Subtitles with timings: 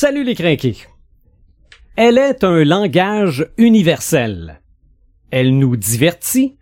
[0.00, 0.76] Salut les crinqués.
[1.96, 4.60] Elle est un langage universel.
[5.32, 6.56] Elle nous divertit.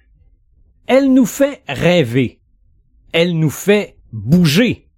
[0.87, 2.41] Elle nous fait rêver.
[3.13, 4.89] Elle nous fait bouger.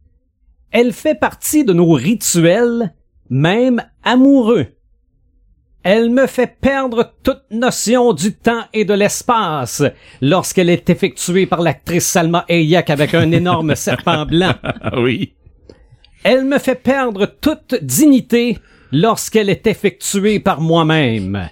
[0.70, 2.94] Elle fait partie de nos rituels,
[3.28, 4.66] même amoureux.
[5.82, 9.82] Elle me fait perdre toute notion du temps et de l'espace
[10.20, 14.54] lorsqu'elle est effectuée par l'actrice Salma Hayek avec un énorme serpent blanc.
[14.96, 15.34] oui.
[16.24, 18.58] Elle me fait perdre toute dignité
[18.92, 21.48] lorsqu'elle est effectuée par moi-même.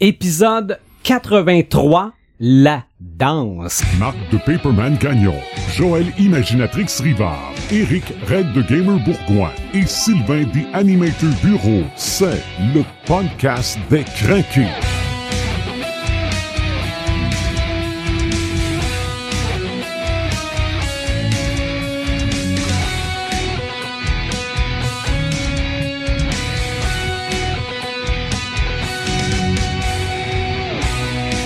[0.00, 3.82] Épisode 83, la danse.
[3.98, 5.36] Marc de Paperman Gagnon,
[5.74, 11.84] Joël Imaginatrix Rivard, Eric Red de Gamer Bourgoin et Sylvain des Animator Bureau.
[11.96, 12.42] C'est
[12.74, 14.99] le podcast des craqués.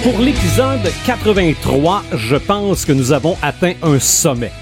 [0.04, 4.52] Pour l'épisode 83, je pense que nous avons atteint un sommet.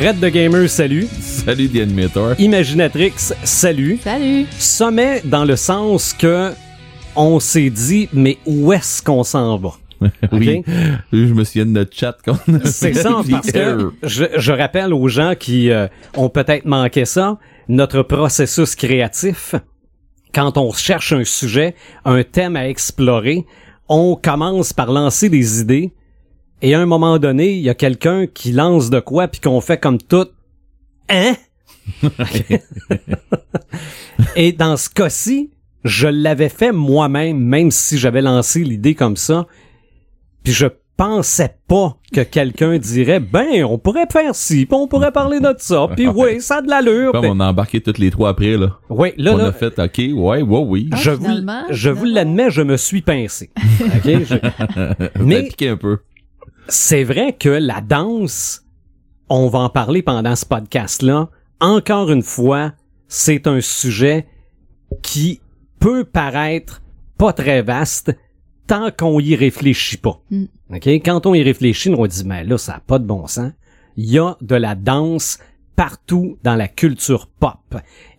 [0.00, 1.08] Red de Gamer, salut.
[1.20, 2.34] Salut, The Animator.
[2.38, 3.98] Imaginatrix, salut.
[4.00, 4.46] Salut.
[4.60, 6.52] Sommet dans le sens que
[7.16, 9.70] on s'est dit, mais où est-ce qu'on s'en va?
[10.32, 10.62] oui.
[11.12, 13.92] Je me souviens de notre chat qu'on a C'est ça, parce que error.
[14.04, 19.56] je, je rappelle aux gens qui euh, ont peut-être manqué ça, notre processus créatif,
[20.32, 21.74] quand on cherche un sujet,
[22.04, 23.44] un thème à explorer,
[23.90, 25.92] on commence par lancer des idées,
[26.62, 29.60] et à un moment donné, il y a quelqu'un qui lance de quoi, puis qu'on
[29.60, 30.28] fait comme tout,
[31.08, 31.34] hein?
[34.36, 35.50] et dans ce cas-ci,
[35.82, 39.48] je l'avais fait moi-même, même si j'avais lancé l'idée comme ça,
[40.44, 40.66] puis je
[41.00, 45.54] pensais pas que quelqu'un dirait ben on pourrait faire ci, puis on pourrait parler de
[45.56, 47.12] ça, puis oui, ça a de l'allure.
[47.12, 48.76] Comme on a embarqué toutes les trois après, là.
[48.90, 50.90] Oui, là, on là, a fait, OK, ouais, ouais, oui.
[50.92, 51.26] Ah, je vous,
[51.70, 53.48] je vous l'admets, je me suis pincé.
[53.80, 54.04] OK?
[54.04, 56.00] Je- Mais piqué un peu.
[56.68, 58.60] c'est vrai que la danse,
[59.30, 61.30] on va en parler pendant ce podcast-là.
[61.60, 62.72] Encore une fois,
[63.08, 64.26] c'est un sujet
[65.02, 65.40] qui
[65.78, 66.82] peut paraître
[67.16, 68.14] pas très vaste
[68.70, 70.20] tant qu'on y réfléchit pas.
[70.30, 70.44] Mm.
[70.74, 70.86] OK?
[70.86, 73.50] Quand on y réfléchit, on dit, mais là, ça n'a pas de bon sens.
[73.96, 75.38] Il y a de la danse
[75.74, 77.58] partout dans la culture pop.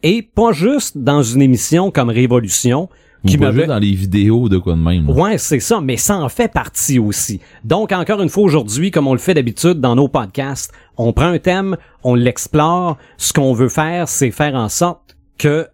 [0.04, 2.90] Et pas juste dans une émission comme Révolution,
[3.26, 5.08] qui m'avait juste dans les vidéos de quoi de même.
[5.08, 5.14] là.
[5.14, 7.40] Ouais, c'est ça, mais ça en fait partie aussi.
[7.64, 11.28] Donc, encore une fois, aujourd'hui, comme on le fait d'habitude dans nos podcasts, on prend
[11.28, 12.98] un thème, on l'explore.
[13.18, 15.68] Ce qu'on veut faire, c'est faire en sorte que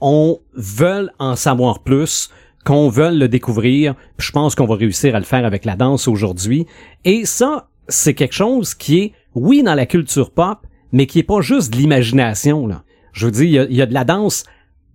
[0.00, 2.30] on veuille en savoir plus,
[2.66, 3.94] qu'on veuille le découvrir.
[4.18, 6.66] Je pense qu'on va réussir à le faire avec la danse aujourd'hui.
[7.04, 10.58] Et ça, c'est quelque chose qui est, oui, dans la culture pop,
[10.92, 12.82] mais qui est pas juste de l'imagination, là.
[13.12, 14.44] Je veux dire, il y a- de la danse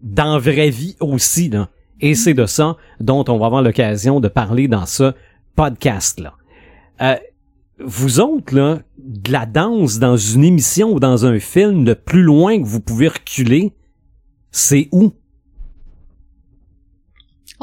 [0.03, 1.49] dans la vraie vie aussi.
[2.01, 5.13] Et c'est de ça dont on va avoir l'occasion de parler dans ce
[5.55, 6.33] podcast-là.
[7.01, 7.15] Euh,
[7.83, 12.21] vous autres, là, de la danse dans une émission ou dans un film, le plus
[12.23, 13.71] loin que vous pouvez reculer,
[14.51, 15.13] c'est où?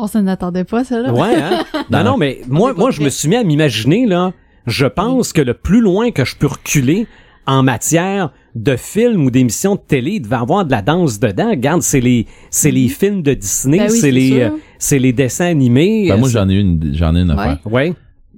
[0.00, 1.12] On s'en attendait pas, ça, là.
[1.12, 1.64] Ouais, hein?
[1.90, 4.32] non, non, mais moi, moi, je me suis mis à m'imaginer, là,
[4.66, 7.06] je pense que le plus loin que je peux reculer
[7.46, 11.50] en matière de films ou d'émissions de télé, il devait avoir de la danse dedans.
[11.50, 15.12] Regarde, c'est les, c'est les films de Disney, Ben oui, c'est les, euh, c'est les
[15.12, 16.08] dessins animés.
[16.08, 17.38] Ben, euh, moi, j'en ai une, j'en ai une Ouais.
[17.38, 17.58] affaire.
[17.66, 17.94] Ouais.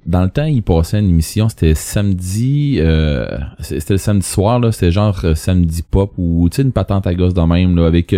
[0.06, 3.26] Dans le temps, il passait une émission, c'était samedi, euh,
[3.58, 7.06] c'était le samedi soir, là, c'était genre euh, samedi pop ou, tu sais, une patente
[7.06, 8.14] à gosse de même, là, avec,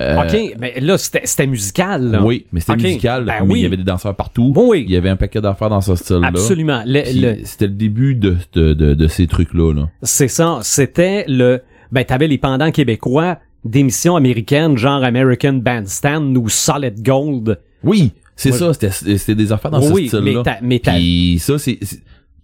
[0.00, 2.22] euh, OK, mais là, c'était musical, là.
[2.24, 3.60] Oui, mais c'était musical, Ben mais oui.
[3.60, 4.52] il y avait des danseurs partout.
[4.52, 4.84] Bon, oui.
[4.86, 6.28] Il y avait un paquet d'affaires dans ce style-là.
[6.28, 6.82] Absolument.
[7.44, 9.88] C'était le début de, de, de, de ces trucs-là, là.
[10.02, 10.58] c'est ça.
[10.62, 11.62] C'était le...
[11.92, 17.60] Ben, t'avais les pendants québécois d'émissions américaines, genre American Bandstand ou Solid Gold.
[17.82, 20.58] Oui, c'est ça, c'était c'était des affaires dans oui, ce mais style-là.
[20.62, 20.78] Mais.
[20.80, 21.78] Puis ça, c'est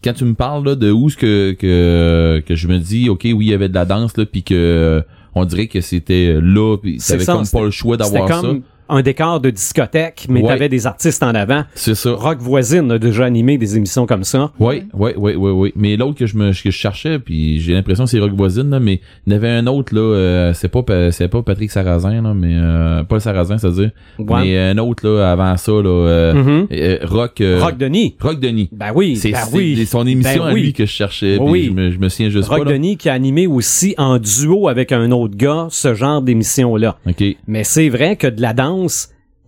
[0.02, 3.22] quand tu me parles là, de où ce que, que que je me dis, ok,
[3.24, 6.76] oui, il y avait de la danse là, puis que on dirait que c'était là,
[6.76, 8.40] puis t'avais comme pas le choix d'avoir ça.
[8.40, 10.48] comme un décor de discothèque, mais Ouais.
[10.48, 11.64] t'avais des artistes en avant.
[11.74, 12.12] C'est ça.
[12.12, 14.50] Rock Voisine a déjà animé des émissions comme ça.
[14.58, 15.72] Oui, oui, oui, oui, oui.
[15.76, 18.70] Mais l'autre que je me que je cherchais, puis j'ai l'impression que c'est Rock Voisine,
[18.70, 21.42] là, mais il y en avait un autre, là, euh, c'est pas Pa- c'est pas
[21.42, 23.90] Patrick Sarrazin, là, mais euh, pas Sarrazin, c'est-à-dire.
[24.18, 24.40] Ouais.
[24.42, 26.66] Mais un autre là, avant ça, là, euh, Mhm.
[26.72, 28.16] euh, Rock euh, Rock Denis.
[28.20, 28.68] Rock Denis.
[28.72, 29.86] Ben oui, C'est ben oui.
[29.86, 30.62] son émission Ben à oui.
[30.62, 31.64] lui que je cherchais, puis Oui.
[31.66, 32.70] je, me, je me souviens juste Rock pas.
[32.72, 36.96] Denis qui a animé aussi en duo avec un autre gars ce genre d'émission-là.
[37.08, 37.22] OK.
[37.46, 38.79] Mais c'est vrai que de la danse,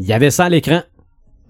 [0.01, 0.83] il y avait ça à l'écran.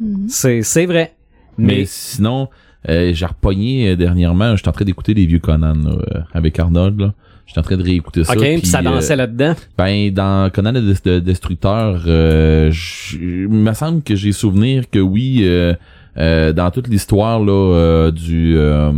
[0.01, 0.27] Mhm.
[0.29, 1.15] C'est, c'est vrai.
[1.59, 2.49] Mais, Mais, sinon,
[2.89, 6.59] euh, j'ai repogné euh, dernièrement, j'étais en train d'écouter des vieux Conan là, euh, avec
[6.59, 7.01] Arnold.
[7.01, 7.15] Là.
[7.47, 8.33] J'étais en train de réécouter ça.
[8.33, 9.55] OK, puis ça euh, dansait là-dedans.
[9.77, 12.73] Ben, dans Conan le Des- de Destructeur, euh,
[13.21, 15.75] il me semble que j'ai souvenir que oui, euh,
[16.19, 18.93] euh, dans toute l'histoire là euh, du euh,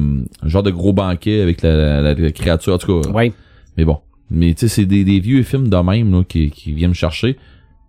[0.44, 3.08] genre de gros banquet avec la, la- la créature, en tout cas.
[3.12, 3.32] Oui.
[3.76, 3.98] Mais bon,
[4.30, 6.94] mais tu sais, c'est des, des vieux films de même là, qui, qui viennent me
[6.94, 7.36] chercher.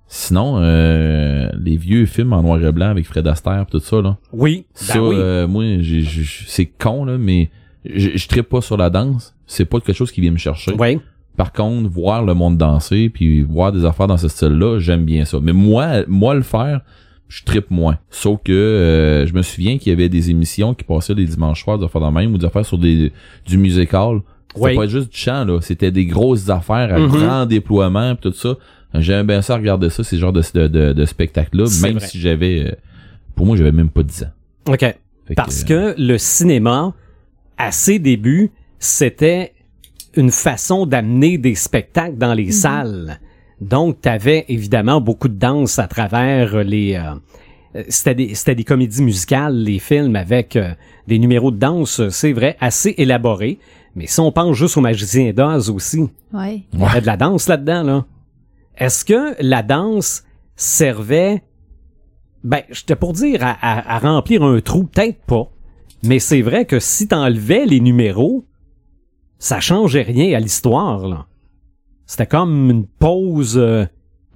[0.07, 4.01] Sinon, euh, les vieux films en noir et blanc avec Fred Astaire pis tout ça
[4.01, 4.17] là.
[4.31, 4.65] Oui.
[4.87, 5.15] Ben Ça, oui.
[5.17, 5.63] euh, moi,
[6.47, 7.49] c'est con là, mais
[7.85, 9.35] je trippe pas sur la danse.
[9.47, 10.73] C'est pas quelque chose qui vient me chercher.
[10.79, 10.99] oui.
[11.37, 15.25] Par contre, voir le monde danser puis voir des affaires dans ce style-là, j'aime bien
[15.25, 15.37] ça.
[15.41, 16.79] Mais moi, moi le faire,
[17.27, 17.97] je trippe moins.
[18.09, 21.61] Sauf que euh, je me souviens qu'il y avait des émissions qui passaient les dimanches
[21.65, 23.11] soirs, des affaires de même ou des affaires sur des
[23.45, 24.21] du musical.
[24.53, 24.75] C'était Oui.
[24.77, 27.07] pas juste du chant là, c'était des grosses affaires à Mhm.
[27.09, 28.55] grand déploiement pis tout ça.
[29.01, 31.97] J'aime bien ça regarder ça, ces genres de de, de, de spectacles là, C'est même
[31.97, 32.07] vrai.
[32.07, 32.71] si j'avais euh,
[33.35, 34.71] pour moi j'avais même pas 10 ans.
[34.71, 34.79] OK.
[34.79, 36.93] Fait Parce euh, que le cinéma,
[37.57, 39.53] à ses débuts, c'était
[40.15, 43.19] une façon d'amener des spectacles dans les salles.
[43.61, 46.95] Donc, tu avais évidemment beaucoup de danse à travers les...
[46.95, 50.69] euh, c'était des, c'était des comédies musicales, les films avec euh,
[51.07, 53.59] des numéros de danse, c'est vrai, assez élaborés.
[53.95, 56.63] Mais si on pense juste au Magicien d'Oz aussi, Ouais.
[56.73, 58.05] il y avait de la danse là-dedans, là.
[58.77, 60.23] Est-ce que la danse
[60.55, 61.43] servait,
[62.43, 65.49] ben, j'étais pour dire à, à- à remplir un trou, peut-être pas.
[66.03, 68.45] Mais c'est vrai que si t'enlevais les numéros,
[69.39, 71.25] ça changeait rien à l'histoire, là.
[72.05, 73.85] C'était comme une pause euh,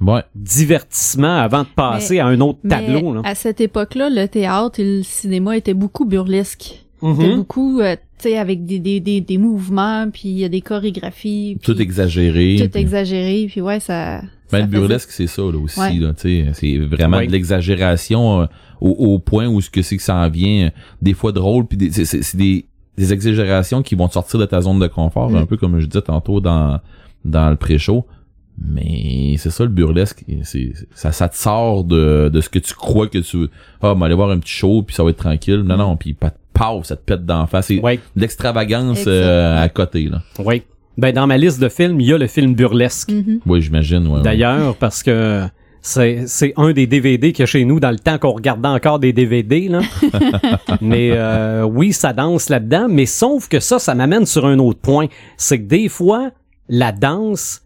[0.01, 0.23] Ouais.
[0.33, 3.21] divertissement avant de passer Mais- à un autre Mais tableau, là.
[3.25, 6.85] à cette époque-là, le théâtre et le cinéma étaient beaucoup burlesques.
[7.01, 10.49] C'était beaucoup, euh, tu sais, avec des, des, des, des mouvements, puis il y a
[10.49, 11.57] des chorégraphies.
[11.61, 12.57] puis Tout exagéré.
[12.61, 14.21] Tout puis- exagéré, puis ouais, ça...
[14.51, 15.93] Ben, ça le burlesque, c'est ça, là, aussi, Ouais.
[15.95, 16.51] là, tu sais.
[16.53, 18.45] C'est vraiment de l'exagération euh,
[18.81, 20.69] au, au point où ce que c'est que ça en vient, euh,
[21.01, 22.65] des fois drôle, puis des- c'est- c'est c'est des,
[22.97, 25.35] des exagérations qui vont te sortir de ta zone de confort, Mm.
[25.35, 26.79] un peu comme je disais tantôt dans,
[27.25, 28.05] dans le pré-show.
[28.61, 32.73] Mais c'est ça, le burlesque, c'est ça, ça te sort de, de ce que tu
[32.73, 33.49] crois que tu veux.
[33.81, 35.59] Ah, mais aller voir un petit show, puis ça va être tranquille.
[35.61, 37.67] Non, non, puis pas paf, ça te pète d'en face.
[37.67, 37.81] C'est
[38.15, 40.21] l'extravagance euh, à côté, là.
[40.39, 40.61] oui.
[40.97, 43.09] Ben, dans ma liste de films, il y a le film burlesque.
[43.09, 43.39] Mhm.
[43.45, 44.21] Oui, j'imagine, ouais, ouais.
[44.21, 45.43] D'ailleurs, parce que
[45.81, 48.67] c'est, c'est un des DVD qu'il y a chez nous dans le temps qu'on regardait
[48.67, 49.79] encore des DVD, là.
[50.81, 54.79] mais euh, oui, ça danse là-dedans, mais sauf que ça, ça m'amène sur un autre
[54.81, 55.07] point.
[55.37, 56.31] C'est que des fois,
[56.67, 57.61] la danse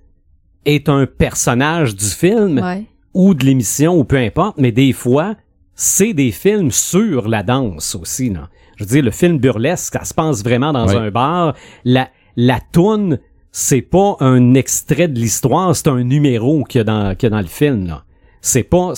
[0.65, 2.83] est un personnage du film Ouais.
[3.15, 5.33] ou de l'émission ou peu importe, mais des fois,
[5.73, 8.29] c'est des films sur la danse aussi.
[8.29, 8.49] Là.
[8.77, 10.95] Je veux dire, le film burlesque, ça se passe vraiment dans Ouais.
[10.95, 11.55] un bar.
[11.85, 13.19] La, la toune,
[13.51, 17.31] c'est pas un extrait de l'histoire, c'est un numéro qu'il y a dans, qu'il y
[17.31, 17.87] a dans le film.
[17.87, 18.03] Là.
[18.41, 18.93] C'est pas,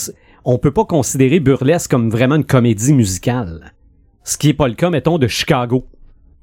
[0.46, 3.74] on peut pas considérer burlesque comme vraiment une comédie musicale.
[4.24, 5.86] Ce qui est pas le cas, mettons, de Chicago.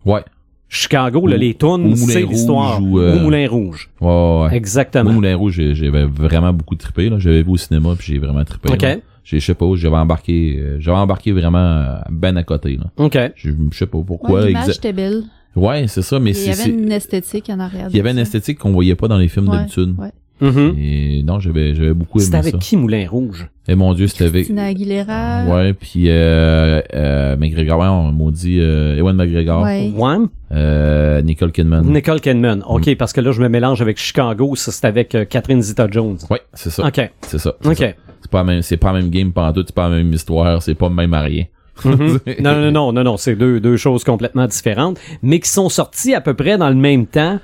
[0.05, 0.23] Ouais.
[0.69, 2.81] Chicago, là, les tunes, c'est l'histoire.
[2.83, 3.91] ou, euh, Ou Moulin Rouge.
[4.01, 4.57] Ouais, ouais, ouais.
[4.57, 5.11] Exactement.
[5.13, 7.11] Moulin Rouge, j'avais vraiment beaucoup trippé.
[7.11, 7.19] Là.
[7.19, 8.73] J'avais vu au cinéma puis j'ai vraiment trippé.
[8.73, 8.83] OK.
[8.83, 8.97] là.
[9.25, 12.77] Je sais pas, j'avais embarqué, euh, j'avais embarqué vraiment euh, ben à côté.
[12.77, 12.85] Là.
[12.97, 13.17] OK.
[13.37, 14.43] Je je sais pas pourquoi.
[14.43, 15.23] Ouais, était belle.
[15.55, 17.89] Ouais, c'est ça, mais Il y c'est, avait c'est- une esthétique en arrière.
[17.91, 19.95] il y avait une esthétique qu'on voyait pas dans les films Ouais, d'habitude.
[19.99, 20.11] ouais.
[20.43, 20.75] Mhm.
[20.79, 22.59] Et non, j'avais, j'avais beaucoup aimé C'était avec ça.
[22.59, 23.49] qui Moulin Rouge?
[23.69, 24.43] Et mon dieu, c'était avec.
[24.43, 25.45] Christina Aguilera.
[25.47, 29.91] Ouais, puis euh, euh, McGregor, ouais, on maudit euh, Ewan McGregor, Ouais.
[29.95, 30.17] Ouais.
[30.53, 31.85] euh, Nicole Kidman.
[31.87, 32.63] Nicole Kidman.
[32.67, 32.97] OK, Mm.
[32.97, 34.55] parce que là, je me mélange avec Chicago.
[34.57, 36.19] Ça, c'est avec euh, Catherine Zeta-Jones.
[36.29, 36.87] Ouais, c'est ça.
[36.87, 37.01] OK.
[37.23, 37.55] C'est ça.
[37.61, 37.77] c'est OK.
[37.79, 37.87] ça.
[38.21, 40.61] C'est pas la même, c'est pas la même game pantoute, c'est pas la même histoire,
[40.63, 41.45] c'est pas le même à rien.
[41.85, 42.19] Mhm.
[42.41, 43.17] non, non, non, non, non.
[43.17, 46.75] C'est deux, deux choses complètement différentes, mais qui sont sorties à peu près dans le
[46.77, 47.39] même temps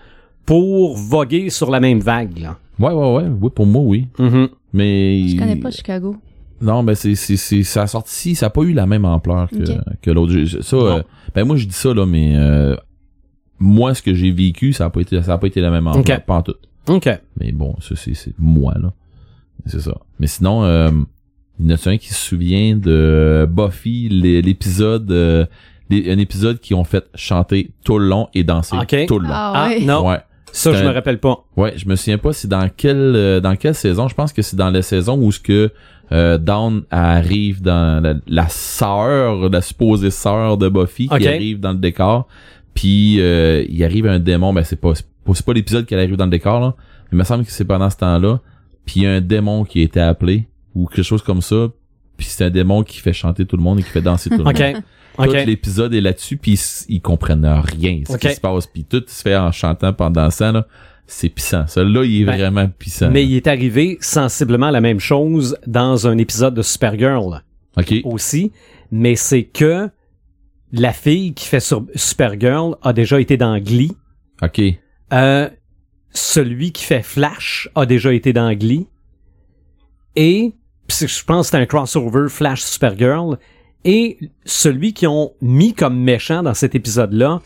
[0.46, 2.56] pour voguer sur la même vague, là.
[2.78, 4.08] Ouais, ouais, ouais, oui, pour moi, oui.
[4.18, 4.48] Mhm.
[4.72, 5.28] Mais.
[5.28, 6.16] Je connais pas Chicago.
[6.60, 9.48] Non, ben c'est c'est c'est ça a sorti, ça a pas eu la même ampleur
[9.48, 9.62] que
[10.02, 10.34] que l'autre.
[10.62, 10.86] Ça, Non.
[10.86, 11.02] euh,
[11.34, 12.74] ben moi je dis ça là, mais euh,
[13.60, 15.86] moi ce que j'ai vécu, ça a pas été ça a pas été la même
[15.86, 16.24] ampleur, Ok.
[16.26, 16.54] pas en tout.
[16.88, 17.08] OK.
[17.38, 18.92] Mais bon, ça c'est c'est moi là,
[19.66, 19.98] c'est ça.
[20.18, 20.90] Mais sinon, euh,
[21.60, 25.46] il y en a un qui se souvient de Buffy, l'é- l'épisode, euh,
[25.92, 29.32] un épisode qui ont fait chanter tout le long et danser tout le long.
[29.32, 30.08] Ah, Ah, non.
[30.08, 30.18] Ouais.
[30.52, 31.44] Ça, je me rappelle pas.
[31.56, 34.08] Ouais, je me souviens pas c'est dans quelle euh, dans quelle saison.
[34.08, 35.70] Je pense que c'est dans la saison où ce que
[36.12, 41.18] euh, Dawn arrive dans la, la sœur, la supposée sœur de Buffy Ok.
[41.18, 42.26] qui arrive dans le décor.
[42.74, 44.52] Puis euh, il arrive un démon.
[44.52, 46.74] Ben c'est pas c'est pas, l'épisode qu'elle arrive dans le décor là.
[47.10, 48.40] Mais il me semble que c'est pendant ce temps-là.
[48.86, 51.68] Puis il y a un démon qui a été appelé ou quelque chose comme ça.
[52.16, 54.38] Puis c'est un démon qui fait chanter tout le monde et qui fait danser tout
[54.38, 54.54] le monde.
[55.18, 55.26] OK.
[55.28, 59.02] Tout l'épisode est là-dessus, puis ils, ils comprennent rien ce qui se passe, puis tout
[59.06, 60.66] se fait en chantant pendant ça là.
[61.10, 61.66] C'est puissant.
[61.66, 63.10] Celui-là, il est Ben, vraiment puissant.
[63.10, 67.42] Mais il est arrivé sensiblement la même chose dans un épisode de Supergirl
[67.78, 67.94] Ok.
[68.04, 68.52] aussi,
[68.90, 69.88] mais c'est que
[70.70, 73.92] la fille qui fait sur Supergirl a déjà été dans Glee.
[74.42, 74.60] Ok.
[75.14, 75.48] Euh,
[76.10, 78.86] celui qui fait Flash a déjà été dans Glee.
[80.14, 80.52] Et
[80.90, 83.38] je pense que c'est un crossover Flash Supergirl.
[83.84, 87.40] Et celui qui ont mis comme méchant dans cet épisode-là,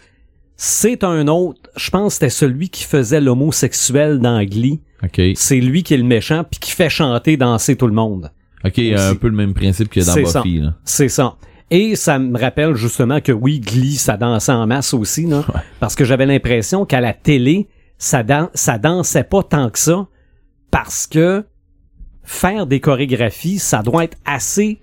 [0.56, 1.60] c'est un autre.
[1.76, 4.80] Je pense que c'était celui qui faisait l'homosexuel dans Glee.
[5.04, 5.20] OK.
[5.34, 8.30] C'est lui qui est le méchant puis qui fait chanter, danser tout le monde.
[8.64, 10.14] OK, un peu le même principe que dans.
[10.40, 10.62] Buffy.
[10.84, 11.36] C'est ça.
[11.70, 15.42] Et ça me rappelle justement que oui, Glee, ça dansait en masse aussi, là,
[15.80, 17.66] parce que j'avais l'impression qu'à la télé,
[17.98, 20.06] ça, dan- ça dansait pas tant que ça,
[20.70, 21.44] parce que
[22.22, 24.80] faire des chorégraphies, ça doit être assez,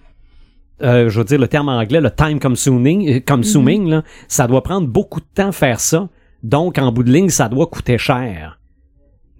[0.81, 4.63] euh, je veux dire le terme anglais, le time consuming, euh, consuming là, ça doit
[4.63, 6.09] prendre beaucoup de temps faire ça,
[6.43, 8.59] donc en bout de ligne, ça doit coûter cher.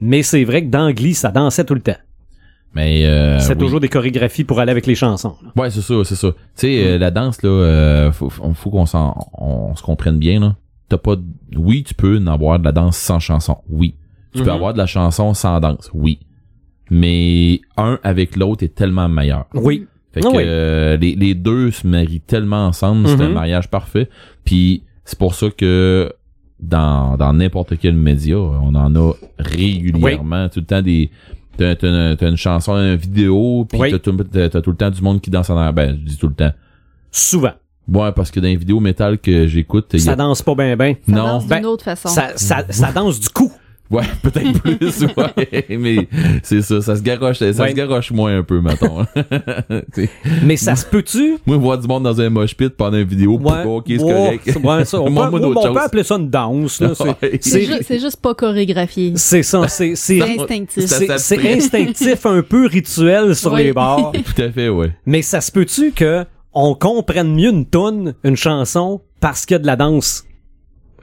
[0.02, 1.98] Mais c'est vrai que dans Glee, ça dansait tout le temps.
[2.76, 3.58] Mais euh, c'est oui.
[3.60, 5.36] toujours des chorégraphies pour aller avec les chansons.
[5.44, 5.52] là.
[5.62, 6.30] Ouais, c'est ça, c'est ça.
[6.32, 8.86] Tu sais, euh, la danse là, euh, faut, faut qu'on
[9.34, 10.56] on se comprenne bien là.
[10.88, 11.24] T'as pas, de-
[11.58, 13.96] oui, tu peux en avoir de la danse sans chanson, oui.
[14.34, 14.56] Tu peux Mhm.
[14.56, 16.20] avoir de la chanson sans danse, oui.
[16.92, 19.46] Mais un avec l'autre est tellement meilleur.
[19.54, 19.88] Oui.
[20.12, 20.44] Fait que Ah oui.
[20.46, 23.34] euh, les, les deux se marient tellement ensemble, c'est un Mhm.
[23.34, 24.10] mariage parfait.
[24.44, 26.12] Puis c'est pour ça que
[26.60, 31.10] dans dans n'importe quel média, on en a régulièrement, tout le temps des
[31.58, 33.92] t'as, t'as, t'as une chanson, une vidéo, puis Oui.
[33.92, 35.74] t'as, tout, tout le temps du monde qui danse en arrière.
[35.74, 36.52] Ben, je dis tout le temps.
[37.12, 37.52] Souvent.
[37.92, 40.16] Ouais, parce que dans les vidéos métal que j'écoute, il y Ça a...
[40.16, 40.96] danse pas bien ben.
[41.08, 42.08] Ça non, danse Ben, d'une autre façon.
[42.10, 43.52] Ça, ça, ça danse du coup.
[43.92, 46.08] Ouais, peut-être plus, ouais, mais
[46.44, 47.70] c'est ça, ça se garoche, ça Ouais.
[47.72, 49.06] se garoche moins un peu, mettons.
[50.44, 51.38] Mais ça se peut-tu?
[51.46, 53.64] Moi, voir du monde dans un mosh pit pendant une vidéo, Ouais.
[53.66, 54.58] ok, c'est correct.
[54.64, 56.80] ouais, ça, on, peut, on appeler ça une danse.
[56.82, 56.94] là.
[57.42, 59.14] C'est- ju- juste pas chorégraphié.
[59.16, 59.68] c'est ça.
[59.68, 60.86] C'est c'est- instinctif.
[60.86, 64.14] C'est- instinctif, un peu rituel sur les bords.
[64.14, 64.92] Tout à fait, ouais.
[65.06, 69.60] Mais ça se peut-tu que on comprenne mieux une tune, une chanson, parce qu'il y
[69.60, 70.26] a de la danse?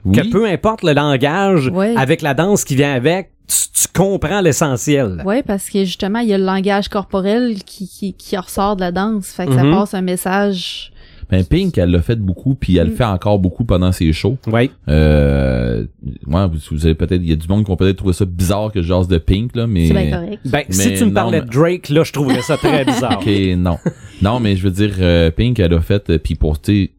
[0.07, 0.15] Oui.
[0.15, 1.93] Que peu importe le langage, Ouais.
[1.97, 5.21] avec la danse qui vient avec, tu, tu comprends l'essentiel.
[5.25, 8.81] Ouais, parce que justement, il y a le langage corporel qui, qui, qui ressort de
[8.81, 9.27] la danse.
[9.27, 9.71] Fait que ça Mhm.
[9.71, 10.91] passe un message.
[11.29, 12.97] Ben, Pink, elle l'a fait beaucoup, puis elle le Mm.
[12.97, 14.37] fait encore beaucoup pendant ses shows.
[14.47, 14.71] Oui.
[14.87, 15.83] Euh,
[16.25, 18.23] ouais, vous, vous avez peut-être, il y a du monde qui vont peut-être trouver ça
[18.23, 19.87] bizarre que je jase de Pink, là, mais.
[19.87, 20.39] C'est bien correct.
[20.45, 23.19] Ben, si tu me parlais de Drake, là, je trouverais ça très bizarre.
[23.19, 23.77] Ok, non.
[24.21, 26.91] non, mais je veux dire, euh, Pink, elle a fait, euh, puis pour, tu sais,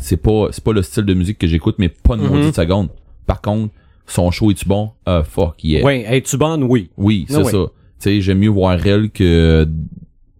[0.00, 2.28] c'est pas, c'est pas le style de musique que j'écoute, mais pas de Mhm.
[2.30, 2.88] maudite seconde.
[3.26, 3.72] Par contre,
[4.06, 4.90] son show est-tu bon?
[5.06, 5.84] Ah, fuck, yeah.
[5.84, 6.62] Oui, es-tu bonne?
[6.64, 6.90] Oui.
[6.96, 7.50] Oui, c'est Ah ouais.
[7.52, 7.58] ça.
[7.58, 9.66] Tu sais, j'aime mieux voir elle que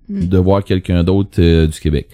[0.09, 0.25] Mm.
[0.27, 2.09] de voir quelqu'un d'autre euh, du Québec.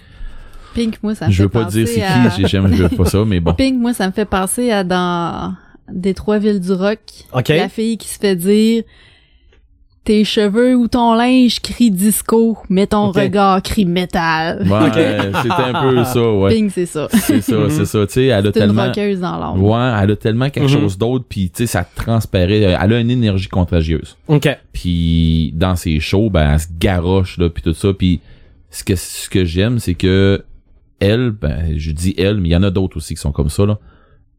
[0.73, 2.29] Pink, moi, ça me Je fait veux pas penser dire c'est à...
[2.29, 3.53] qui, j'ai- j'aime je veux pas ça, mais bon.
[3.57, 5.55] Pink, moi, ça me fait penser à dans
[5.89, 6.99] des trois villes du rock.
[7.33, 7.47] OK.
[7.47, 8.83] La fille qui se fait dire
[10.05, 14.61] tes cheveux ou ton linge crie disco, mais ton regard crie métal.
[14.61, 16.53] Ouais, c'était un peu ça, ouais.
[16.55, 17.07] Pink, c'est ça.
[17.11, 18.05] C'est ça, c'est ça.
[18.07, 18.85] Tu sais, elle a une tellement.
[18.85, 19.63] rockeuse dans l'ombre.
[19.63, 20.79] Ouais, elle a tellement quelque Mhm.
[20.81, 22.61] chose d'autre, puis tu sais, ça transparaît.
[22.61, 24.15] Elle a une énergie contagieuse.
[24.27, 24.47] OK.
[24.71, 27.91] Puis dans ses shows, ben, elle se garoche là, puis tout ça.
[27.91, 28.21] Puis
[28.69, 30.43] ce que ce que j'aime, c'est que
[30.99, 33.49] elle, ben, je dis elle, mais il y en a d'autres aussi qui sont comme
[33.49, 33.77] ça là.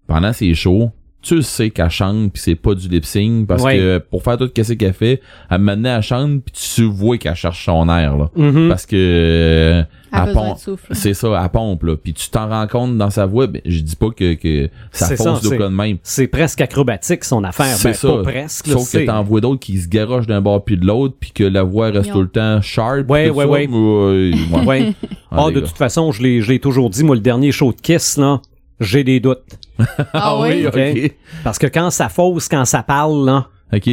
[0.06, 0.90] Pendant ses shows,
[1.26, 3.76] tu le sais qu'elle chante puis c'est pas du lip sync parce Ouais.
[3.76, 7.35] que pour faire tout ce qu'elle fait, elle maintenant elle chante puis tu vois qu'elle
[7.35, 8.30] cherche son air là.
[8.37, 8.68] Mhm.
[8.68, 11.97] Parce que euh, Elle elle pompe- c'est ça, elle pompe là.
[11.97, 15.06] Puis tu t'en rends compte dans sa voix, ben, je dis pas que, que ça
[15.06, 15.99] C'est ça, fonce de de même.
[16.02, 17.66] C'est presque acrobatique, son affaire.
[17.66, 18.09] C'est Ben, ça.
[18.09, 18.66] pas presque.
[18.68, 21.33] là, Sauf que t'en vois d'autres qui se garochent d'un bord puis de l'autre, puis
[21.33, 22.14] que la voix reste Mignon.
[22.14, 23.11] tout le temps sharp.
[23.11, 23.66] Ouais, ouais, ça, ouais.
[23.66, 24.64] mais, ouais, ouais.
[24.66, 24.92] Ouais.
[25.30, 25.66] Ah, Ah, de gars.
[25.66, 28.40] toute façon, je l'ai, je l'ai toujours dit, moi, le dernier show de Kiss, là,
[28.80, 29.42] j'ai des doutes.
[30.12, 30.66] Ah oui?
[30.66, 30.75] ok.
[30.76, 31.12] ok.
[31.45, 33.88] Parce que quand ça fausse, quand ça parle, là, Ok.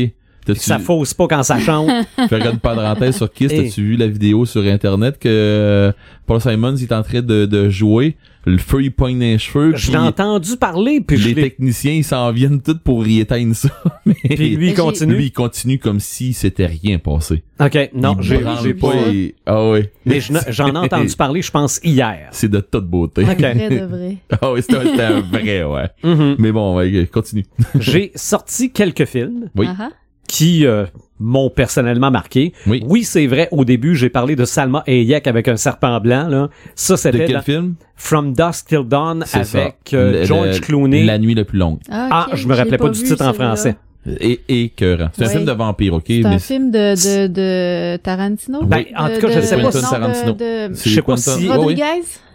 [0.45, 1.89] T'as-tu ça fausse pas quand ça chante.
[2.29, 3.63] faire une parenthèse sur Kiss, Hey.
[3.69, 5.91] t'as-tu vu la vidéo sur internet que euh,
[6.25, 9.37] Paul Simons il est en train de, de jouer, le feu il pogne dans les
[9.37, 13.69] cheveux, l'ai entendu parler, puis les techniciens ils s'en viennent tous pour y éteindre ça.
[14.05, 15.15] Mais Puis lui, il j'ai- continue?
[15.15, 17.43] lui, il continue comme si c'était rien passé.
[17.59, 18.91] OK, non, j'ai, j'ai pas.
[18.91, 18.97] pas...
[19.45, 19.91] Ah ouais.
[20.05, 20.19] Mais
[20.49, 22.27] j'en ai entendu parler, je pense, hier.
[22.31, 23.23] C'est de toute beauté.
[23.23, 23.37] OK.
[23.39, 24.17] Vrai de vrai.
[24.41, 25.87] Ah oui, c'était un vrai, ouais.
[26.03, 26.35] Mhm.
[26.39, 27.45] Mais bon, ouais, continue.
[27.79, 29.67] J'ai sorti quelques films Oui.
[29.69, 29.89] Ah ah.
[30.27, 30.85] qui euh,
[31.23, 32.53] m'ont personnellement marqué.
[32.67, 32.83] Oui.
[32.85, 36.27] Oui, c'est vrai, au début, j'ai parlé de Salma Hayek avec un serpent blanc.
[36.27, 36.49] Là.
[36.75, 37.75] Ça, De c'était quel dans- film?
[37.95, 39.61] From Dusk Till Dawn C'est ça.
[39.61, 41.05] avec euh, Le- George le- Clooney.
[41.05, 41.79] La nuit la plus longue.
[41.89, 43.75] Ah, ok, je me rappelais pas, du titre en français.
[44.19, 45.09] Et écœurant.
[45.13, 45.31] C'est un Oui.
[45.33, 46.03] film de vampire, ok?
[46.07, 48.63] C'est mais un film de, de, de Tarantino?
[48.65, 50.33] Ben, en tout cas, je de- sais pas si- Tarantino.
[50.33, 51.49] De, de c'est je sais pas si- oui.
[51.49, 51.83] Rodriguez?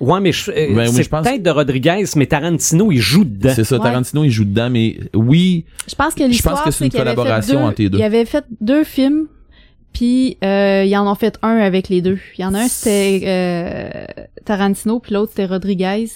[0.01, 2.99] Ouais, mais je- euh, Ben oui, c'est je pense- peut-être de Rodriguez, mais Tarantino, il
[3.01, 3.53] joue dedans.
[3.55, 3.83] C'est ça, Ouais.
[3.83, 6.91] Tarantino, il joue dedans, mais oui, Je pense que Je l'histoire, pense que c'est une
[6.91, 7.99] qu'il avait fait collaboration deux- entre les deux.
[7.99, 9.27] Il avait fait deux films,
[9.93, 12.19] puis euh, ils en ont fait un avec les deux.
[12.39, 13.91] Il y en a un, c'était euh,
[14.45, 16.07] Tarantino, puis l'autre, c'était Rodriguez.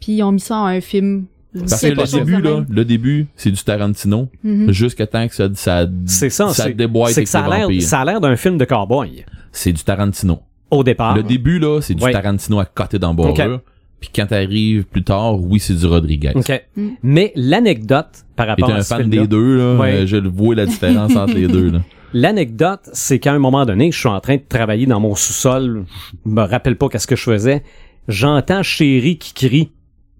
[0.00, 1.24] Puis ils ont mis ça en un film
[1.58, 4.28] Parce que le début, là, le début, c'est du Tarantino.
[4.42, 4.72] Mhm.
[4.72, 7.82] Jusqu'à temps que ça, ça, ça, ça c'est déboîte que ça a l'air vampires.
[7.82, 10.40] ça a l'air d'un film de cowboy C'est du Tarantino.
[10.70, 11.14] au départ.
[11.16, 12.12] Le début, là, c'est du Ouais.
[12.12, 13.32] Tarantino à côté d'embarrure.
[13.32, 13.60] Ok.
[14.00, 16.32] Puis quand t'arrives plus tard, oui, c'est du Rodriguez.
[16.34, 16.50] OK.
[16.76, 16.88] Mm.
[17.04, 19.76] Mais l'anecdote par rapport J'étais à un ce fan des deux, là.
[19.80, 19.92] Ouais.
[20.02, 21.78] Euh, Je le vois la différence entre les deux, là.
[22.12, 25.84] L'anecdote, c'est qu'à un moment donné, je suis en train de travailler dans mon sous-sol,
[26.24, 27.62] je me rappelle pas qu'est-ce que je faisais,
[28.06, 29.70] j'entends Chéri qui crie,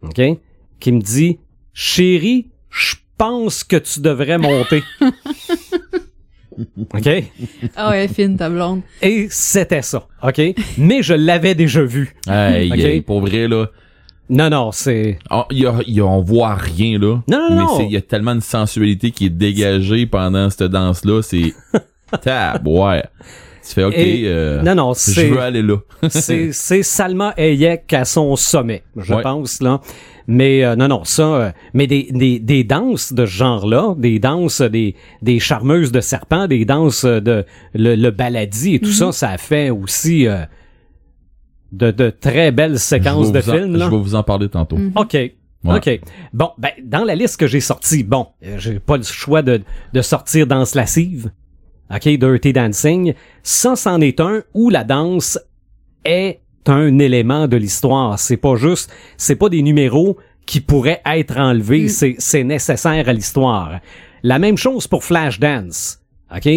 [0.03, 0.21] OK?
[0.85, 1.39] Qui me dit
[1.73, 4.83] "Chéri, je pense que tu devrais monter."
[6.95, 7.09] OK?
[7.75, 8.83] Ah ouais, fine, ta blonde.
[9.01, 10.43] Et c'était ça, OK?
[10.77, 12.15] Mais je l'avais déjà vu.
[12.29, 12.79] Hey, Ok?
[12.79, 13.71] hey, pour vrai, là.
[14.29, 17.23] Non non, c'est On, y a, y a- on voit rien, là.
[17.29, 21.23] Non, non, mais il y a tellement de sensualité qui est dégagée pendant cette danse-là,
[21.23, 21.55] c'est...
[22.23, 23.05] Tab, ouais.
[23.67, 25.77] Tu fais, OK, Et- euh, Non non, je c'est veux aller là.
[26.11, 29.23] c'est c'est Salma Hayek à son sommet, je Ouais.
[29.23, 29.81] pense là.
[30.27, 34.19] Mais euh, non non, ça euh, mais des, des des danses de ce genre-là, des
[34.19, 37.45] danses des des charmeuses de serpents, des danses de
[37.75, 40.45] le, le baladi et tout ça, ça a fait aussi euh,
[41.73, 43.85] de de très belles séquences Je de en- films là.
[43.87, 44.77] Je vais vous en parler tantôt.
[44.77, 44.93] Mm.
[44.97, 45.13] OK.
[45.15, 45.33] Ouais.
[45.65, 46.01] OK.
[46.35, 49.63] Bon, ben, dans la liste que j'ai sortie, bon, euh, j'ai pas le choix de,
[49.95, 51.31] de sortir Danse lascive.
[51.91, 53.15] OK, Dirty Dancing.
[53.43, 55.39] Ça, c'en est un où la danse
[56.05, 58.19] est un élément de l'histoire.
[58.19, 61.85] C'est pas juste, c'est pas des numéros qui pourraient être enlevés.
[61.85, 61.89] Mm.
[61.89, 63.81] C'est, c'est nécessaire à l'histoire.
[64.23, 66.01] La même chose pour Flashdance.
[66.35, 66.49] OK?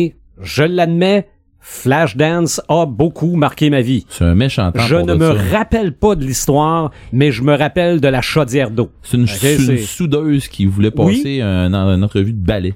[0.41, 1.27] Je l'admets,
[1.59, 4.05] Flashdance a beaucoup marqué ma vie.
[4.09, 5.57] C'est un méchant temps Je pour ne me ça.
[5.57, 8.89] rappelle pas de l'histoire, mais je me rappelle de la chaudière d'eau.
[9.03, 12.75] C'est une, Ok, c'est une soudeuse qui voulait passer un, une entrevue de ballet.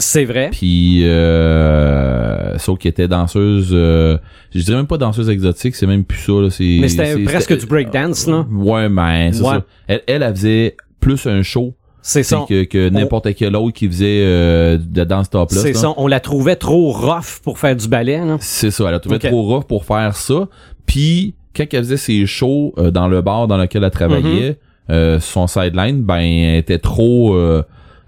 [0.00, 0.48] C'est vrai.
[0.50, 4.18] Puis, euh, sauf qu'elle était danseuse, euh,
[4.54, 6.50] je dirais même pas danseuse exotique, c'est même plus ça, là.
[6.50, 8.46] c'est- Mais c'était c'est- presque du breakdance, là.
[8.50, 9.48] Ouais, mais c'est Ouais.
[9.50, 9.64] ça.
[9.86, 12.44] Elle, elle, elle faisait plus un show C'est ça.
[12.48, 15.60] que, que n'importe quel autre qui faisait euh, de danse top là.
[15.60, 15.92] C'est ça.
[15.96, 18.36] On la trouvait trop rough pour faire du ballet, là.
[18.40, 19.22] C'est ça, elle a trouvé Ok.
[19.28, 20.48] trop rough pour faire ça.
[20.86, 24.50] Puis, quand elle faisait ses shows euh, dans le bar dans lequel elle travaillait,
[24.88, 24.92] Mm-hmm.
[24.92, 27.36] euh, son sideline, ben, elle était trop...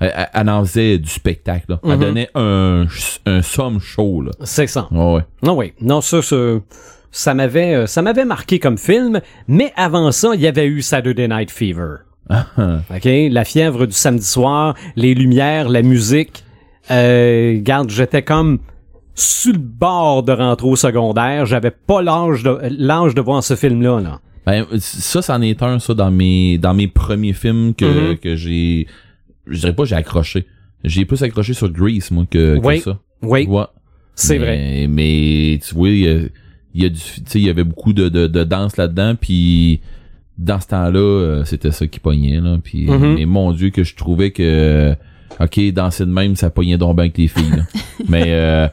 [0.03, 1.67] elle, elle- elle en faisait du spectacle.
[1.69, 1.81] Là.
[1.85, 2.01] Elle Mhm.
[2.01, 2.87] donnait un,
[3.27, 4.23] un somme show.
[4.23, 4.31] Là.
[4.45, 4.88] C'est ça.
[4.91, 5.23] Ouais, ouais.
[5.43, 5.73] Non, oui.
[5.81, 6.37] Non, ça, ça,
[7.11, 9.21] ça m'avait, euh, ça m'avait marqué comme film.
[9.49, 11.97] Mais avant ça, il y avait eu Saturday Night Fever.
[12.31, 13.09] OK?
[13.31, 16.45] La fièvre du samedi soir, les lumières, la musique.
[16.91, 18.59] Euh, garde, j'étais comme
[19.15, 21.45] sur le bord de rentrer au secondaire.
[21.47, 24.21] J'avais pas l'âge de, l'âge de voir ce film-là, là.
[24.47, 28.17] Ben, ça, c'en est un, ça, dans mes, dans mes premiers films que, Mhm.
[28.19, 28.87] que j'ai...
[29.46, 30.46] Je dirais pas j'ai accroché.
[30.85, 32.98] J'ai plus accroché sur Grease, moi, que, que ça.
[33.22, 33.64] Oui, Ouais.
[34.14, 34.87] c'est vrai.
[34.88, 36.14] Mais tu vois, il y a,
[36.74, 39.14] il y a du, tu sais, il y avait beaucoup de, de, de danse là-dedans,
[39.14, 39.81] puis
[40.38, 42.59] dans ce temps-là, euh, c'était ça qui pognait là.
[42.62, 43.14] Puis, Mhm.
[43.14, 44.94] mais mon Dieu que je trouvais que,
[45.40, 47.51] ok, danser de même, ça pognait donc bien avec les filles.
[47.57, 47.62] là.
[48.09, 48.68] mais euh,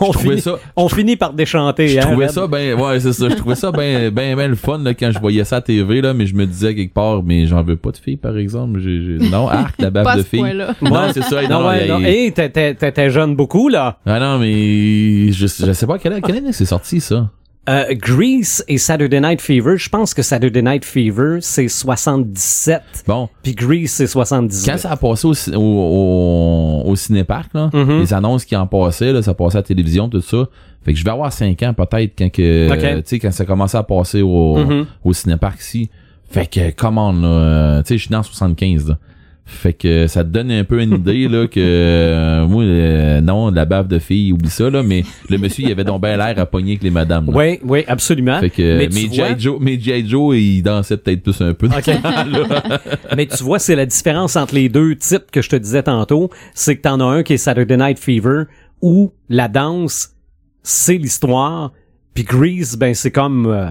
[0.00, 2.34] On je trouvais finit, ça, on finit par déchanter, je hein, trouvais Red?
[2.34, 3.28] ça ben, ouais, c'est ça.
[3.28, 6.00] Je trouvais ça ben, ben, ben le fun là quand je voyais ça à TV
[6.02, 8.80] là, mais je me disais quelque part, mais j'en veux pas de filles par exemple.
[8.80, 10.64] J'ai, j'ai- non, arc la à de filles.
[10.82, 11.42] Non, c'est ça.
[11.48, 12.00] Non, Non, ouais, non.
[12.00, 13.98] Hey, t'étais, t'étais jeune beaucoup, là.
[14.06, 17.30] Ah non, mais je, je sais pas quelle, quelle année c'est sorti ça.
[17.68, 23.28] Euh, Grease et Saturday Night Fever, je pense que Saturday Night Fever, c'est 77, Bon,
[23.42, 24.68] puis Grease, c'est 78.
[24.68, 28.00] Quand ça a passé au, au, au, au cinéparc, là, Mhm.
[28.00, 30.48] les annonces qui en passaient, là, ça passait à la télévision, tout ça.
[30.84, 33.44] Fait que je vais avoir 5 ans peut-être quand que euh, tu sais quand ça
[33.44, 34.86] commençait à passer au, Mhm.
[35.04, 35.88] au cinéparc ici.
[36.28, 38.98] Fait que comment là, euh, tu sais je suis dans 75 là.
[39.44, 43.50] Fait que ça te donne un peu une idée là que euh, moi euh, non
[43.50, 46.38] la bave de fille oublie ça là mais le monsieur il avait donc bien l'air
[46.38, 47.26] à pogner avec les madames.
[47.26, 47.32] là.
[47.36, 48.38] Oui, oui, absolument.
[48.40, 49.40] Fait que Mais mais, tu vois- G.I.
[49.40, 50.08] Joe mais G.I.
[50.08, 51.66] Joe il dansait peut-être plus un peu.
[51.66, 51.90] OK.
[53.16, 56.30] Mais tu vois, c'est la différence entre les deux types que je te disais tantôt.
[56.54, 58.44] C'est que t'en as un qui est Saturday Night Fever,
[58.80, 60.14] où la danse,
[60.62, 61.72] c'est l'histoire,
[62.14, 63.46] puis Grease, ben c'est comme...
[63.46, 63.66] euh,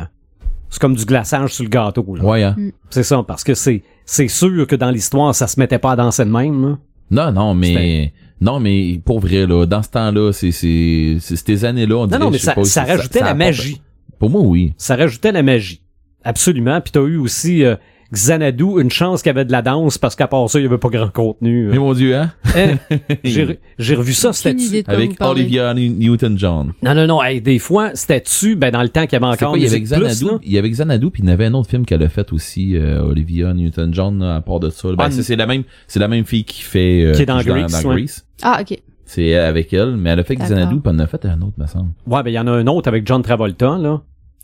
[0.70, 2.16] c'est comme du glaçage sur le gâteau.
[2.16, 2.24] là.
[2.24, 2.56] Ouais hein.
[2.90, 5.96] C'est ça, parce que c'est c'est sûr que dans l'histoire, ça se mettait pas à
[5.96, 6.62] danser de même.
[6.70, 6.78] là.
[7.12, 11.66] Non, non, mais non, mais pour vrai là, dans ce temps-là, c'est c'est c'est ces
[11.66, 13.82] années-là, on Non, dirait, non, mais ça, pas, ça rajoutait la magie.
[14.20, 14.74] Pour moi, oui.
[14.78, 15.82] Ça rajoutait la magie.
[16.24, 16.80] Absolument.
[16.82, 17.76] Puis t'as eu aussi euh,
[18.14, 20.66] Xanadu, une chance qu'il y avait de la danse, parce qu'à part ça, il y
[20.66, 21.68] avait pas grand contenu.
[21.72, 22.32] Mais mon Dieu, hein?
[22.56, 22.78] Hein?
[23.24, 25.12] J'ai re- j'ai revu ça, c'était Avec.
[25.22, 26.74] Olivia New- Newton-John.
[26.84, 27.24] Non, non, non.
[27.24, 29.68] hey, des fois, c'était-tu, ben, dans le temps qu'il y avait encore quoi, il y
[29.68, 31.86] avait Plus, Xanadu, il y avait Xanadu, puis il y en avait un autre film
[31.86, 34.90] qu'elle a fait aussi, euh, Olivia Newton-John, à part de ça.
[34.90, 37.42] Ben, Ah, c'est la même, c'est la même fille qui fait, euh, Qui est dans
[37.42, 38.06] Grease, ouais.
[38.42, 38.78] Ah, ok.
[39.06, 40.36] C'est avec elle, mais elle a fait.
[40.36, 41.92] Xanadu, puis elle en a fait un autre, me semble.
[42.08, 44.02] Ouais, ben, il y en a un autre avec John Travolta, là.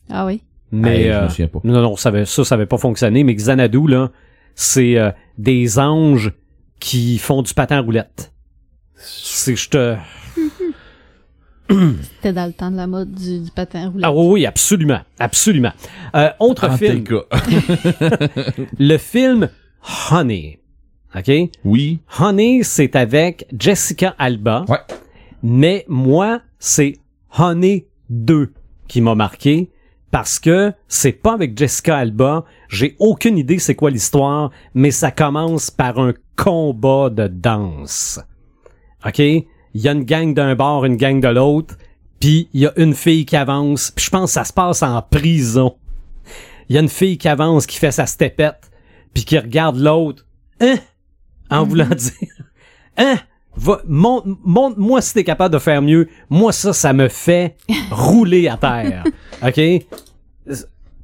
[0.10, 0.42] Ah oui.
[0.72, 1.60] Mais, Hey, je euh, me souviens pas.
[1.64, 4.12] non, non, ça, avait, ça, ça avait pas fonctionné, mais Xanadu, là,
[4.56, 6.34] c'est euh, des anges
[6.80, 8.34] qui font du patin à roulette.
[8.96, 9.96] C'est je te
[11.70, 14.08] C'était dans le temps de la mode du, du patin roulant.
[14.08, 15.72] ah oui, oui absolument absolument.
[16.16, 17.04] Euh, autre En film,
[18.80, 19.50] le film
[20.12, 20.60] Honey.
[21.16, 21.32] OK?
[21.66, 22.00] Oui.
[22.20, 24.66] Honey, c'est avec Jessica Alba.
[24.70, 24.78] Ouais.
[25.44, 26.98] Mais moi, c'est
[27.38, 28.54] Honey 2
[28.88, 29.70] qui m'a marqué
[30.12, 32.46] parce que c'est pas avec Jessica Alba.
[32.70, 38.20] J'ai aucune idée c'est quoi l'histoire, mais ça commence par un combat de danse.
[39.06, 39.20] OK?
[39.20, 41.76] Il y a une gang d'un bord, une gang de l'autre,
[42.20, 44.82] puis il y a une fille qui avance, puis je pense que ça se passe
[44.82, 45.76] en prison.
[46.70, 48.72] Il y a une fille qui avance, qui fait sa stepette,
[49.14, 50.26] puis qui regarde l'autre.
[50.60, 50.78] Hein?
[51.50, 52.46] En voulant dire.
[52.98, 53.18] Hein?
[53.58, 56.08] Va, montre, montre-moi si t'es capable de faire mieux.
[56.30, 57.56] Moi, ça, ça me fait
[57.92, 59.04] rouler à terre.
[59.46, 59.60] OK?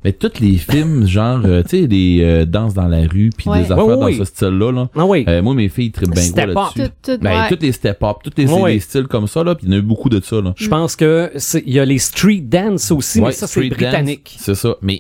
[0.06, 3.50] Mais tous les films, genre, euh, tu sais, des euh, danses dans la rue, puis
[3.50, 3.60] Ouais.
[3.64, 4.90] des affaires Ouais, dans ce style-là, là.
[4.98, 5.24] Ah oui.
[5.30, 6.90] Euh, moi, mes filles trippent bien gros là-dessus.
[7.02, 7.50] Tout, tout, Ben, ouais.
[7.56, 8.74] tous les step-up, tous les, Ouais.
[8.74, 10.54] les styles comme ça, là, puis il y en a eu beaucoup de ça, là.
[10.58, 14.36] Je pense que c'est, il y a les street dance aussi, mais ça, c'est britannique.
[14.38, 14.76] C'est ça.
[14.82, 15.00] Mais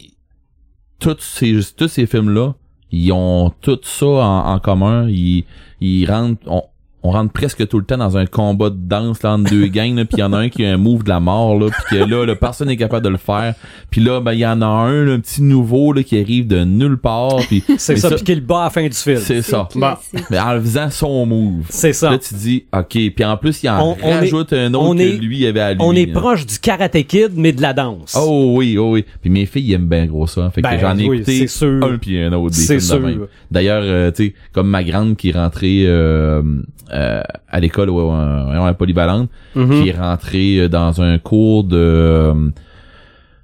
[0.99, 2.55] tous ces, tous ces films-là,
[2.89, 5.09] ils ont tout ça en, en commun.
[5.09, 5.43] Ils,
[5.81, 6.63] ils rentrent, on,
[7.05, 9.95] on rentre presque tout le temps dans un combat de danse là, entre deux gangs,
[9.95, 11.67] là, puis il y en a un qui a un move de la mort, là,
[11.69, 13.55] puis que là, là, personne n'est capable de le faire.
[13.89, 16.47] Puis là, ben il y en a un, là, un petit nouveau là, qui arrive
[16.47, 17.37] de nulle part.
[17.47, 19.19] Puis C'est ça, puis qu'il bat à la fin du film.
[19.21, 19.67] C'est ça.
[19.69, 20.23] classique.
[20.29, 21.65] Mais en faisant son move.
[21.69, 22.11] C'est ça.
[22.11, 22.87] Là, tu dis, OK.
[23.15, 25.45] Puis en plus, il en On- on est- rajoute un autre on que est- lui
[25.45, 25.79] avait à lui.
[25.83, 26.19] On est là.
[26.19, 28.15] proche du Karate Kid, mais de la danse.
[28.17, 29.03] Oh oui, oh oui.
[29.21, 30.49] Puis mes filles ils aiment bien gros ça.
[30.51, 33.11] Fait que Ben, j'en ai oui, écouté un puis un autre des C'est films de
[33.13, 33.27] sûr.
[33.51, 36.41] D'ailleurs, euh, tu sais, comme ma grande qui est rentrée euh,
[36.93, 39.81] euh, à l'école ouais, ouais, ouais, à Polyvalente, Mhm.
[39.81, 42.33] qui est rentrée euh, dans un cours de euh,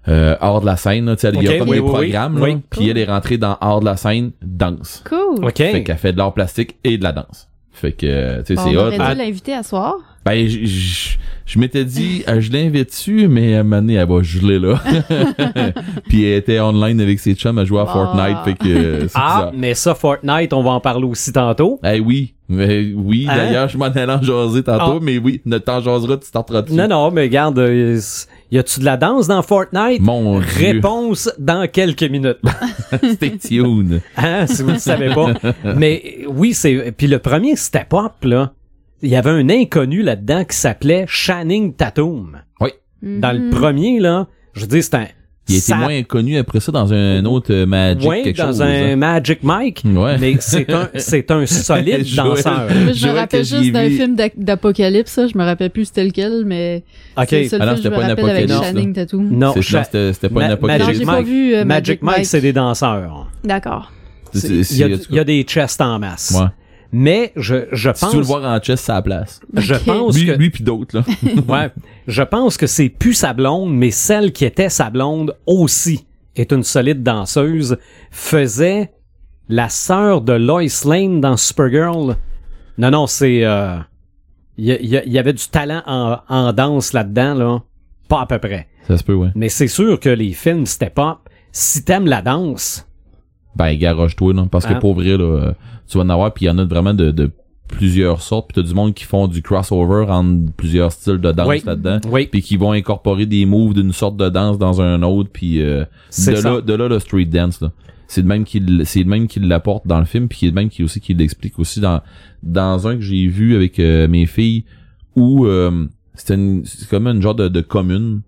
[0.08, 1.90] euh, hors de la scène, là, tu sais, il y a comme oui, des oui,
[1.90, 2.50] programmes, oui.
[2.50, 2.62] là, Oui.
[2.70, 5.04] puis elle est rentrée dans hors de la scène, danse.
[5.08, 5.46] Cool.
[5.46, 5.58] OK.
[5.58, 7.49] Fait qu'elle fait de l'art plastique et de la danse.
[7.72, 8.86] Fait que, tu sais, Bon, c'est on hot.
[8.88, 9.14] aurait Ah.
[9.16, 9.96] dû l'inviter à soir.
[10.26, 13.94] Ben, je, je, je m'étais dit, euh, je l'invite dessus, mais à un moment donné,
[13.94, 14.82] elle va geler là.
[16.10, 17.94] Puis elle était online avec ses chums à jouer à Ah.
[17.94, 19.52] Fortnite, fait que euh, c'est Ah, bizarre.
[19.56, 21.80] mais ça, Fortnite, on va en parler aussi tantôt.
[21.86, 23.36] Eh oui, mais oui, Hein?
[23.38, 25.00] d'ailleurs, je m'en allais en jaser tantôt, Ah.
[25.02, 26.30] mais oui, notre temps jasera, tu
[26.64, 26.74] dessus.
[26.76, 28.00] Non, non, mais regarde, euh,
[28.52, 30.02] y a-tu de la danse dans Fortnite?
[30.02, 32.40] Mon Dieu, Réponse dans quelques minutes.
[33.14, 34.02] stay tuned.
[34.18, 35.34] Hein, si vous ne le savez pas.
[35.76, 36.92] Mais oui, c'est.
[36.92, 38.54] Puis le premier Step Up, là,
[39.02, 42.42] il y avait un inconnu là-dedans qui s'appelait Channing Tatum.
[43.02, 43.50] Dans le Mhm.
[43.52, 45.08] premier, là, je veux dire, c'est un.
[45.50, 48.38] Il a été ça- moins connu après ça dans un autre euh, Magic Ouais, quelque
[48.38, 48.62] dans chose.
[48.62, 48.96] un hein.
[48.96, 49.84] Magic Mike.
[49.86, 50.18] Ouais.
[50.20, 52.68] Mais c'est un, c'est un solide danseur.
[52.94, 55.28] Je me rappelle juste d'un vu- film d'apocalypse, ça.
[55.28, 56.84] Je me rappelle plus c'était lequel, mais
[57.18, 57.26] OK.
[57.30, 58.68] c'est le seul Ah non, film que je c'était me pas un rappelle avec apocalypse,
[58.68, 59.30] Channing Tatum.
[59.32, 60.86] Non, C'est- Cha- non, c'était c'était pas Ma- une Non, apocalypse.
[60.86, 61.28] j'ai Magic pas Mike.
[61.28, 63.28] vu euh, Magic Mike, c'est des danseurs.
[63.44, 63.92] D'accord.
[64.34, 64.62] Il
[65.12, 66.36] y, y a des chests en masse.
[66.40, 66.46] Ouais.
[66.92, 69.40] Mais je, je Si tu veux le pense, voir en chess, la place.
[69.54, 71.04] je pense Lui, que, lui puis d'autres, là.
[71.48, 71.70] ouais,
[72.08, 76.52] je pense que c'est plus sa blonde, mais celle qui était sa blonde aussi est
[76.52, 77.78] une solide danseuse,
[78.10, 78.92] faisait
[79.50, 82.16] la sœur de Lois Lane dans Supergirl.
[82.78, 83.78] Non, non, c'est, euh,
[84.58, 87.60] il y, y a- il y avait du talent en, en danse là-dedans, là.
[88.08, 88.68] Pas à peu près.
[88.88, 89.30] Ça se peut, ouais.
[89.36, 91.18] Mais c'est sûr que les films Step Up,
[91.52, 92.88] si t'aimes la danse,
[93.60, 94.48] Ben, garoche-toi, là.
[94.50, 94.80] Parce que Hein?
[94.80, 95.54] pour vrai, là,
[95.88, 97.30] tu vas en avoir, puis il y en a vraiment de, de
[97.68, 101.48] plusieurs sortes, puis t'as du monde qui font du crossover entre plusieurs styles de danse
[101.48, 101.62] Oui.
[101.66, 102.00] là-dedans.
[102.10, 105.62] oui, Puis qui vont incorporer des moves d'une sorte de danse dans un autre, puis
[105.62, 106.50] euh, C'est de ça.
[106.56, 107.72] là, de là le street dance, là.
[108.08, 110.70] C'est le même qu'il, c'est le même qui l'apporte dans le film, puis le même
[110.70, 112.02] qui aussi qui l'explique aussi dans
[112.42, 114.64] dans un que j'ai vu avec euh, mes filles
[115.16, 118.22] où euh, c'était une- c'est comme une genre de, de commune.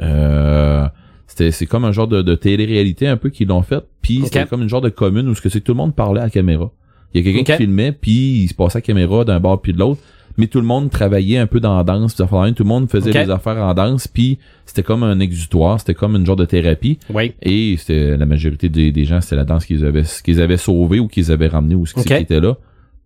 [0.00, 0.86] Euh,
[1.26, 4.46] c'était c'est comme un genre de, de télé-réalité un peu qu'ils l'ont fait, puis c'était
[4.46, 6.24] comme une genre de commune où ce que c'est que tout le monde parlait à
[6.24, 6.70] la caméra.
[7.14, 9.60] Il y a quelqu'un qui filmait, puis il se passait à la caméra d'un bord
[9.62, 10.00] puis de l'autre,
[10.38, 13.24] mais tout le monde travaillait un peu dans la danse, tout le monde faisait Ok.
[13.26, 16.98] des affaires en danse, puis c'était comme un exutoire, c'était comme une genre de thérapie,
[17.10, 17.32] oui.
[17.42, 21.00] et c'était la majorité des, des gens, c'était la danse qu'ils avaient qu'ils avaient sauvé
[21.00, 22.56] ou qu'ils avaient ramené ou ce qui était là.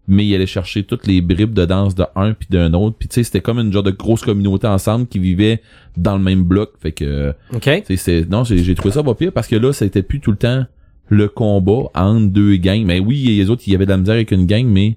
[0.08, 3.08] Mais ils allaient chercher toutes les bribes de danse de un puis d'un autre, puis
[3.08, 5.62] tu sais c'était comme une genre de grosse communauté ensemble qui vivait
[5.96, 7.62] dans le même bloc, fait que OK.
[7.62, 10.32] tu sais, c'est non, j'ai trouvé ça pas pire parce que là, c'était plus tout
[10.32, 10.64] le temps
[11.10, 12.84] le combat entre deux gangs.
[12.86, 14.96] Mais oui, les autres, il y avait de la misère avec une gang, mais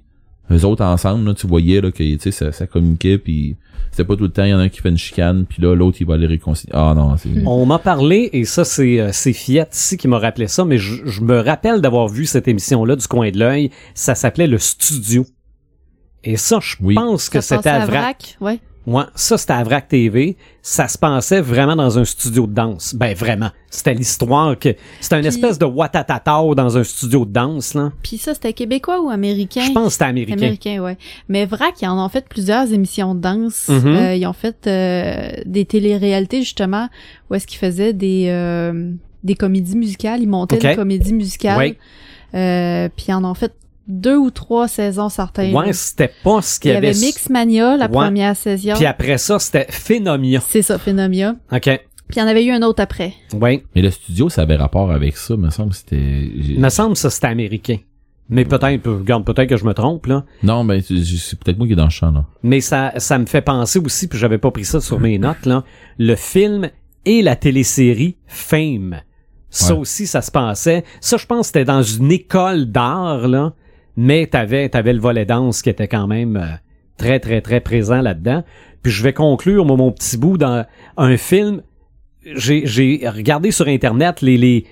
[0.52, 3.56] eux autres ensemble, là, tu voyais là que tu sais, ça, ça communiquait, puis
[3.92, 5.62] c'était pas tout le temps, il y en a un qui fait une chicane, puis
[5.62, 6.72] là, l'autre, il va les réconcilier.
[6.76, 7.30] Ah non, c'est...
[7.46, 10.78] On m'a parlé, et ça, c'est euh, c'est Fiat ici qui m'a rappelé ça, mais
[10.78, 13.72] je, je me rappelle d'avoir vu cette émission-là du coin de l'œil.
[13.94, 15.26] Ça s'appelait Le Studio.
[16.24, 16.96] Et ça, je Oui.
[16.96, 18.38] pense que c'était à Vrac.
[18.42, 18.60] Ouais.
[18.86, 20.36] Moi, ça, c'était à Vrac TV.
[20.62, 22.94] Ça se passait vraiment dans un studio de danse.
[22.96, 23.50] Ben, vraiment.
[23.70, 24.76] C'était l'histoire que...
[25.00, 27.92] C'était une espèce de Watatatao dans un studio de danse, là.
[28.04, 29.62] Puis ça, c'était québécois ou américain?
[29.66, 30.38] Je pense que c'était américain.
[30.38, 30.98] Américain, ouais.
[31.30, 33.70] Mais Vrac, ils en ont fait plusieurs émissions de danse.
[33.70, 33.88] Mhm.
[33.88, 36.90] Euh, ils ont fait euh, des téléréalités, justement,
[37.30, 38.92] où est-ce qu'ils faisaient des, euh,
[39.24, 40.22] des comédies musicales.
[40.22, 40.62] Ils montaient Ok.
[40.62, 41.58] des comédies musicales.
[41.58, 41.78] Oui.
[42.36, 43.54] Euh, puis ils en ont fait
[43.88, 45.52] deux ou trois saisons certains.
[45.54, 46.90] Ouais, c'était pas ce Il qu'il y y avait...
[46.90, 47.92] avait Mixmania, la Ouais.
[47.92, 48.74] première saison.
[48.76, 50.42] Puis après ça, c'était Phénomia.
[50.48, 51.36] C'est ça, Phénomia.
[51.52, 51.62] OK.
[51.62, 53.14] Puis il y en avait eu un autre après.
[53.34, 53.64] Oui.
[53.76, 55.98] Mais le studio, ça avait rapport avec ça, me semble que c'était...
[55.98, 57.78] Il me semble que ça, c'était américain.
[58.30, 60.24] Mais peut-être, regarde, peut-être que je me trompe, là.
[60.44, 62.26] Non, ben, c'est peut-être moi qui est dans le champ, là.
[62.42, 65.46] Mais ça, ça me fait penser aussi, puis j'avais pas pris ça sur mes notes,
[65.46, 65.64] là,
[65.98, 66.70] le film
[67.06, 69.02] et la télésérie Fame.
[69.50, 69.80] Ça Ouais.
[69.82, 70.84] aussi, ça se passait.
[71.02, 73.54] Ça, je pense que c'était dans une école d'art, là,
[73.96, 76.56] mais t'avais, t'avais le volet danse qui était quand même euh,
[76.98, 78.44] très, très, très présent là-dedans.
[78.82, 80.66] Puis je vais conclure, moi, mon petit bout, dans
[80.98, 81.62] un film.
[82.36, 84.66] J'ai, j'ai regardé sur Internet les, les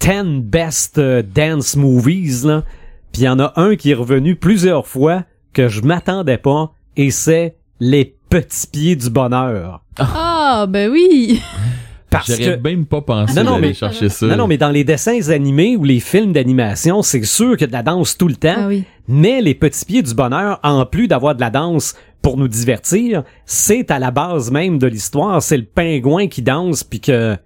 [0.00, 2.64] 10 best euh, dance movies, là.
[3.12, 6.72] Puis il y en a un qui est revenu plusieurs fois que je m'attendais pas,
[6.96, 9.84] et c'est Les Petits Pieds du Bonheur.
[9.98, 11.40] Ah, ben oui!
[12.18, 12.62] Parce J'aurais que...
[12.62, 14.26] même pas pensé Non, non, d'aller mais- chercher ça.
[14.26, 17.64] Non, non, mais dans les dessins animés ou les films d'animation, c'est sûr qu'il y
[17.64, 18.54] a de la danse tout le temps.
[18.56, 18.84] Ah oui.
[19.08, 23.22] Mais les petits pieds du bonheur, en plus d'avoir de la danse pour nous divertir,
[23.44, 25.42] c'est à la base même de l'histoire.
[25.42, 27.36] C'est le pingouin qui danse puis que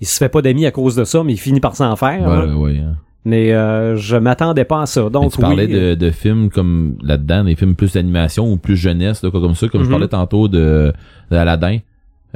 [0.00, 2.20] il se fait pas d'amis à cause de ça, mais il finit par s'en faire.
[2.20, 2.56] Ouais, là.
[2.56, 2.94] ouais, hein.
[3.24, 5.02] Mais euh, je m'attendais pas à ça.
[5.04, 8.56] Mais Donc tu parlais oui, de, de films comme là-dedans, des films plus d'animation ou
[8.56, 9.90] plus jeunesse, là, comme ça, comme je Mhm.
[9.92, 10.92] parlais tantôt de,
[11.30, 11.78] de Aladdin.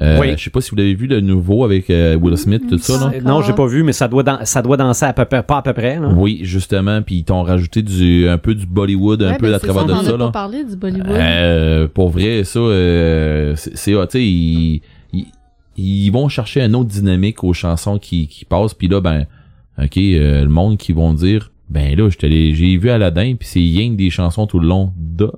[0.02, 0.34] Euh, Oui.
[0.36, 3.10] Je sais pas si vous l'avez vu le nouveau avec euh, Will Smith, tout ça.
[3.10, 3.20] Là.
[3.20, 5.62] non, j'ai pas vu, mais ça doit ça doit danser à peu près, pas à
[5.62, 5.98] peu près.
[6.00, 6.08] Là.
[6.14, 9.54] Oui, justement, puis ils t'ont rajouté du un peu du Bollywood, un Ouais, peu ben,
[9.54, 11.06] à travers ça, de on en ça a pas parlé du Bollywood.
[11.10, 15.26] Euh, pour vrai, ça, euh, c'est, ah, tu sais, ils, ils,
[15.76, 19.26] ils vont chercher un autre dynamique aux chansons qui, qui passent, puis là, ben,
[19.78, 23.96] ok, euh, le monde qui vont dire, ben là, j'ai vu Aladdin, puis c'est que
[23.96, 24.92] des chansons tout le long.
[24.96, 25.30] Da.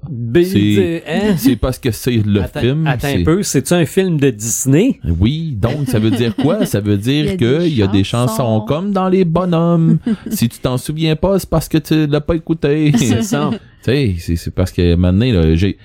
[0.42, 1.34] C'est hein?
[1.36, 2.86] C'est parce que c'est le attends, film.
[2.86, 4.98] Attends c'est- un peu, c'est-tu un film de Disney?
[5.20, 6.66] Oui, donc ça veut dire quoi?
[6.66, 9.98] Ça veut dire a que des il y a des chansons comme dans les bonhommes.
[10.30, 12.92] si tu t'en souviens pas, c'est parce que tu l'as pas écouté.
[12.96, 13.50] C'est ça.
[13.52, 15.76] Tu sais, c'est, c'est parce que maintenant, là, j'ai,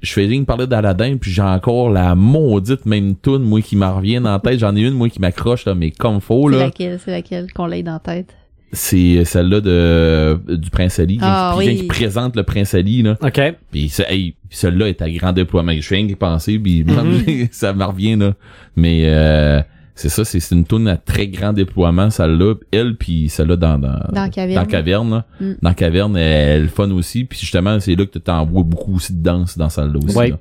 [0.00, 3.76] je fais rien que parler d'Aladin, puis j'ai encore la maudite même tune, moi, qui
[3.76, 4.58] m'en revient dans la tête.
[4.58, 6.64] J'en ai une, moi, qui m'accroche, là, mais comme faux, c'est là.
[6.64, 8.34] laquelle, c'est laquelle qu'on l'ait dans la tête?
[8.74, 11.18] C'est celle-là de, du Prince Ali.
[11.20, 11.78] Ah, qui, vient oui.
[11.80, 13.18] qui présente le Prince Ali, là.
[13.20, 13.40] OK.
[13.70, 15.72] Puis ça, hey, celle-là est à grand déploiement.
[15.78, 17.48] Je rien que penser, puis Mhm.
[17.50, 18.32] ça me revient, là.
[18.76, 19.60] Mais, euh,
[19.94, 22.54] c'est ça, c'est, c'est une tune à très grand déploiement, celle-là.
[22.70, 24.62] Elle, puis celle-là dans, dans, Dans Caverne.
[24.62, 25.26] Dans Caverne, là.
[25.38, 25.52] Mm.
[25.60, 27.24] Dans Caverne, elle, elle est le fun aussi.
[27.24, 30.16] Puis justement, c'est là que tu t'envoies beaucoup aussi de danse dans celle-là aussi.
[30.16, 30.30] Ouais.
[30.30, 30.38] là.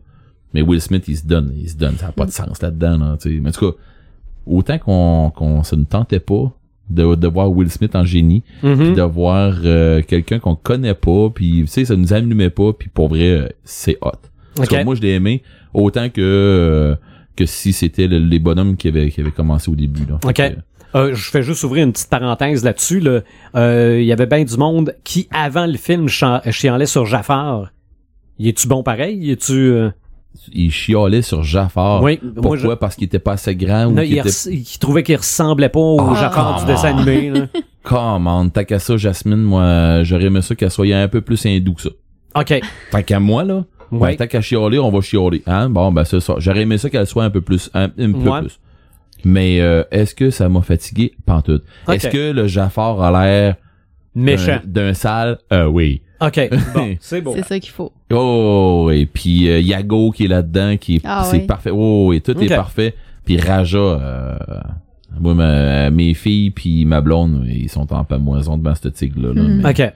[0.54, 1.96] Mais Will Smith, il se donne, il se donne.
[1.98, 3.40] Ça n'a pas de sens là-dedans, là, tu sais.
[3.42, 3.78] Mais en tout cas,
[4.46, 6.54] autant qu'on, qu'on se ne tentait pas
[6.94, 8.78] de, de voir Will Smith en génie, Mhm.
[8.78, 12.74] puis de voir euh, quelqu'un qu'on connaît pas, puis tu sais, ça nous allumait pas,
[12.74, 14.12] puis pour vrai, euh, c'est hot.
[14.68, 14.86] Cas, Ok.
[14.86, 16.96] moi, je l'ai aimé autant que euh,
[17.36, 20.06] que si c'était le- les bonhommes qui avaient, qui avaient commencé au début.
[20.10, 20.20] Là.
[20.26, 20.34] Ok.
[20.36, 20.56] que,
[20.94, 23.00] Euh, je fais juste ouvrir une petite parenthèse là-dessus.
[23.00, 23.22] là.
[23.56, 27.72] Euh, Il y avait bien du monde qui, avant le film, chialait sur Jafar.
[28.38, 29.16] Y est-tu bon pareil?
[29.18, 29.74] Y est-tu...
[30.54, 32.02] il chialait sur Jafar.
[32.02, 32.58] Oui, Pourquoi?
[32.58, 34.30] je- Parce qu'il était pas assez grand ou Non, qu'il il, était...
[34.30, 37.30] res- il trouvait qu'il ressemblait pas au Ah, Jafar du dessin animé.
[37.30, 37.48] là.
[37.84, 38.48] Comment?
[38.50, 41.82] T'as qu'à ça, Jasmine, moi, j'aurais aimé ça qu'elle soit un peu plus hindou que
[41.82, 41.90] ça.
[42.36, 42.62] OK.
[42.92, 44.12] Tant qu'à moi, là, Ouais.
[44.12, 45.44] ben, tant qu'à chialer, on va chialer.
[45.48, 45.70] Hein?
[45.70, 46.36] Bon, ben, c'est ça.
[46.38, 48.42] J'aurais aimé ça qu'elle soit un peu plus, un, un peu Ouais.
[48.42, 48.60] plus.
[49.26, 51.14] Mais, euh, est-ce que ça m'a fatigué?
[51.26, 51.64] Pantoute.
[51.88, 51.96] Ok.
[51.96, 53.56] Est-ce que le Jafar a l'air
[54.16, 54.60] Méchant.
[54.66, 55.40] d'un d'un sale?
[55.52, 56.02] Euh, oui.
[56.22, 56.50] OK.
[56.76, 57.34] Bon, c'est bon.
[57.36, 57.92] C'est ça qu'il faut.
[58.14, 61.46] Oh, et puis euh, Yago qui est là-dedans, qui est, Ah c'est oui.
[61.46, 61.72] parfait.
[61.74, 62.94] Oh, et tout est parfait.
[63.26, 64.38] Puis Raja, euh,
[65.20, 69.34] moi, ma- mes filles puis ma blonde, ils sont en pamoison devant ce tigre-là.
[69.34, 69.42] là.
[69.48, 69.94] Mais, OK.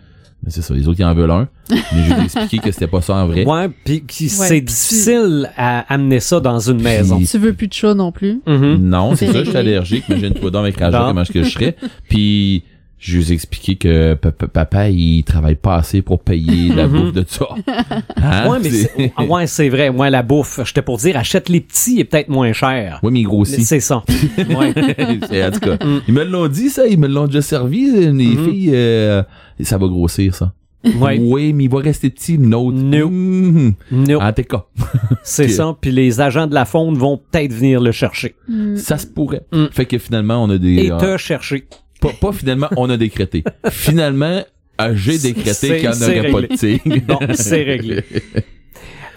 [0.48, 1.48] c'est ça, les autres, ils en veulent un.
[1.72, 3.46] Mais je vais expliquer que c'était pas ça en vrai.
[3.46, 7.20] Ouais, puis Ouais, c'est difficile à amener ça dans une maison.
[7.20, 8.42] Tu veux plus de chat non plus.
[8.46, 8.78] Mhm.
[8.82, 10.04] Non, c'est ça, je suis allergique.
[10.10, 11.76] Imagine-toi donc avec Raja, comment est-ce que je serais.
[12.10, 12.64] Puis,
[13.08, 16.88] je lui ai expliqué que pa- pa- papa, il travaille pas assez pour payer la
[16.88, 16.94] Mhm.
[17.00, 17.48] bouffe de ça.
[18.18, 18.50] Hein?
[18.50, 19.92] Ouais, mais C'est- c'est, ah ouais, c'est vrai.
[19.92, 23.00] Moi, la bouffe, j'étais pour dire, achète les petits et peut-être moins cher.
[23.04, 23.62] Oui, mais il grossit.
[23.64, 24.04] C'est ça.
[24.38, 24.74] Ouais.
[25.30, 26.02] C'est- en tout cas, Mm.
[26.08, 26.88] ils me l'ont dit, ça.
[26.88, 27.92] Ils me l'ont déjà servi.
[27.92, 28.50] Les Mhm.
[28.50, 29.22] filles, euh,
[29.62, 30.54] ça va grossir, ça.
[31.00, 31.20] Ouais.
[31.20, 32.38] Oui, mais il va rester petit.
[32.38, 32.72] No.
[32.72, 34.66] No, En tout cas,
[35.24, 35.76] c'est ça.
[35.80, 38.36] Puis les agents de la fonte vont peut-être venir le chercher.
[38.48, 38.76] Mm.
[38.78, 39.42] ça se pourrait.
[39.52, 39.66] Mm.
[39.72, 40.74] Fait que finalement, on a des...
[40.76, 41.66] Et euh, te chercher.
[42.10, 43.44] Pas, pas finalement, on a décrété.
[43.70, 44.44] finalement,
[44.82, 46.98] euh, j'ai décrété qu'il n'y en aurait pas de tigre.
[47.08, 48.04] Bon, c'est réglé.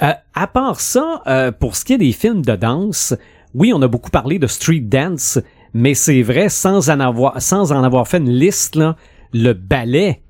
[0.00, 3.16] Euh, à part ça, euh, pour ce qui est des films de danse,
[3.52, 5.40] oui, on a beaucoup parlé de street dance,
[5.74, 8.94] mais c'est vrai, sans en avoir, sans en avoir fait une liste, là,
[9.34, 10.22] le ballet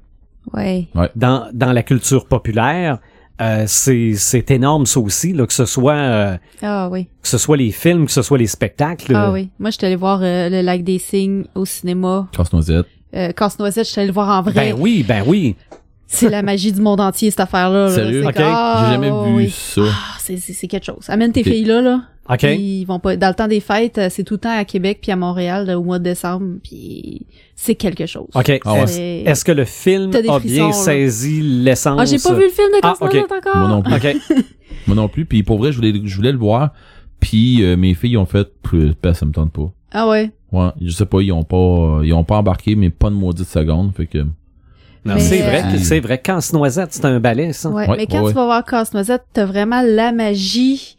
[0.54, 0.88] Ouais.
[1.16, 2.98] dans, dans la culture populaire,
[3.40, 7.08] euh, c'est, c'est énorme ça aussi, là, que ce soit euh, Ah oui.
[7.22, 9.14] que ce soit les films, que ce soit les spectacles.
[9.14, 9.50] Ah oui.
[9.58, 12.26] Moi, j'étais allée voir euh, le Lac des Cygnes au cinéma.
[12.32, 12.86] Casse-noisette.
[13.14, 14.52] Euh, Casse-Noisette, j'étais allée le voir en vrai.
[14.52, 15.56] Ben oui, ben oui.
[16.10, 17.84] C'est la magie du monde entier, cette affaire-là.
[17.88, 17.94] là.
[17.94, 18.22] Sérieux?
[18.22, 18.34] C'est Ok.
[18.36, 19.50] comme- Ah, J'ai jamais ouais, vu oui.
[19.54, 19.82] ça.
[19.84, 21.08] Ah, c'est, quelque chose.
[21.08, 22.02] Amène tes filles là, là.
[22.28, 22.40] OK.
[22.40, 23.16] Puis Ils vont pas.
[23.16, 25.66] Dans le temps des fêtes, euh, c'est tout le temps à Québec puis à Montréal
[25.66, 26.58] là, au mois de décembre.
[26.62, 28.28] Puis c'est quelque chose.
[28.34, 28.60] OK.
[28.64, 29.22] Ah ouais.
[29.24, 30.72] Est-ce, que le film a frissons, bien là.
[30.72, 31.98] saisi l'essence?
[32.00, 33.56] Ah, j'ai pas vu le film de Ah, Casse-Noisette encore?
[33.56, 33.94] Moi non plus.
[33.94, 34.16] OK.
[34.86, 35.24] Moi non plus.
[35.24, 36.72] Puis pour vrai, je voulais, je voulais le voir.
[37.20, 39.72] Puis euh, mes filles ont fait, plus, ben, ça me tente pas.
[39.92, 40.30] Ah ouais?
[40.52, 43.46] Ouais, je sais pas, ils ont pas, ils ont pas embarqué, mais pas de maudite
[43.46, 43.92] seconde.
[43.94, 44.24] Fait que,
[45.18, 46.18] c'est vrai, euh, que c'est vrai.
[46.18, 47.70] Casse-noisette, c'est un ballet, ça.
[47.70, 50.96] Ouais, Ouais, mais quand ouais, tu vas voir Casse-Noisette, t'as vraiment la magie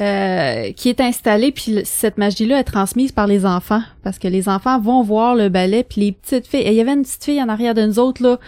[0.00, 4.48] euh, qui est installée, puis cette magie-là est transmise par les enfants, parce que les
[4.48, 7.22] enfants vont voir le ballet, puis les petites filles, et il y avait une petite
[7.22, 8.38] fille en arrière de nous autres, là,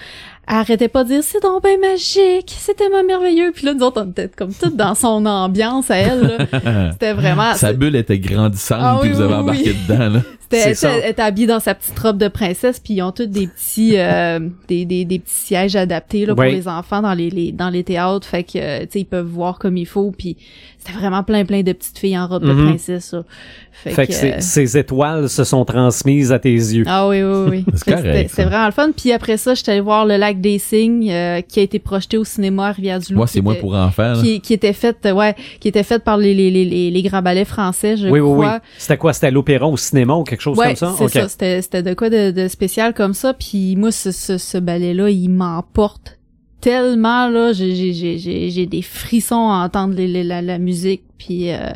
[0.49, 3.83] elle arrêtait pas de dire «c'est donc ben magique, c'est tellement merveilleux», puis là, nous
[3.83, 6.91] autres, on était comme toutes dans son ambiance à elle, là.
[6.93, 7.55] C'était vraiment...
[7.55, 9.77] sa bulle était grandissante, Ah puis oui, vous avez embarqué oui.
[9.87, 10.21] dedans, là.
[10.57, 13.47] C'était, elle, était- habillée dans sa petite robe de princesse, puis ils ont tous des
[13.47, 14.39] petits, euh,
[14.69, 17.85] des, des, des petits sièges adaptés là, pour les enfants dans les, les dans les
[17.85, 20.37] théâtres, fait que tu sais ils peuvent voir comme il faut, puis
[20.85, 22.69] c'était vraiment plein plein de petites filles en robe de Mhm.
[22.69, 23.13] princesse.
[23.13, 23.23] Là.
[23.73, 26.85] Fait, Fait que euh, ces étoiles se sont transmises à tes yeux.
[26.87, 27.65] ah oui, oui, oui.
[27.75, 28.91] C'était vraiment le fun.
[28.97, 32.17] Puis après ça, j'étais allée voir Le Lac des Cygnes, euh, qui a été projeté
[32.19, 33.17] au cinéma à Rivière-du-Loup.
[33.17, 34.21] Moi, c'est était- pour enfants, là.
[34.23, 37.03] Qui, qui était fait, euh, ouais, qui était fait par les, les, les, les, les
[37.03, 38.45] grands ballets français, je oui, oui, oui.
[38.47, 38.61] crois.
[38.79, 39.13] C'était quoi?
[39.13, 40.95] C'était à l'opéra au cinéma ou quelque chose Ouais, comme ça?
[40.99, 41.11] c'est OK.
[41.13, 41.29] ça.
[41.29, 43.33] C'était, c'était de quoi de, de spécial comme ça.
[43.35, 46.19] Puis moi, ce, ce, ce ballet-là, il m'emporte
[46.63, 47.53] tellement là.
[47.53, 51.03] J'ai, des frissons à entendre la musique.
[51.19, 51.71] Puis euh,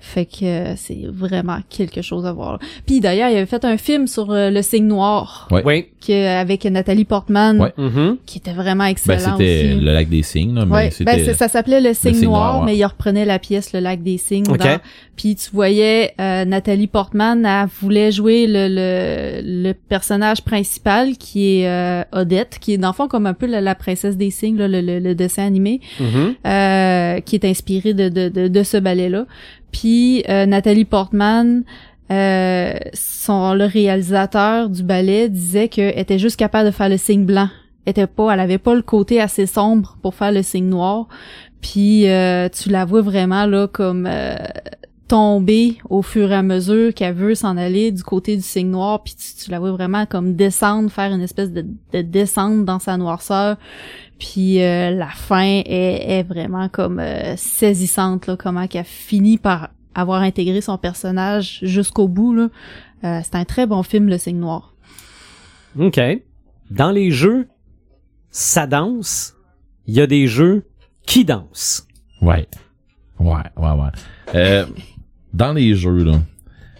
[0.00, 2.52] fait que euh, c'est vraiment quelque chose à voir.
[2.52, 2.58] là.
[2.86, 5.48] Puis d'ailleurs, il avait fait un film sur euh, le signe noir.
[5.50, 5.86] Oui.
[6.00, 7.72] qui, avec Nathalie Portman, Ouais.
[7.76, 8.18] Mhm.
[8.24, 9.80] qui était vraiment Ben, excellent c'était aussi.
[9.80, 11.16] le lac des signes, là, mais Ouais, c'était...
[11.24, 12.66] ben ça s'appelait le signe signe noir, noir, ouais.
[12.72, 14.44] mais il reprenait la pièce le lac des signes.
[14.48, 14.58] Ok.
[14.58, 14.76] dedans.
[15.16, 21.60] Puis tu voyais euh, Nathalie Portman, elle voulait jouer le, le, le personnage principal qui
[21.62, 24.30] est euh, Odette, qui est dans le fond comme un peu la, la princesse des
[24.30, 26.34] signes, là, le, le, le dessin animé, Mhm.
[26.46, 29.26] euh, qui est inspiré de, de, de, de ce ballet-là.
[29.72, 31.64] Puis euh, Nathalie Portman,
[32.10, 37.24] euh, son le réalisateur du ballet disait qu'elle était juste capable de faire le signe
[37.24, 37.48] blanc.
[37.84, 41.08] Elle était pas, elle avait pas le côté assez sombre pour faire le signe noir.
[41.60, 44.08] Puis euh, tu la vois vraiment là comme
[45.08, 49.02] tomber au fur et à mesure qu'elle veut s'en aller du côté du signe noir,
[49.02, 52.78] puis tu, tu la vois vraiment comme descendre, faire une espèce de, de descente dans
[52.78, 53.56] sa noirceur.
[54.18, 59.70] Puis euh, la fin est, est vraiment comme euh, saisissante, là, comment qu'elle finit par
[59.94, 62.34] avoir intégré son personnage jusqu'au bout.
[62.34, 62.48] Là.
[63.04, 64.74] Euh, c'est un très bon film, Le Signe Noir.
[65.78, 66.00] OK.
[66.70, 67.48] Dans les jeux,
[68.30, 69.34] ça danse.
[69.86, 70.66] Il y a des jeux
[71.06, 71.86] qui dansent.
[72.20, 72.46] Ouais.
[73.18, 73.90] Ouais, ouais, ouais.
[74.34, 74.66] Euh,
[75.32, 76.20] dans les jeux, là,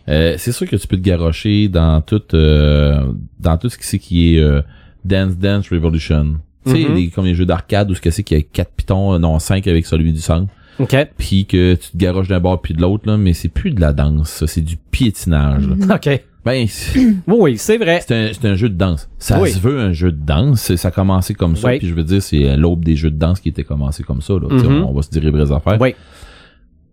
[0.08, 3.86] euh, c'est sûr que tu peux te garrocher dans tout, euh, dans tout ce qui
[3.86, 4.62] c'est qui est euh,
[5.04, 6.36] Dance Dance Revolution.
[6.68, 6.94] Tu sais, Mhm.
[6.94, 9.18] les- comme les jeux d'arcade où ce que c'est qu'il y a quatre pitons, euh,
[9.18, 10.48] non, cinq avec celui du centre.
[10.78, 10.94] OK.
[11.16, 13.80] Puis que tu te garoches d'un bord puis de l'autre, là, mais c'est plus de
[13.80, 15.66] la danse, ça, c'est du piétinage.
[15.66, 15.96] là.
[15.96, 16.22] OK.
[16.44, 18.00] Ben, c'est Oui, oui, c'est vrai.
[18.06, 18.14] c'est
[18.46, 19.08] un, un jeu de danse.
[19.18, 19.50] Ça Oui.
[19.50, 20.74] se veut un jeu de danse.
[20.76, 21.68] Ça a commencé comme ça.
[21.68, 21.78] Oui.
[21.78, 24.34] Puis je veux dire, c'est l'aube des jeux de danse qui était commencé comme ça.
[24.34, 24.46] Là.
[24.48, 24.84] Mhm.
[24.84, 25.76] On, on va se dire les vraies affaires.
[25.80, 25.94] Oui.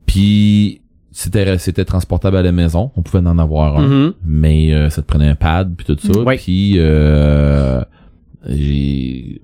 [0.06, 2.92] Puis c'était c'était transportable à la maison.
[2.96, 3.88] On pouvait en avoir un.
[3.88, 4.14] Mhm.
[4.26, 6.20] Mais euh, ça te prenait un pad puis tout ça.
[6.20, 6.38] Oui.
[6.38, 7.82] Puis euh,
[8.48, 9.42] j'ai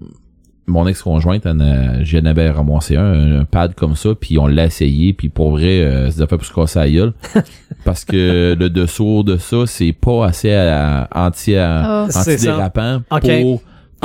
[0.67, 5.11] mon ex-conjointe, a- j'en avais ramassé un, un pad comme ça, puis on l'a essayé,
[5.11, 7.13] puis pour vrai, euh, ça fait pour se casser la gueule.
[7.83, 12.05] parce que le dessous de ça, c'est pas assez à- anti, Ah.
[12.09, 12.53] C'est ça.
[12.55, 13.29] antidérapant Ok.
[13.41, 13.61] pour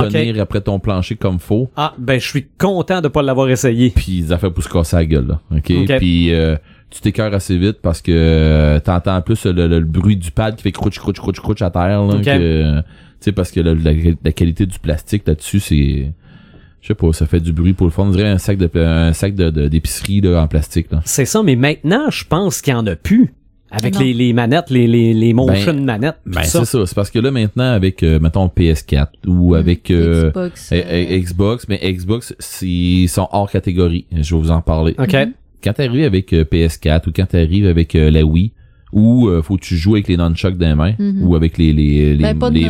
[0.09, 1.71] tenir après ton plancher comme faut.
[1.77, 3.91] Ah, ben, je suis content de pas l'avoir essayé.
[3.95, 5.41] Puis ça fait pour se casser la gueule, là.
[5.53, 5.73] OK?
[5.83, 5.99] Ok.
[5.99, 6.57] Puis euh,
[6.91, 10.57] tu t'écœures assez vite parce que euh, t'entends plus le, le- le bruit du pad
[10.57, 12.15] qui fait crouch, crouch, crouch, crouch à terre, là.
[12.15, 12.23] Ok.
[12.25, 12.85] que- Tu
[13.21, 13.93] sais, parce que la, la-
[14.25, 16.13] la qualité du plastique là-dessus, c'est...
[16.83, 18.05] Je sais pas, ça fait du bruit pour le fond.
[18.05, 21.01] On dirait un sac de un sac de, de- d'épicerie là, en plastique, là.
[21.05, 23.33] C'est ça, mais maintenant, je pense qu'il y en a plus.
[23.69, 26.87] Avec les, les manettes, les, les, les motion Ben, manettes, tout Ben, c'est ça.
[26.87, 29.91] C'est parce que là, maintenant, avec, euh, mettons, PS4 ou avec...
[29.91, 30.71] euh, Xbox.
[30.73, 34.07] eh, euh, eh, Xbox, mais Xbox, c'est- ils sont hors catégorie.
[34.13, 34.95] Je vais vous en parler.
[34.99, 35.13] OK.
[35.13, 35.33] Mhm.
[35.63, 38.53] Quand t'arrives avec euh, PS4 ou quand t'arrives avec euh, la Wii
[38.93, 41.23] ou euh, faut que tu joues avec les nunchucks dans les mains Mhm.
[41.25, 42.61] ou avec les les les, ben, les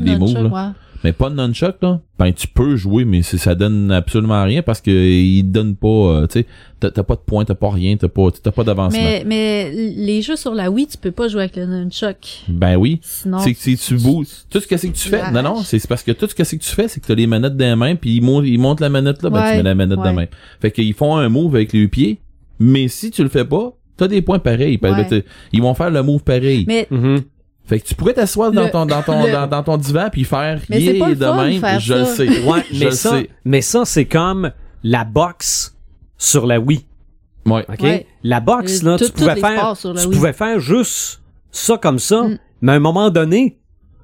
[0.00, 0.10] les,
[0.42, 0.48] là.
[0.48, 0.72] ouais.
[1.04, 4.62] Mais pas de nunchuck, là, ben tu peux jouer, mais c'est- ça donne absolument rien
[4.62, 6.46] parce que il te donne pas, euh, tu sais,
[6.80, 9.00] t'as t'as pas de points, t'as pas rien, t'as pas, t'as pas d'avancement.
[9.02, 12.16] Mais, mais les jeux sur la Wii, tu peux pas jouer avec le nunchuck.
[12.48, 13.00] Ben oui.
[13.02, 13.38] Sinon.
[13.38, 15.78] c'est que si tu bouges, tout ce que c'est que tu fais, non, non, c'est
[15.78, 17.56] c'est parce que tout ce que c'est que tu fais, c'est que t'as les manettes
[17.56, 19.74] dans les mains, puis ils montent, ils montent la manette là, ben tu mets la
[19.74, 20.04] manette ouais.
[20.04, 20.26] dans la main.
[20.60, 22.20] Fait qu'ils font un move avec les pieds,
[22.58, 24.78] mais si tu le fais pas, t'as des points pareils.
[24.82, 25.24] Ouais.
[25.52, 26.64] ils vont faire le move pareil.
[26.66, 27.20] Mais Mhm.
[27.64, 30.24] Fait que tu pourrais t'asseoir dans ton, dans ton, le- dans, dans ton divan puis
[30.24, 31.60] faire Mais c'est yeah pas le de fun même.
[31.60, 32.16] faire je le ça.
[32.16, 32.28] sais.
[32.44, 33.30] Ouais, je mais le ça, sais.
[33.44, 34.50] mais ça, c'est comme
[34.82, 35.76] la boxe
[36.18, 36.84] sur la Wii.
[37.46, 37.64] Ouais.
[37.68, 37.80] OK?
[37.82, 38.06] Ouais.
[38.24, 40.06] La boxe, Euh, là, tout- tu pouvais faire, tu Wii.
[40.10, 42.38] pouvais faire juste ça comme ça, Mm.
[42.62, 43.58] mais à un moment donné,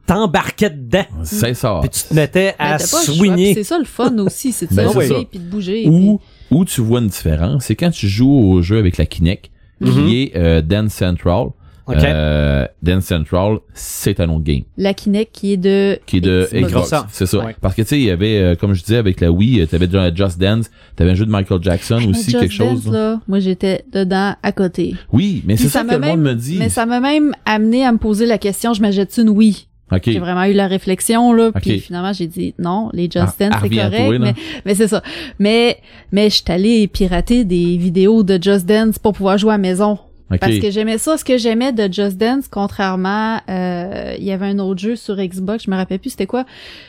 [0.07, 1.05] t'embarquais dedans.
[1.25, 1.79] C'est ça.
[1.83, 4.89] Puis tu te mettais mais à puis C'est ça le fun aussi, c'est de Ben,
[4.91, 5.87] se puis de bouger.
[5.89, 9.51] Où, où tu vois une différence, c'est quand tu joues au jeu avec la Kinect,
[9.81, 9.93] Mhm.
[9.93, 11.49] qui est euh, Dance Central.
[11.89, 12.05] OK.
[12.05, 14.63] Euh, Dance Central, c'est un autre game.
[14.77, 16.89] La Kinect qui est de qui est de Xbox.
[16.89, 17.07] Ça.
[17.11, 17.39] C'est ça.
[17.45, 17.57] Ouais.
[17.61, 19.67] Parce que tu sais, il y avait, euh, comme je disais avec la Wii, euh,
[19.67, 22.85] t'avais déjà Just Dance, t'avais un jeu de Michael Jackson Mais aussi, Just quelque chose.
[22.85, 24.95] Dance, là, moi j'étais dedans à côté.
[25.13, 26.57] Oui, mais c'est Puis ça, que m'a le monde même- me dit.
[26.59, 29.65] Mais ça m'a même amené à me poser la question, je m'achète une oui.
[29.91, 30.03] Ok.
[30.05, 31.63] J'ai vraiment eu la réflexion là, Ok.
[31.63, 34.35] puis finalement j'ai dit non, les Just Ah, Dance ah, c'est correct, toi, mais
[34.67, 35.03] mais c'est ça.
[35.39, 35.79] Mais
[36.13, 39.59] mais je suis allée pirater des vidéos de Just Dance pour pouvoir jouer à la
[39.63, 39.99] maison.
[40.41, 41.17] Parce que j'aimais ça.
[41.17, 45.17] Ce que j'aimais de Just Dance, contrairement, euh, il y avait un autre jeu sur
[45.17, 46.45] Xbox, je me rappelle plus c'était quoi,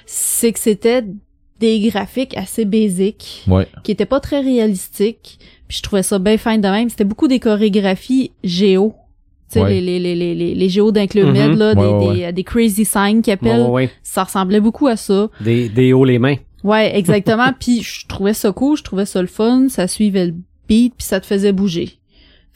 [0.05, 1.03] c'est que c'était
[1.59, 3.67] des graphiques assez basiques, Ouais.
[3.83, 5.39] qui étaient pas très réalistiques.
[5.67, 6.89] Puis je trouvais ça bien fine de même.
[6.89, 8.93] C'était beaucoup des chorégraphies géo.
[9.51, 9.81] Tu sais, Ouais.
[9.81, 11.33] les, les, les, les, les, géos d'un club Mhm.
[11.33, 13.61] med, là, Ouais, des, ouais, des, des crazy signs qu'ils appellent.
[13.61, 13.89] Ouais, ouais, ouais.
[14.03, 15.29] Ça ressemblait beaucoup à ça.
[15.41, 16.35] Des, des hauts les mains.
[16.63, 17.51] Ouais, exactement.
[17.59, 20.35] puis je trouvais ça cool, je trouvais ça le fun, ça suivait le
[20.67, 21.98] beat, puis ça te faisait bouger.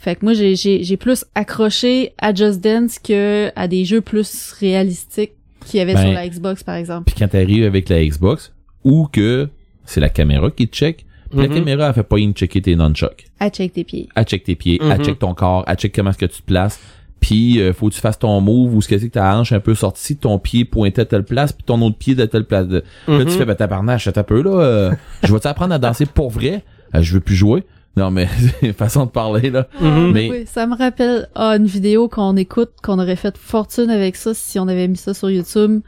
[0.04, 4.01] Fait que moi, j'ai, j'ai, j'ai plus accroché à Just Dance que à des jeux
[4.01, 5.32] plus réalistiques
[5.66, 7.06] qu'il y avait Ben, sur la Xbox, par exemple.
[7.06, 8.51] Puis quand t'arrives avec la Xbox,
[8.84, 9.47] ou que
[9.86, 11.54] c'est la caméra qui te check, puis la Mhm.
[11.56, 13.26] caméra, elle fait pas une checker tes nunchucks.
[13.39, 14.10] À check tes pieds.
[14.14, 15.06] Elle check tes pieds, elle Mhm.
[15.06, 16.80] check ton corps, elle check comment est-ce que tu te places.
[17.22, 19.54] Puis euh, faut que tu fasses ton move ou ce que c'est que ta hanche
[19.54, 22.43] un peu sortie, ton pied pointait à telle place, puis ton autre pied de telle
[22.43, 22.68] place.
[22.68, 22.84] De...
[23.08, 23.26] Là, Mhm.
[23.26, 24.51] tu fais, ben tabarnache, un peu là.
[24.60, 24.91] euh,
[25.24, 26.62] je vais t'apprendre à danser pour vrai?
[26.93, 27.64] Euh, je veux plus jouer.
[27.96, 28.28] Non, mais
[28.60, 29.68] c'est une façon de parler, là.
[29.80, 30.12] Mhm.
[30.12, 34.16] Mais Oui, ça me rappelle ah, une vidéo qu'on écoute, qu'on aurait fait fortune avec
[34.16, 35.82] ça si on avait mis ça sur YouTube.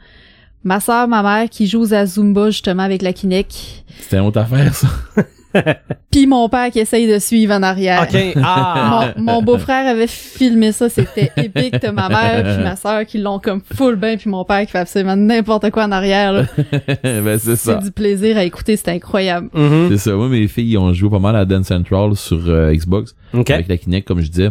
[0.64, 3.84] Ma soeur, ma mère qui joue à Zumba justement avec la Kinect.
[4.00, 4.88] c'était une autre affaire, ça.
[6.10, 8.02] Puis mon père qui essaye de suivre en arrière.
[8.02, 8.18] OK.
[8.42, 9.12] Ah!
[9.18, 11.78] Mon, mon beau-frère avait filmé ça, c'était épique.
[11.80, 14.72] T'as ma mère puis ma soeur qui l'ont comme full bain puis mon père qui
[14.72, 16.32] fait absolument n'importe quoi en arrière.
[16.32, 16.42] là.
[17.02, 17.74] ben, c'est C'est ça.
[17.76, 19.48] du plaisir à écouter, c'est incroyable.
[19.52, 19.88] Mhm.
[19.90, 20.14] C'est ça.
[20.14, 23.14] Moi, mes filles ont joué pas mal à Dance Central sur euh, Xbox.
[23.34, 23.50] OK.
[23.50, 24.50] avec la Kinect comme je disais.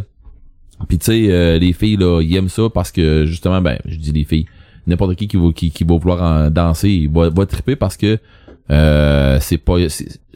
[0.89, 3.95] Puis tu sais euh, les filles là, ils aiment ça parce que justement ben je
[3.95, 4.45] dis les filles,
[4.87, 7.95] n'importe qui qui va qui, qui va vouloir en danser, il va va triper parce
[7.95, 8.17] que
[8.71, 9.75] euh, c'est pas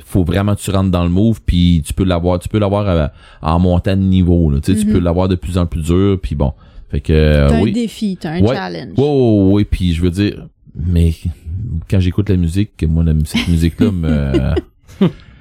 [0.04, 2.88] faut vraiment que tu rentres dans le move puis tu peux l'avoir tu peux l'avoir
[2.88, 3.08] euh,
[3.42, 4.86] en montant de niveau là, tu Mhm.
[4.94, 6.54] peux l'avoir de plus en plus dur puis bon.
[6.92, 7.72] Fait que euh, T'as un oui.
[7.72, 8.56] défi, t'as un Ouais.
[8.56, 8.98] challenge.
[8.98, 11.14] Ouais, ouais, puis je veux dire mais
[11.90, 14.32] quand j'écoute la musique, que moi la, cette musique là me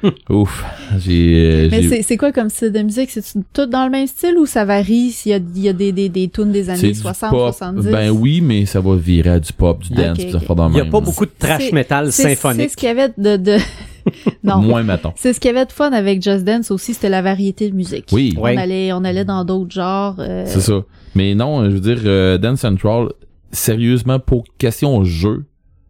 [0.30, 0.64] Ouf,
[0.98, 3.10] j'ai Mais j'ai- c'est, c'est quoi comme style de musique?
[3.10, 3.22] C'est
[3.52, 5.10] tout dans le même style ou ça varie?
[5.10, 7.52] S'il y a, il y a des, des, des tunes des années du 60, pop.
[7.54, 7.90] 70?
[7.90, 10.24] Ben oui, mais ça va virer à du pop, du dance, ok.
[10.26, 12.22] pis ça fera dans Il y a même, pas beaucoup de trash C'est- metal C'est,
[12.22, 12.70] c'est symphonique.
[12.70, 13.36] ce qu'il y avait de...
[13.36, 13.56] de...
[14.44, 14.58] non.
[14.58, 15.12] Moins, mettons.
[15.16, 17.74] C'est ce qu'il y avait de fun avec Just Dance aussi, c'était la variété de
[17.74, 18.06] musique.
[18.12, 18.54] Oui, Ouais.
[18.56, 20.16] On allait, on allait dans d'autres genres.
[20.20, 20.84] euh, c'est ça.
[21.14, 23.08] Mais non, je veux dire, euh, Dance Central,
[23.50, 25.44] sérieusement, pour question jeu,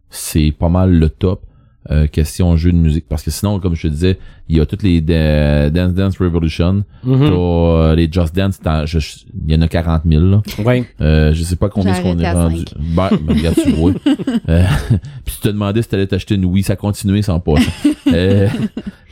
[0.09, 1.43] c'est pas mal le top.
[1.91, 4.65] Euh, question jeu de musique parce que sinon comme je te disais il y a
[4.65, 9.17] toutes les da- Dance Dance Revolution t'as, euh, les Just Dance t'en- je- je-
[9.47, 10.41] il y en a 40 000 là.
[10.63, 10.83] Ouais.
[11.01, 12.63] Euh, je sais pas combien est-ce qu'on est rendu.
[12.95, 13.91] Ben, ben, regarde, tu vois.
[14.49, 14.63] Euh,
[15.25, 17.53] puis tu te demandais si t'allais t'acheter une Wii, ça continuait sans pas.
[18.13, 18.47] euh,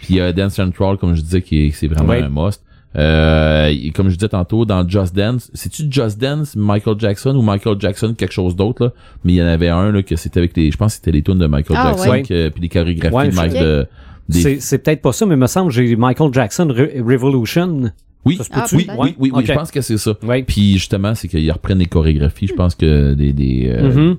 [0.01, 2.21] puis il y a Dance Central, comme je disais, qui est, c'est vraiment Ouais.
[2.21, 2.63] un must.
[2.95, 7.41] Euh, et comme je disais tantôt, dans Just Dance, c'est-tu Just Dance, Michael Jackson ou
[7.41, 8.93] Michael Jackson quelque chose d'autre, là?
[9.23, 11.11] Mais il y en avait un, là, que c'était avec les, je pense que c'était
[11.11, 12.23] les tunes de Michael Ah, Jackson, ouais.
[12.23, 13.59] que- puis les chorégraphies Ouais, de Mike ok.
[13.61, 13.87] de,
[14.29, 17.01] des- C'est, c'est peut-être pas ça, mais il me semble que j'ai Michael Jackson Re-
[17.03, 17.91] Revolution.
[18.25, 18.87] oui, Ça Ah, oui,
[19.19, 20.13] oui, oui, je pense que c'est ça.
[20.23, 20.43] Ouais.
[20.43, 24.17] Puis justement, c'est qu'ils reprennent les chorégraphies, je pense que des, des, euh, Mhm.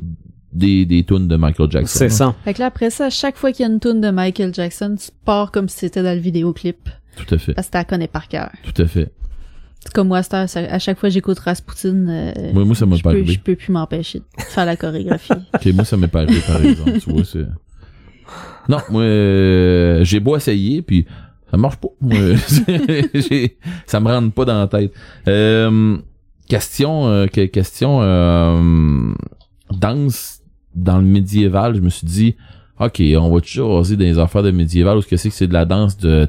[0.52, 1.98] des, des tunes de Michael Jackson.
[1.98, 2.34] C'est ça.
[2.44, 4.54] Fait que là, après ça, à chaque fois qu'il y a une tune de Michael
[4.54, 6.88] Jackson, tu pars comme si c'était dans le vidéoclip.
[7.26, 7.54] Tout à fait.
[7.54, 8.50] Parce que tu la connais par cœur.
[8.62, 9.12] Tout à fait.
[9.80, 12.96] C'est comme moi, à à chaque fois que j'écoute Rasputin, euh, Moi, moi, ça pas
[13.00, 13.32] peux, arrivé.
[13.34, 15.32] je peux plus m'empêcher de faire la chorégraphie.
[15.54, 16.98] Ok, moi, ça m'est pas arrivé, par exemple.
[17.00, 17.46] tu vois, c'est...
[18.68, 21.06] Non, moi, euh, j'ai beau essayer, puis
[21.50, 21.88] ça marche pas.
[22.00, 22.18] Moi,
[23.86, 24.92] ça me rentre pas dans la tête.
[25.28, 25.96] Euh,
[26.48, 29.12] question, euh, que- question, euh,
[29.70, 30.40] danse,
[30.74, 32.36] dans le médiéval, je me suis dit,
[32.80, 35.34] ok, on va toujours oser dans les affaires de médiéval, ou ce que c'est que
[35.34, 36.28] c'est de la danse de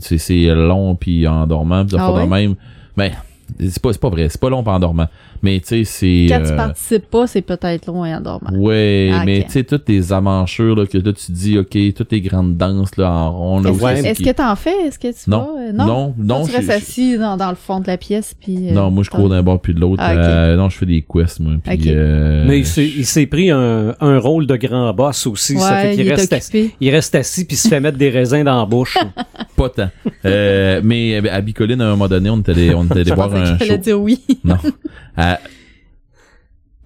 [0.00, 0.18] c'est-
[0.54, 2.26] long puis en dormant, puis Ah de ouais?
[2.26, 2.54] même.
[2.96, 3.12] Mais
[3.58, 5.08] c'est pas, c'est pas vrai, c'est pas long en dormant.
[5.44, 6.26] Mais tu sais, c'est.
[6.28, 8.50] Quand tu euh, participes pas, c'est peut-être long et endormant.
[8.54, 12.10] Ouais, Ah, mais tu sais, toutes les amanchures, là, que là, tu dis, OK, toutes
[12.12, 14.74] les grandes danses, là, en rond, là, Est-ce qui- que t'en fais?
[14.86, 15.38] Est-ce que tu Non.
[15.54, 15.60] vas?
[15.68, 17.96] Euh, Non, Non, non, tu je- restes je- assis dans, dans le fond de la
[17.98, 18.70] pièce, puis...
[18.70, 20.02] euh, Non, moi, je cours d'un bord puis de l'autre.
[20.04, 20.12] Ah.
[20.14, 21.52] Euh, non, je fais des quests, moi.
[21.62, 25.58] Puis, euh, Mais il s'est, pris un, un rôle de grand boss aussi.
[25.58, 28.08] ça fait qu'il il est reste assis, il reste assis puis se fait mettre des
[28.10, 28.96] raisins dans la bouche.
[29.56, 29.90] Pas tant.
[30.24, 33.14] Euh, mais à Bicoline, à un moment donné, on était allé, on était allé Je
[33.14, 34.20] voir un dire oui.
[34.42, 34.56] Non.
[35.34, 35.40] À-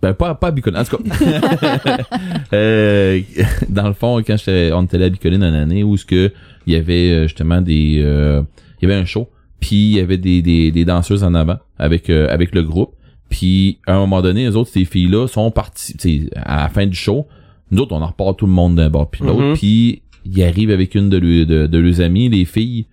[0.01, 0.78] Ben, pas, pas à Bicoline.
[0.78, 1.99] En tout cas.
[2.53, 3.20] Euh,
[3.68, 6.32] dans le fond, quand j'étais, on était allé à Bicoline une année où ce que
[6.66, 8.42] il y avait euh, justement des, euh,
[8.80, 9.28] il y avait un show,
[9.61, 12.92] puis il y avait des, des, des danseuses en avant avec, euh, avec le groupe.
[13.28, 16.96] Puis à un moment donné, les autres, ces filles-là sont parties, à la fin du
[16.96, 17.26] show.
[17.70, 19.42] Nous autres, on en repart tout le monde d'un bord puis l'autre.
[19.42, 19.55] Mhm.
[19.57, 22.86] Puis il arrive avec une de, leurs- de, de leurs amies, les filles,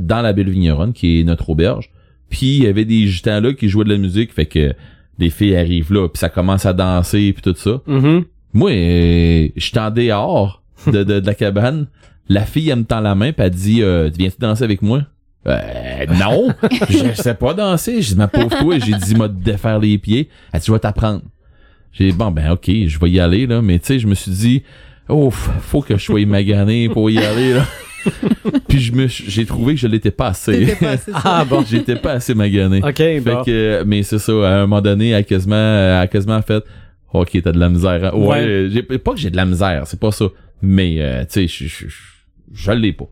[0.00, 1.90] dans la Belle Vigneronne, qui est notre auberge.
[2.28, 4.74] Puis il y avait des gitans là qui jouaient de la musique, fait que
[5.18, 7.80] les filles arrivent là, puis ça commence à danser puis tout ça.
[7.86, 8.24] Mhm.
[8.52, 11.86] Moi, euh, je suis en dehors de, de, de la cabane.
[12.28, 14.82] La fille, elle me tend la main, puis elle dit euh, Tu viens-tu danser avec
[14.82, 15.02] moi?
[15.46, 16.48] Euh, non,
[16.90, 18.02] je sais pas danser.
[18.02, 20.28] J'ai dit, ma pauvre toi, j'ai dit, m'a défaire les pieds.
[20.52, 21.22] Elle dit, je vais t'apprendre.
[21.92, 23.62] J'ai dit, bon, ben, ok, je vais y aller, là.
[23.62, 24.62] Mais tu sais, je me suis dit,
[25.08, 27.64] oh, faut que je sois magané pour y aller, là.
[28.68, 30.74] Puis je me, suis- j'ai trouvé que je l'étais pas assez.
[30.80, 30.96] Pas.
[31.24, 31.64] Ah bon.
[31.68, 32.80] J'étais pas assez magané.
[32.82, 33.42] OK, Fait bon.
[33.44, 36.62] que, mais c'est ça, à un moment donné, a quasiment, a quasiment fait,
[37.12, 38.04] ok, t'as de la misère.
[38.04, 38.16] hein.
[38.16, 38.68] Ouais, Ouais.
[38.70, 40.26] j'ai, pas que j'ai de la misère, c'est pas ça.
[40.62, 41.94] Mais, euh, tu sais, je, je, je,
[42.52, 43.06] je l'ai pas.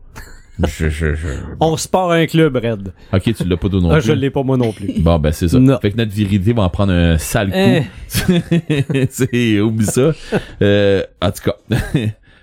[0.63, 1.27] Je, je, je-
[1.59, 2.93] On se part un club, Red.
[3.11, 4.07] Ok, tu l'as pas donné non Ah, plus.
[4.07, 4.87] je l'ai pas moi non plus.
[4.99, 5.59] Bon, ben, c'est ça.
[5.59, 5.77] Non.
[5.81, 7.81] Fait que notre virilité va en prendre un sale Eh.
[7.81, 8.33] coup.
[9.09, 10.11] c'est, oublie ça.
[10.61, 11.55] Euh, en tout cas.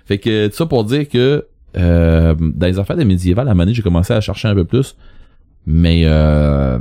[0.05, 1.45] fait que, tout ça pour dire que,
[1.77, 4.55] euh, dans les affaires de médiéval, à un moment donné, j'ai commencé à chercher un
[4.55, 4.95] peu plus.
[5.65, 6.77] Mais, euh,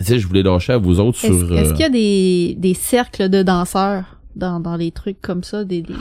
[0.00, 1.30] tu sais, je voulais lâcher à vous autres sur...
[1.56, 5.44] Est-ce euh, qu'il y a des, des cercles de danseurs dans, dans les trucs comme
[5.44, 5.64] ça?
[5.64, 5.94] Des, des,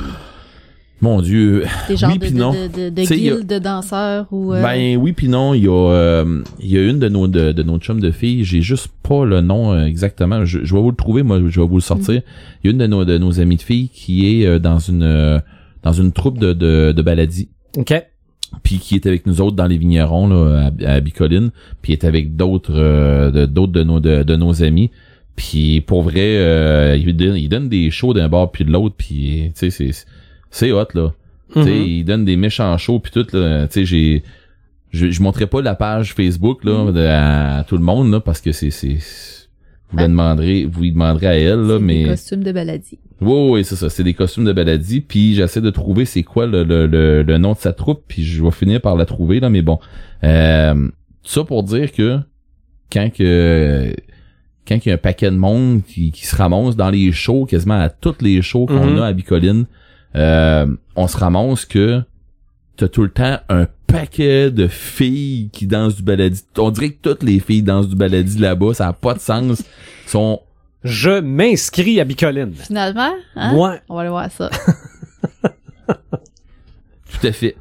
[1.02, 1.66] Mon Dieu.
[1.88, 2.54] des genres Oui, de, puis non.
[2.54, 4.54] de, de, a- guildes de danseurs ou...
[4.54, 7.28] euh, Ben oui puis non, il y a euh, il y a une de nos
[7.28, 10.44] de, de nos chums de filles, j'ai juste pas le nom euh, exactement.
[10.46, 12.22] Je, je vais vous le trouver, moi je vais vous le sortir.
[12.64, 14.80] Il y a une de nos de nos amies de filles qui est euh, dans
[14.80, 15.40] une euh,
[15.84, 17.94] dans une troupe de de, de baladie, OK.
[18.64, 22.04] Puis qui est avec nous autres dans les vignerons là à, à Bicoline, puis est
[22.04, 24.92] avec d'autres euh, de d'autres de nos de, de nos amis.
[25.36, 28.96] Puis pour vrai, euh, il donne il donne des shows d'un bord puis de l'autre,
[28.98, 30.06] puis tu sais c'est
[30.52, 31.14] c'est hot là.
[31.54, 31.84] Tu sais, Mhm.
[31.86, 33.68] il donne des méchants shows puis tout là.
[33.68, 34.24] Tu sais, j'ai
[34.92, 38.42] je, je montrerai pas la page Facebook là de- à, tout le monde là parce
[38.42, 38.98] que c'est c'est
[39.94, 43.00] vous la demanderez vous y demanderez à elle là c'est des mais costumes de baladie.
[43.22, 46.46] oui oui c'est ça c'est des costumes de baladie puis j'essaie de trouver c'est quoi
[46.46, 49.40] le, le, le, le nom de sa troupe puis je vais finir par la trouver
[49.40, 49.80] là mais bon
[50.24, 50.74] euh,
[51.24, 52.20] tout ça pour dire que
[52.92, 53.96] quand que
[54.68, 57.46] quand il y a un paquet de monde qui, qui se ramasse dans les shows
[57.46, 58.98] quasiment à toutes les shows qu'on Mhm.
[59.00, 59.66] a à Bicoline
[60.16, 62.02] euh, on se ramasse que
[62.78, 63.68] t'as tout le temps un
[63.98, 66.42] paquet de filles qui dansent du baladi.
[66.58, 69.62] On dirait que toutes les filles dansent du baladi là-bas, ça a pas de sens.
[70.06, 70.42] Ils sont
[70.84, 72.54] Je m'inscris à Bicoline.
[72.56, 73.54] Finalement, hein?
[73.54, 74.50] Moi, On va aller voir ça.
[75.88, 77.56] tout à fait.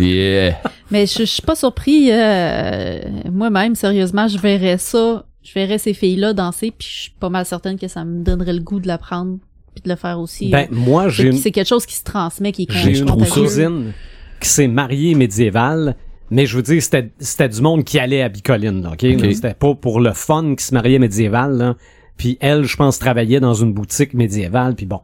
[0.00, 0.50] Euh,
[0.90, 2.10] Mais je, je suis pas surpris.
[2.12, 5.24] euh, Moi-même, sérieusement, je verrais ça.
[5.42, 8.52] Je verrais ces filles-là danser, puis je suis pas mal certaine que ça me donnerait
[8.52, 9.38] le goût de l'apprendre
[9.74, 10.50] puis de le faire aussi.
[10.50, 10.74] ben, euh.
[10.74, 13.92] moi, j'ai C'est une, c'est quelque chose qui se transmet, qui est j'ai une cousine
[14.40, 15.96] qui s'est mariée médiévale.
[16.30, 19.04] Mais je veux dire, c'était, c'était du monde qui allait à Bicoline, là, OK?
[19.16, 19.32] Ok.
[19.34, 21.74] C'était pas pour le fun qui se mariait médiéval, là.
[22.18, 25.00] Puis elle, je pense, travaillait dans une boutique médiévale, puis bon.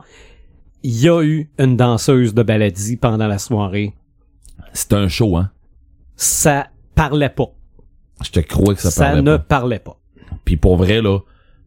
[0.83, 3.95] Il y a eu une danseuse de baladie pendant la soirée.
[4.75, 5.51] c'est un show, hein?
[6.17, 7.51] Ça parlait pas.
[8.23, 9.43] Je te crois que ça, Ça, parlait ne pas.
[9.45, 9.99] parlait pas.
[10.45, 11.21] Puis pour vrai, là,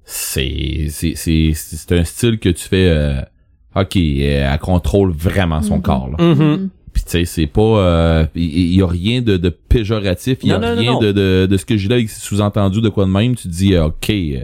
[0.05, 3.21] c'est c'est c'est c'est un style que tu fais euh,
[3.75, 5.81] OK, euh, elle contrôle vraiment son Mhm.
[5.81, 6.23] corps là.
[6.23, 6.43] Mhm.
[6.43, 6.69] Mhm.
[6.97, 10.49] Puis tu sais, c'est pas euh, il il y, a rien de, de péjoratif, il
[10.49, 10.99] y a Non, non, non, rien non.
[10.99, 13.75] De, de de ce que j'ai là avec sous-entendu de quoi de même, tu dis
[13.75, 14.39] euh, OK, euh,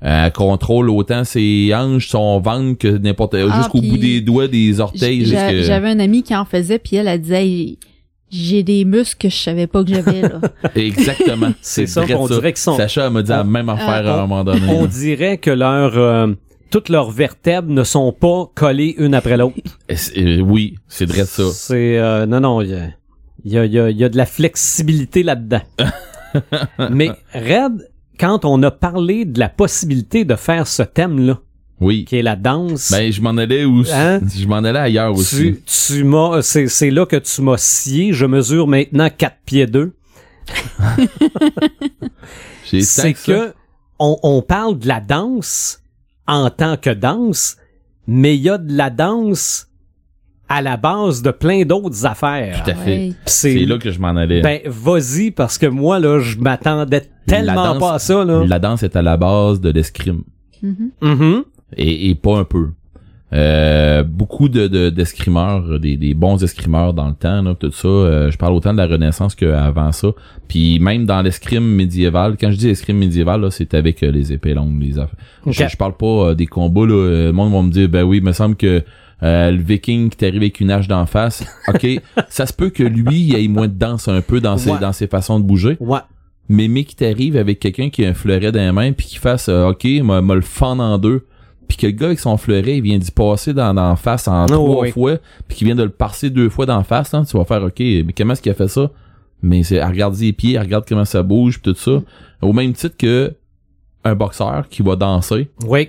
[0.00, 4.80] elle contrôle autant ses hanches, son ventre que n'importe Ah, jusqu'au bout des doigts, des
[4.80, 7.76] orteils J'avais un ami qui en faisait, puis elle, elle disait
[8.30, 10.40] j'ai des muscles que je savais pas que j'avais là.
[10.74, 11.52] exactement.
[11.62, 14.02] C'est ça vrai qu'on dirait qu'ils sont- Sacha elle m'a dit la on- même affaire
[14.04, 14.60] on- à un moment donné.
[14.68, 14.86] On là.
[14.88, 16.26] dirait que leur, euh,
[16.74, 19.54] toutes leurs vertèbres ne sont pas collées une après l'autre.
[20.42, 21.44] Oui, c'est vrai ça.
[21.52, 22.92] C'est euh, non non, il
[23.44, 25.60] y y, y a- il y a de la flexibilité là-dedans.
[26.90, 31.38] Mais Red, quand on a parlé de la possibilité de faire ce thème-là,
[31.80, 32.04] Oui.
[32.06, 32.90] qui est la danse.
[32.90, 33.84] Ben, je m'en allais où?
[33.92, 34.18] Hein?
[34.36, 35.36] Je m'en allais ailleurs aussi.
[35.36, 35.62] tu,
[35.96, 38.12] tu m'as, c'est, c'est là que tu m'as scié.
[38.12, 39.92] Je mesure maintenant 4 pieds 2.
[42.64, 43.54] J'ai C'est que
[44.00, 45.78] on, on parle de la danse
[46.26, 47.56] en tant que danse,
[48.06, 49.68] mais il y a de la danse
[50.48, 52.62] à la base de plein d'autres affaires.
[52.64, 52.96] Tout à fait.
[53.08, 53.12] Ouais.
[53.24, 54.42] C'est là que je m'en allais.
[54.42, 58.44] Ben, vas-y, parce que moi, là, je m'attendais tellement danse- pas à ça, là.
[58.46, 60.22] La danse est à la base de l'escrime.
[60.62, 60.90] Mhm.
[61.00, 61.44] Mhm.
[61.76, 62.68] Et, et pas un peu.
[63.34, 67.88] Euh, beaucoup de de- d'escrimeurs, des, des bons escrimeurs dans le temps, là, tout ça.
[67.88, 70.08] euh, je parle autant de la Renaissance qu'avant ça.
[70.46, 74.32] Puis même dans l'escrime médiéval, quand je dis escrime médiéval, là, c'est avec euh, les
[74.32, 75.18] épées longues, les affaires.
[75.46, 75.52] Ok.
[75.52, 76.86] Je, je parle pas des combats.
[76.86, 78.82] Là, le monde va me dire, ben oui, il me semble que
[79.22, 81.86] euh, le viking qui t'arrive avec une hache d'en face, ok,
[82.28, 84.78] ça se peut que lui, il ait moins de danse un peu dans ses Ouais.
[84.80, 85.76] dans ses façons de bouger.
[85.80, 85.98] Ouais.
[86.48, 89.16] Mais mais qui t'arrive avec quelqu'un qui a un fleuret dans les mains puis qui
[89.16, 91.24] fasse euh, OK, m'a le fendre en deux.
[91.68, 94.44] Puis que le gars avec son fleuret, il vient d'y passer dans, dans face en
[94.44, 94.90] Oh, trois oui.
[94.90, 97.62] fois, puis qu'il vient de le passer deux fois dans face, hein, tu vas faire
[97.62, 98.90] OK, mais comment est-ce qu'il a fait ça?
[99.42, 102.02] Mais c'est elle regarde les pieds, elle regarde comment ça bouge, puis tout ça.
[102.42, 103.34] Au même titre que
[104.04, 105.88] un boxeur qui va danser, Oui.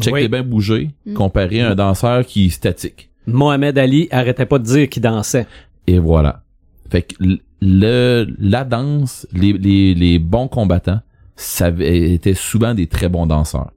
[0.00, 0.20] check Oui.
[0.22, 1.14] les bien bouger, Mm.
[1.14, 3.10] comparé à un danseur qui est statique.
[3.26, 5.46] Mohamed Ali arrêtait pas de dire qu'il dansait.
[5.86, 6.42] Et voilà.
[6.90, 7.14] Fait que
[7.60, 11.00] le, la danse, les, les, les bons combattants,
[11.36, 13.70] ça étaient souvent des très bons danseurs.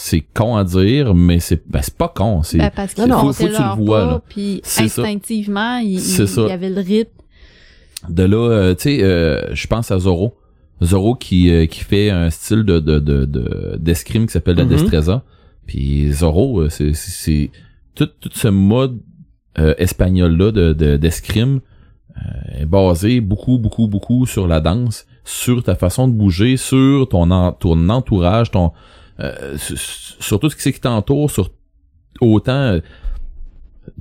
[0.00, 2.44] C'est con à dire, mais c'est ben, c'est pas con.
[2.44, 4.22] C'est Ben, parce qu'ils Non, non, faut- faut que comptaient tu le vois, pas, là.
[4.28, 4.82] puis ça.
[4.84, 7.10] instinctivement, il, il, y avait le rythme.
[8.08, 10.36] de là, euh, tu sais, euh, je pense à Zoro.
[10.84, 13.24] Zoro qui, euh, qui fait un style de de de
[14.26, 14.70] qui s'appelle la Mhm.
[14.70, 15.24] destreza.
[15.66, 17.50] Puis Zoro, euh, c'est c'est- c'est
[17.96, 19.00] tout tout ce mode
[19.58, 21.58] euh, espagnol là de de- d'escrime
[22.16, 27.08] euh, est basé beaucoup beaucoup beaucoup sur la danse, sur ta façon de bouger, sur
[27.08, 28.70] ton en- ton entourage, ton
[29.20, 31.50] euh, sur, tout ce qui c'est qui t'entoure, sur
[32.20, 32.80] autant euh,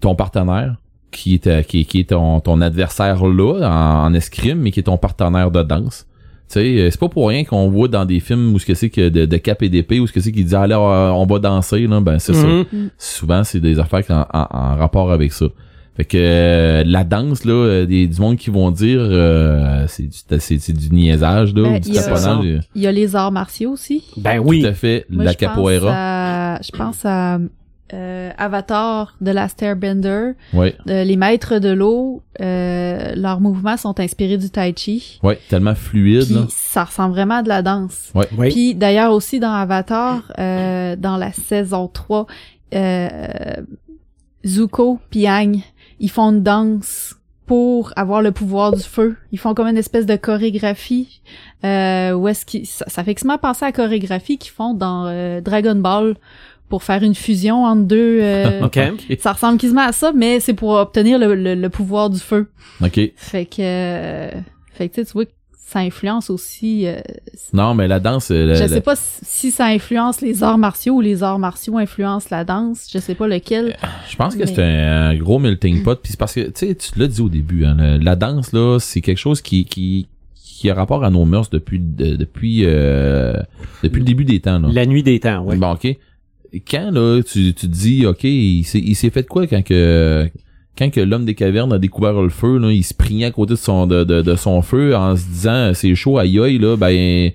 [0.02, 0.76] ton partenaire
[1.12, 4.80] qui est euh, qui, qui est ton, ton adversaire là en, en escrime mais qui
[4.82, 6.06] est ton partenaire de danse.
[6.50, 8.74] Tu sais, euh, c'est pas pour rien qu'on voit dans des films où ce que
[8.74, 11.26] c'est que de, de cap et d'épée où ce que c'est qui dit allez on
[11.26, 12.48] va danser là ben c'est ça.
[12.98, 15.46] Souvent c'est des affaires qui en, en- en rapport avec ça.
[15.98, 20.04] Fait que euh, la danse là, euh, des du monde qui vont dire euh, c'est
[20.04, 22.92] du c'est, c'est du niaisage là, Ben, ou du il y a- Il y a
[22.92, 24.04] les arts martiaux aussi.
[24.16, 24.62] Ben oui.
[24.62, 25.94] Tout à fait, Moi, la je pense capoeira.
[26.56, 27.40] à- Je pense à
[27.94, 30.34] euh, Avatar de la Stairbender.
[30.54, 35.20] Ouais, Euh, les maîtres de l'eau, euh, leurs mouvements sont inspirés du tai chi.
[35.24, 36.46] ouais, tellement fluide Puis là.
[36.50, 38.12] ça ressemble vraiment à de la danse.
[38.14, 38.28] Ouais.
[38.38, 38.50] Oui.
[38.52, 42.28] Puis d'ailleurs aussi dans Avatar, euh, dans la saison 3,
[42.76, 43.18] euh,
[44.46, 45.60] Zuko puis Aang,
[46.00, 49.16] ils font une danse pour avoir le pouvoir du feu.
[49.32, 51.22] Ils font comme une espèce de chorégraphie.
[51.64, 55.06] Euh, où est-ce qu'ils ça, ça fait extrêmement penser à la chorégraphie qu'ils font dans
[55.08, 56.16] euh, Dragon Ball
[56.70, 58.20] pour faire une fusion entre deux.
[58.22, 58.80] euh, OK.
[59.20, 62.50] Ça ressemble quasiment à ça, mais c'est pour obtenir le, le- le pouvoir du feu.
[62.84, 63.00] OK.
[63.16, 64.30] Fait que, euh,
[64.74, 65.24] fait que tu sais, tu vois
[65.70, 66.88] ça influence aussi.
[66.88, 67.02] euh,
[67.52, 70.94] Non, mais la danse euh, la- je sais pas si- ça influence les arts martiaux
[70.96, 72.88] ou les arts martiaux influencent la danse.
[72.90, 73.76] Je sais pas lequel.
[74.10, 76.00] Je pense que Mais- c'est un, un gros melting pot.
[76.02, 78.54] Puis c'est parce que, tu sais, tu l'as dit au début, hein, le- la danse,
[78.54, 82.62] là, c'est quelque chose qui, qui, qui a rapport à nos mœurs depuis, de- depuis,
[82.64, 83.34] euh,
[83.84, 84.70] depuis le début des temps, là.
[84.72, 85.58] La nuit des temps, oui.
[85.58, 85.98] Bon, ok.
[86.72, 89.62] Quand, là, tu, tu te dis, ok, il s'est, il s'est fait de quoi quand
[89.64, 90.30] que,
[90.78, 93.54] quand que l'homme des cavernes a découvert le feu, là, il se prignait à côté
[93.54, 93.88] de son,
[94.62, 97.32] feu en se disant, c'est chaud, aïe aïe, là, ben,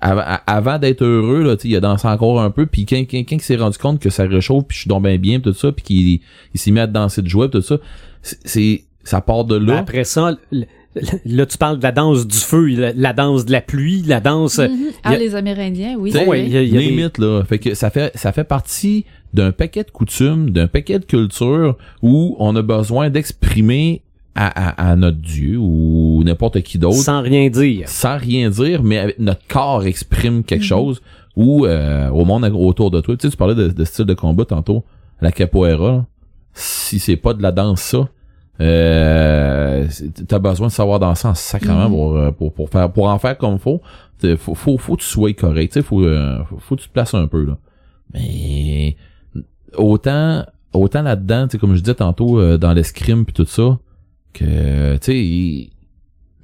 [0.00, 3.40] avant d'être heureux, là, il a dansé encore un peu, puis quand, quand, quand il
[3.40, 5.72] s'est rendu compte que ça réchauffe, puis je suis donc bien bien, pis tout ça,
[5.72, 6.20] puis qu'il
[6.54, 7.78] il s'est mis à danser de joie, tout ça,
[8.22, 9.82] c'est- ça part de Ben là.
[10.50, 10.66] l-
[11.24, 14.20] là, tu parles de la danse du feu, la, la danse de la pluie, la
[14.20, 14.58] danse...
[14.58, 14.70] Mhm.
[15.04, 16.10] Ah, a- les Amérindiens, oui.
[16.12, 18.32] C'est ouais, y a- il y a des- limite là fait que ça fait ça
[18.32, 24.02] fait partie d'un paquet de coutumes d'un paquet de cultures où on a besoin d'exprimer
[24.34, 24.46] à,
[24.86, 27.88] à, à notre dieu ou n'importe qui d'autre Sans rien dire.
[27.88, 30.66] sans rien dire mais avec- notre corps exprime quelque Mhm.
[30.68, 31.02] chose
[31.36, 34.14] ou euh, au monde autour de toi tu sais tu parlais de, de style de
[34.14, 34.84] combat tantôt
[35.20, 36.06] la capoeira
[36.54, 38.08] si c'est pas de la danse ça
[38.60, 39.86] euh,
[40.28, 41.90] t'as besoin de savoir danser en sacrement Mhm.
[41.94, 43.80] pour, euh, pour pour faire pour en faire comme faut
[44.18, 46.80] T'sais, faut faut faut que tu sois correct tu sais faut, euh, faut faut que
[46.82, 47.58] tu te places un peu là
[48.14, 48.96] mais
[49.76, 53.78] autant autant là-dedans comme je disais tantôt euh, dans l'escrime puis tout ça
[54.32, 55.70] que tu sais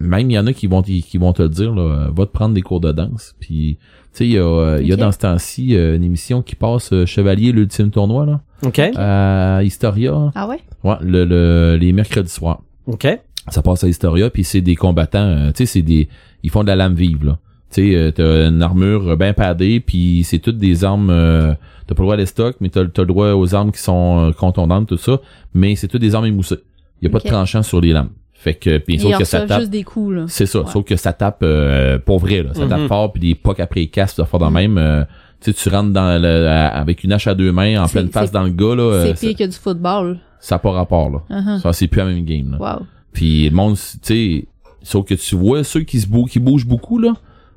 [0.01, 2.27] même il y en a qui vont qui, qui vont te le dire là va
[2.27, 4.93] te prendre des cours de danse puis tu sais il y a euh, il y
[4.93, 8.81] a dans ce temps-ci euh, une émission qui passe euh, Chevalier l'ultime tournoi là OK?
[8.97, 10.59] à Historia Ah ouais?
[10.85, 13.07] ouais le, le les mercredis soirs OK?
[13.49, 16.09] ça passe à Historia puis c'est des combattants euh, tu sais c'est des
[16.43, 17.39] ils font de la lame vive là
[17.71, 21.09] Tu sais, euh, t'as une armure bien padée, puis c'est toutes des armes...
[21.11, 21.55] euh,
[21.87, 23.79] t'as pas le droit à les stocks, mais t'as, t'as le droit aux armes qui
[23.81, 25.21] sont euh, contondantes, tout ça.
[25.55, 26.59] Mais c'est toutes des armes émoussées.
[27.01, 28.11] Il y a pas de tranchant sur les lames.
[28.43, 29.61] Fait que, puis sauf que ça tape...
[29.61, 30.25] juste des coups, là.
[30.27, 30.67] C'est ça, Ouais.
[30.73, 32.51] sauf que ça tape euh, pour vrai, là.
[32.55, 32.89] Ça tape Mhm.
[32.89, 34.79] fort, puis des pocs après les casques, ça fait dans même.
[34.79, 35.05] euh,
[35.41, 38.09] tu sais, tu rentres dans le, à- avec une hache à deux mains en pleine
[38.09, 38.83] face dans le gars, là.
[38.83, 40.19] euh, C'est pire que du football.
[40.41, 41.19] ça n'a pas rapport, là.
[41.31, 41.61] Uh-huh.
[41.61, 42.59] Ça, c'est plus la même game, là.
[42.79, 42.87] Wow.
[43.13, 44.47] Puis le monde, tu sais,
[44.83, 47.13] sauf que tu vois ceux qui se bougent, qui bougent beaucoup, là,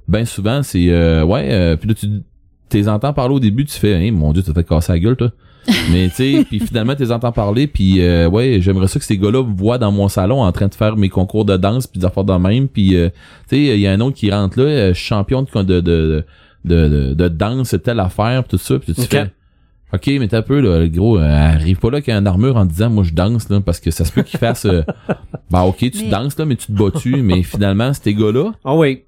[0.07, 2.07] ben souvent, c'est, euh, ouais, euh, puis là, tu
[2.69, 5.15] t'es entends parler au début, tu fais, hey, mon dieu, t'as fait casser la gueule,
[5.15, 5.31] toi.
[5.91, 9.17] Mais tu sais, puis finalement, t'es entends parler, puis euh, ouais, j'aimerais ça que ces
[9.17, 11.99] gars-là me voient dans mon salon en train de faire mes concours de danse, puis
[11.99, 13.09] des affaires de même, puis euh,
[13.49, 16.23] tu sais, il y a un autre qui rentre là, euh, champion de, de, de,
[16.65, 19.07] de, de, danse, telle affaire, pis tout ça, puis tu Ok.
[19.09, 19.31] fais,
[19.93, 22.27] ok, mais t'as peu, là, le gros, euh, arrive pas là qu'il y a une
[22.27, 24.83] armure en disant, moi, je danse, là, parce que ça se peut qu'il fasse, euh,
[25.51, 28.75] bah ok, tu Mais- danses, là, mais tu te bats-tu, mais finalement, ces gars-là, Ah
[28.75, 29.03] oui.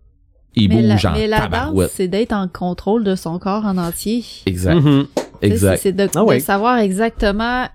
[0.56, 3.78] ils Mais la, en mais la danse, c'est d'être en contrôle de son corps en
[3.78, 4.24] entier.
[4.46, 5.06] Exact, Mhm.
[5.16, 5.82] Tu sais, exact.
[5.82, 7.66] C'est de, Ah de savoir exactement,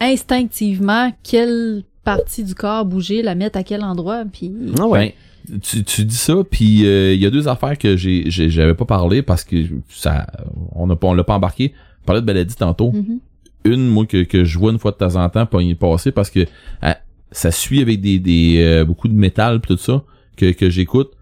[0.00, 4.52] instinctivement, quelle partie du corps bouger, la mettre à quel endroit, puis...
[4.78, 5.14] Ah ouais.
[5.48, 8.84] Ben, tu, tu dis ça, puis euh, il y a deux affaires que j'avais pas
[8.84, 9.56] parlé parce que
[9.88, 10.26] ça
[10.74, 11.72] on a pas on l'a pas embarqué.
[12.02, 12.90] On parlait de Baladi tantôt.
[12.90, 13.20] Mhm.
[13.64, 16.10] Une moi que, que je vois une fois de temps en temps pas y passer
[16.10, 16.92] parce que euh,
[17.30, 20.02] ça suit avec des, des euh, beaucoup de métal pis tout ça
[20.36, 21.12] que, que j'écoute.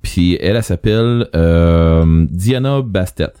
[0.00, 3.32] Puis elle, elle s'appelle euh, Diana Bastet.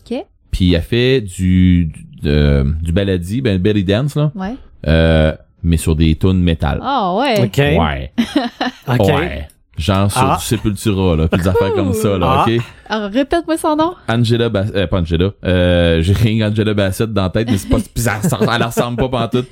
[0.00, 0.24] OK.
[0.52, 4.54] Puis elle fait du du, euh, du baladi, ben belly dance là, Ouais.
[4.86, 5.34] euh,
[5.64, 6.78] mais sur des tunes métal.
[6.82, 7.40] Ah ouais.
[7.42, 7.58] OK.
[7.58, 8.12] Ouais.
[8.88, 9.06] OK.
[9.08, 9.48] Ouais.
[9.78, 10.36] Genre sur Ah.
[10.38, 12.44] du Sepultura, là, pis des affaires comme ça, là, Ah.
[12.46, 12.62] ok?
[12.88, 13.94] Alors, répète-moi son nom.
[14.06, 17.68] Angela Bassett, euh, pas Angela, euh, j'ai rien Angela Bassett dans la tête, mais c'est
[17.70, 19.48] pas, pis ça, ça- elle ressemble pas pantoute.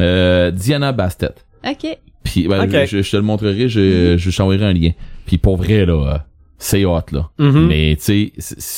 [0.00, 1.34] Euh, Diana Bastet.
[1.66, 1.98] OK.
[2.22, 2.86] Puis, ben, Ok.
[2.86, 4.90] je, je te le montrerai, je, je t'enverrai un lien.
[5.26, 6.18] Puis pour vrai, là, euh,
[6.58, 7.30] c'est hot, là.
[7.38, 7.66] Mhm.
[7.66, 8.72] Mais, tu sais,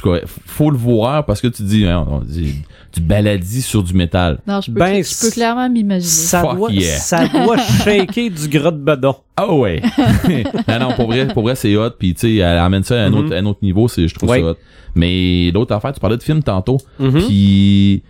[0.00, 2.54] cas, faut le voir parce que tu dis, hein, on dit,
[2.94, 4.38] du baladi sur du métal.
[4.46, 6.08] Non, je peux, Ben, je peux clairement m'imaginer.
[6.08, 6.96] Ça Fuck doit, yeah.
[6.96, 9.16] ça doit shaker du gras de bedon.
[9.36, 9.82] Ah ouais.
[10.68, 11.90] non, non, pour vrai, pour vrai, c'est hot.
[11.98, 13.16] Puis tu sais, elle amène ça à un, Mhm.
[13.18, 14.40] autre, à un autre niveau, c'est, je trouve Ouais.
[14.40, 14.56] ça hot.
[14.94, 16.78] Mais l'autre affaire, tu parlais de film tantôt.
[16.98, 17.22] Mhm.
[17.26, 18.02] Puis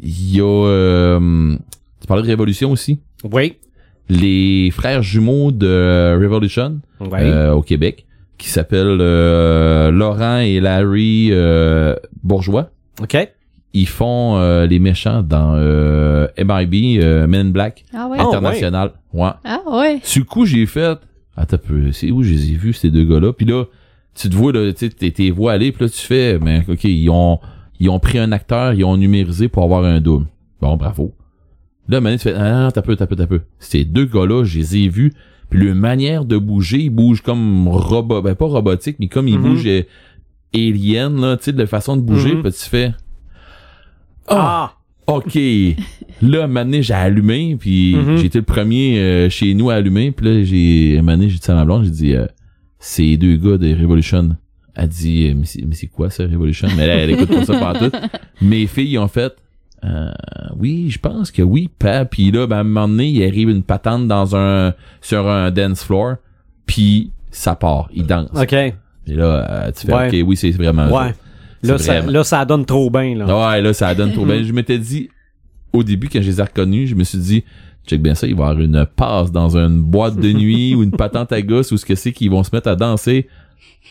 [0.00, 1.56] il y a, euh,
[2.00, 3.00] tu parlais de Révolution aussi.
[3.32, 3.56] Oui.
[4.08, 7.08] Les frères jumeaux de Revolution Oui.
[7.20, 8.06] euh, au Québec,
[8.38, 12.70] qui s'appellent euh, Laurent et Larry euh, Bourgeois.
[13.02, 13.16] OK.
[13.74, 18.16] Ils font euh, les méchants dans euh, MIB, euh, Men in Black Ah ouais.
[18.20, 18.28] Oh.
[18.28, 18.92] international.
[19.12, 19.28] Ouais.
[19.44, 19.98] Ah ouais.
[20.02, 20.98] Sur le coup, j'ai fait,
[21.36, 21.58] attends
[21.92, 23.32] c'est où je les ai vus, ces deux gars-là?
[23.32, 23.64] Puis là,
[24.14, 26.62] tu te vois, là, tu sais, t'es- tes voix aller, puis là, tu fais, mais
[26.66, 27.38] OK, ils ont,
[27.78, 30.26] ils ont pris un acteur, ils ont numérisé pour avoir un double.
[30.60, 31.14] Bon, bravo.
[31.88, 33.42] Là, maintenant, tu fais, ah, t'as peu, t'as peu, t'as peu.
[33.58, 35.12] Ces deux gars-là, je les ai vus,
[35.50, 39.38] puis leur manière de bouger, ils bougent comme robot, ben pas robotique, mais comme ils
[39.38, 39.42] Mhm.
[39.48, 39.82] bougent euh,
[40.54, 42.42] alien, là, tu sais, de la façon de bouger, Mhm.
[42.42, 42.92] puis tu fais,
[44.28, 44.72] ah,
[45.06, 45.12] Ah.
[45.14, 45.38] OK.
[46.20, 48.16] là, maintenant, j'ai allumé, puis Mhm.
[48.18, 51.50] j'ai été le premier euh, chez nous à allumer, puis là, j'ai, maintenant, j'ai dit
[51.50, 52.26] à ma blonde, j'ai dit, euh,
[52.78, 54.36] c'est deux gars de Revolution.
[54.74, 55.34] Elle dit, euh,
[55.66, 56.68] mais c'est, quoi ça, Revolution?
[56.76, 57.90] Mais elle, elle écoute pas ça partout.
[58.42, 59.34] Mes filles ont fait,
[59.84, 60.10] euh,
[60.58, 62.04] oui, je pense que oui, pa.
[62.04, 65.50] Puis là, ben, à un moment donné, il arrive une patente dans un, sur un
[65.50, 66.16] dance floor,
[66.66, 68.30] puis ça part, il danse.
[68.34, 68.52] OK.
[68.52, 68.74] Et
[69.06, 70.08] là, euh, tu fais, Ouais.
[70.08, 71.14] OK, oui, c'est vraiment Ouais.
[71.62, 73.50] Là ça, là, ça donne trop bien, là.
[73.50, 74.42] Ouais, là, ça donne trop bien.
[74.44, 75.08] Je m'étais dit,
[75.72, 77.44] au début, quand je les ai reconnus, je me suis dit,
[77.86, 80.82] check bien ça, il va y avoir une passe dans une boîte de nuit ou
[80.82, 83.28] une patente à gosse ou ce que c'est qu'ils vont se mettre à danser.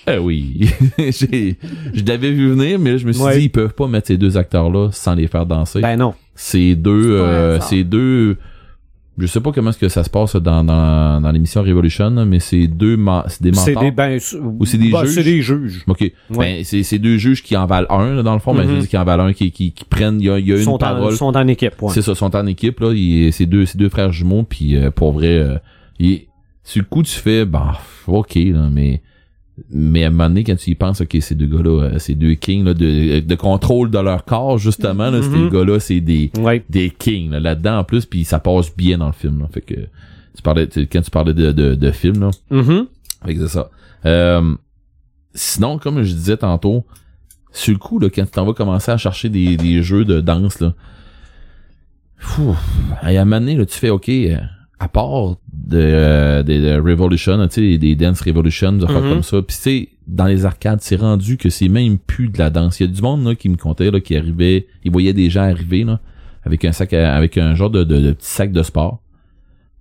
[0.08, 0.70] Eh oui.
[0.97, 1.58] J'ai-
[1.93, 3.38] je l'avais vu venir, mais là, je me suis Ouais.
[3.38, 5.82] dit, ils peuvent pas mettre ces deux acteurs-là sans les faire danser.
[5.82, 6.14] Ben non.
[6.36, 8.38] c'est deux, euh, c'est deux,
[9.18, 12.24] je sais pas comment est-ce que ça se passe dans, dans, dans l'émission Revolution, là,
[12.24, 13.84] mais c'est deux, ma- c'est des C'est mentors.
[13.84, 14.20] des, ben,
[14.60, 15.16] Ou c'est des ben, juges?
[15.16, 15.84] C'est des juges.
[15.88, 15.99] OK.
[16.01, 16.14] Ouais.
[16.30, 18.68] Ben, c'est, c'est deux juges qui en valent un, là, dans le fond, mais Mhm.
[18.70, 20.47] je veux dire qui en valent un, qui, qui, qui prennent, il y a, il
[20.47, 21.14] y a Ils une sont, en, parole.
[21.16, 21.91] sont en équipe, ouais.
[21.93, 22.93] C'est ça, sont en équipe, là.
[23.32, 25.58] C'est deux, c'est deux frères jumeaux, puis euh, pour vrai, euh,
[25.99, 26.22] il-
[26.64, 29.01] sur le coup, tu fais, bah, OK, là, mais,
[29.72, 32.14] mais à un moment donné, quand tu y penses, OK, ces deux gars-là, euh, ces
[32.16, 35.49] deux kings, là, de, de contrôle de leur corps, justement, là, ces Mhm.
[35.49, 36.64] gars-là, c'est des, Ouais.
[36.70, 39.47] des kings, là, là-dedans, en plus, puis ça passe bien dans le film, là.
[39.51, 42.86] Fait que, tu parlais, tu- quand tu parlais de, de, de film, là, Mhm.
[43.26, 43.72] fait que c'est ça.
[44.05, 44.53] Euh,
[45.34, 46.86] sinon, comme je disais tantôt,
[47.51, 50.22] sur le coup, là, quand tu t'en vas commencer à chercher des, des jeux de
[50.22, 50.74] danse, là,
[52.18, 52.55] fou,
[53.01, 54.38] à un moment donné, là, tu fais, OK, euh,
[54.80, 59.10] à part de, euh, des de Revolution, tu sais, des Dance Revolution, des affaires Mhm.
[59.10, 62.38] comme ça, puis tu sais, dans les arcades, c'est rendu que c'est même plus de
[62.38, 62.80] la danse.
[62.80, 65.30] Il y a du monde, là, qui me comptait, là, qui arrivait, il voyait des
[65.30, 66.00] gens arriver, là,
[66.44, 69.02] avec un sac, à- avec un genre de, de, de petit sac de sport,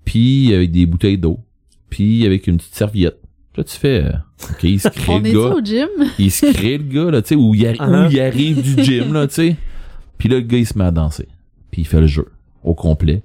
[0.05, 1.41] puis avec des bouteilles d'eau,
[1.91, 3.19] puis avec une petite serviette,
[3.59, 4.11] Là, tu fais, euh,
[4.51, 5.39] ok, il se crée On le est gars.
[5.55, 5.89] au gym?
[6.19, 8.09] il se crée le gars, là, tu sais, où, il arri- Uh-huh.
[8.09, 9.57] où il arrive du gym, là, tu sais.
[10.19, 11.27] Puis là, le gars, il se met à danser.
[11.71, 12.27] Puis il fait le jeu
[12.63, 13.23] au complet.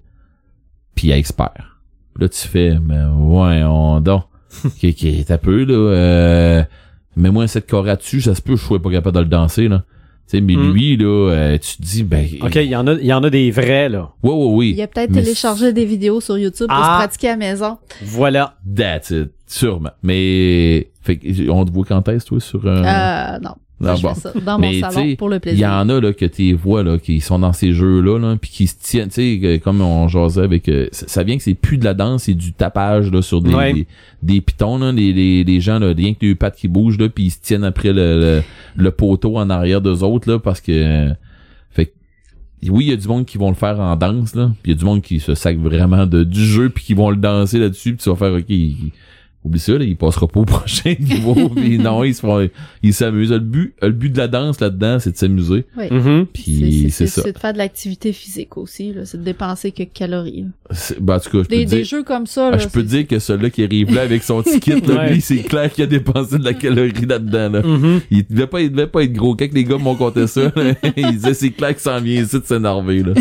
[0.95, 1.79] Puis il est expert.
[2.19, 4.23] Là, tu fais, mais ouais, on donc.
[4.65, 5.73] Ok, ok, t'as peu, là.
[5.73, 6.63] Euh,
[7.15, 9.83] Mets-moi set carré dessus, ça se peut, je sois pas capable de le danser, là.
[10.29, 10.73] Tu sais, mais Mm.
[10.73, 12.25] lui, là, euh, tu te dis, ben.
[12.41, 14.11] OK, il y en a, il y en a des vrais, là.
[14.23, 14.73] Ouais, ouais, oui.
[14.77, 16.99] Il a peut-être téléchargé des vidéos sur YouTube pour Ah.
[16.99, 17.77] se pratiquer à la maison.
[18.03, 18.55] Voilà.
[18.75, 19.31] That's it.
[19.47, 19.91] Sûrement.
[20.03, 22.83] Mais, fait que, on te voit quand est-ce, toi, sur un...
[22.83, 23.55] Euh, non.
[23.83, 24.13] Je bon.
[24.13, 25.69] fais ça dans Mais, mon tu salon sais, pour le Il y plaisir.
[25.71, 28.51] en a là que tu vois là qui sont dans ces jeux là, là puis
[28.51, 31.55] qui se tiennent, tu sais comme on jasait avec euh, ça, ça vient que c'est
[31.55, 33.73] plus de la danse, c'est du tapage là sur des Ouais.
[33.73, 33.87] des,
[34.21, 37.09] des pitons là, les, les, les gens là, rien que les pattes qui bougent là,
[37.09, 38.43] puis ils se tiennent après le, le,
[38.75, 41.13] le poteau en arrière d'eux autres là parce que euh,
[41.71, 41.91] fait que,
[42.69, 44.75] oui, il y a du monde qui vont le faire en danse là, puis il
[44.75, 47.15] y a du monde qui se sac vraiment de du jeu puis qui vont le
[47.17, 48.91] danser là-dessus, puis tu vas faire OK, il-
[49.43, 51.49] Oublie ça, là, il passera pas au prochain niveau.
[51.55, 52.47] puis non, ils se font,
[52.83, 53.31] ils s'amusent.
[53.31, 55.65] Le but, le but de la danse là-dedans, c'est de s'amuser.
[55.75, 55.85] Oui.
[55.89, 56.27] Mhm.
[56.31, 57.23] Puis c'est ça.
[57.23, 59.05] C'est de faire de l'activité physique aussi, là.
[59.05, 60.45] C'est de dépenser quelques calories.
[60.99, 62.57] Ben, en tout cas, je peux Des, dire, jeux comme ça, ah, là.
[62.59, 65.13] je peux dire que celui-là qui arrive là avec son ticket, là, Ouais.
[65.13, 67.61] lui, c'est clair qu'il a dépensé de la calorie là-dedans, là.
[67.63, 68.01] Mhm.
[68.11, 69.35] Il devait pas, il devait pas être gros.
[69.35, 72.39] Quand les gars m'ont compté ça, là, ils disaient c'est clair qu'il s'en vient ici
[72.39, 73.13] de s'énerver, là.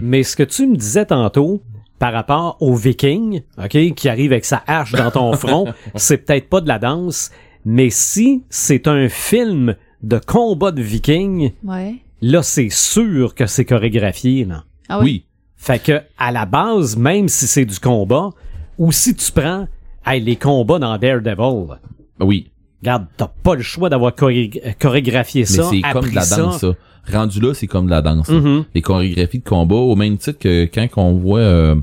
[0.00, 1.60] Mais ce que tu me disais tantôt
[2.00, 6.48] par rapport au viking, OK, qui arrive avec sa hache dans ton front, c'est peut-être
[6.48, 7.30] pas de la danse,
[7.64, 11.96] mais si c'est un film de combat de vikings, Ouais.
[12.22, 14.64] là c'est sûr que c'est chorégraphié là.
[14.88, 15.04] Ah oui.
[15.04, 15.24] Oui.
[15.56, 18.30] Fait que à la base, même si c'est du combat,
[18.78, 19.68] ou si tu prends
[20.06, 21.76] hey, les combats dans Daredevil,
[22.18, 22.50] Ben oui.
[22.80, 25.64] regarde, t'as pas le choix d'avoir choré- chorégraphié Mais ça.
[25.70, 26.36] c'est comme de la ça.
[26.38, 26.72] danse, ça.
[27.10, 28.28] Rendu là, c'est comme de la danse.
[28.28, 28.64] Mhm.
[28.74, 31.74] les chorégraphies de combat au même titre que quand on voit euh,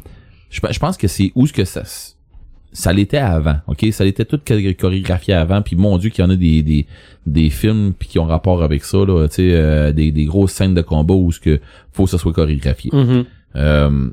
[0.49, 1.83] je, pe- je pense que c'est où ce que ça
[2.73, 3.87] ça l'était avant ok?
[3.91, 6.85] Ça l'était tout choré- chorégraphié avant puis mon dieu qu'il y en a des des,
[7.25, 10.51] des films puis qui ont rapport avec ça là tu sais euh, des, des grosses
[10.53, 11.59] scènes de combat où ce que
[11.91, 13.25] faut que ça soit chorégraphié Mhm.
[13.55, 14.09] euh,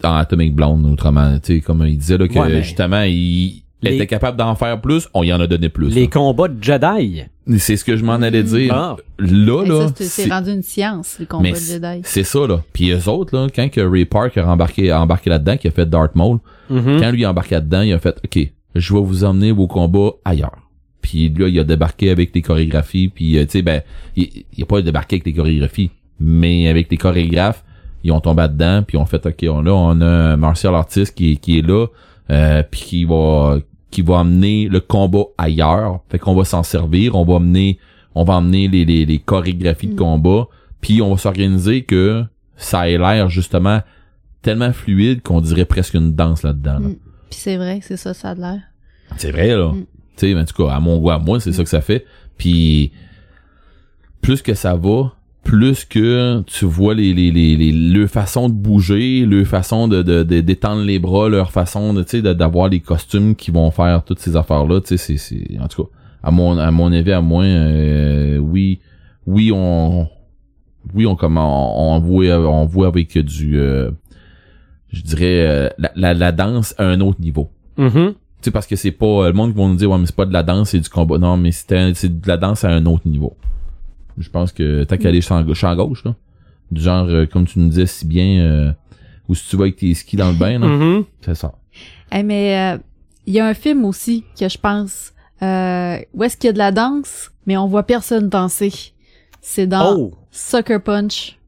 [0.00, 3.62] dans Atomic Blonde autrement tu sais comme il disait là que Ouais, mais- justement il
[3.82, 6.06] Les- était capable d'en faire plus on y en a donné plus Les là.
[6.08, 7.22] combats de Jedi.
[7.56, 8.96] C'est ce que je m'en allais dire Ah.
[9.18, 12.00] là là c'est- rendu une science, le combat mais de Jedi.
[12.04, 12.62] c'est ça, là.
[12.72, 15.70] Puis eux autres, là, quand que Ray Park a embarqué, a embarqué là-dedans, qui a
[15.70, 16.38] fait Darth Maul,
[16.68, 17.00] Mhm.
[17.00, 20.10] quand lui a embarqué là-dedans, il a fait, OK, je vais vous emmener vos combats
[20.24, 20.58] ailleurs.
[21.00, 23.80] Puis là, il a débarqué avec les chorégraphies, puis euh, tu sais, ben,
[24.16, 25.90] il, il a pas débarqué avec les chorégraphies,
[26.20, 27.64] mais avec les chorégraphes,
[28.04, 30.74] ils ont tombé dedans, puis ils ont fait, OK, on, là, on a un martial
[30.74, 31.86] artist qui, est- qui est là,
[32.30, 33.58] euh, puis qui va
[33.90, 36.00] qui va amener le combat ailleurs.
[36.10, 37.78] Fait qu'on va s'en servir, on va amener
[38.14, 39.96] on va emmener les, les, les chorégraphies de Mm.
[39.96, 40.48] combat,
[40.80, 42.24] puis on va s'organiser que
[42.56, 43.80] ça ait l'air justement
[44.42, 46.80] tellement fluide qu'on dirait presque une danse là-dedans.
[46.80, 46.88] là.
[46.88, 46.96] Mm.
[47.30, 48.60] Puis c'est vrai c'est ça, ça a l'air.
[49.16, 49.68] C'est vrai, là.
[49.72, 49.80] Mm.
[50.16, 51.80] Tu sais, mais en tout cas, à mon goût, à moi, c'est ça que ça
[51.80, 52.04] fait.
[52.36, 52.90] Puis,
[54.20, 55.12] plus que ça va,
[55.44, 60.02] plus que tu vois les, les, les, les, leur façon de bouger, leur façon de,
[60.02, 63.50] de, de- d'étendre les bras, leur façon de, tu sais, de- d'avoir les costumes qui
[63.50, 65.90] vont faire toutes ces affaires-là, tu sais, c'est, c'est, en tout cas,
[66.22, 68.80] à mon, à mon avis, à moi, euh, oui,
[69.26, 70.06] oui, on,
[70.94, 73.90] oui, on, comme, on, on voit, on voit avec du, euh,
[74.92, 77.48] je dirais, euh, la, la, la danse à un autre niveau.
[77.78, 77.90] Mhm.
[78.12, 79.06] Tu sais, parce que c'est pas.
[79.06, 80.78] euh, Le monde qui vont nous dire, ouais, mais c'est pas de la danse, c'est
[80.80, 81.18] du combat.
[81.18, 83.34] Non, mais c'est un- c'est de la danse à un autre niveau.
[84.18, 86.14] Je pense que tant qu'aller champ, champ gauche, là.
[86.70, 88.72] Du genre, euh, comme tu nous disais si bien, euh,
[89.28, 90.66] ou si tu vas avec tes skis dans le bain, là.
[90.66, 91.04] Mhm.
[91.22, 91.52] C'est ça.
[92.12, 92.78] Eh, mais euh,
[93.26, 95.12] il y a un film aussi que je pense
[95.42, 98.72] euh, où est-ce qu'il y a de la danse, mais on voit personne danser.
[99.40, 100.14] C'est dans Oh!
[100.30, 101.38] Sucker Punch.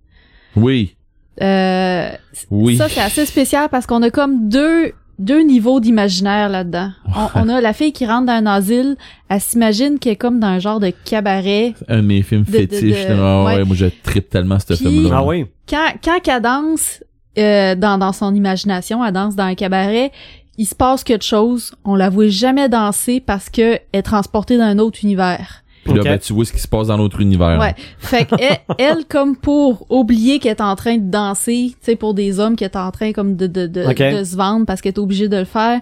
[0.56, 0.96] Oui.
[1.42, 2.10] Euh,
[2.50, 2.76] Oui.
[2.76, 6.90] Ça, c'est assez spécial parce qu'on a comme deux, deux niveaux d'imaginaire là-dedans.
[7.34, 8.96] On, on a la fille qui rentre dans un asile,
[9.28, 11.74] elle s'imagine qu'elle est comme dans un genre de cabaret.
[11.88, 13.06] Un de mes films de- de- fétiches.
[13.06, 13.44] de- là.
[13.44, 13.64] ouais, ouais.
[13.64, 15.10] moi, je trippe tellement ce film-là.
[15.18, 15.46] Ah oui.
[15.68, 17.04] Quand, quand elle danse
[17.38, 20.10] euh, dans, dans son imagination, elle danse dans un cabaret,
[20.58, 21.74] il se passe quelque chose.
[21.84, 25.62] On la voit jamais danser parce que elle est transportée dans un autre univers.
[25.84, 27.58] Puis là, ben, tu vois ce qui se passe dans l'autre univers.
[27.58, 27.74] Ouais.
[27.98, 31.96] Fait que elle, elle, comme pour oublier qu'elle est en train de danser, tu sais,
[31.96, 34.80] pour des hommes qui est en train comme de, de, de, de se vendre parce
[34.80, 35.80] qu'elle est obligée de le faire.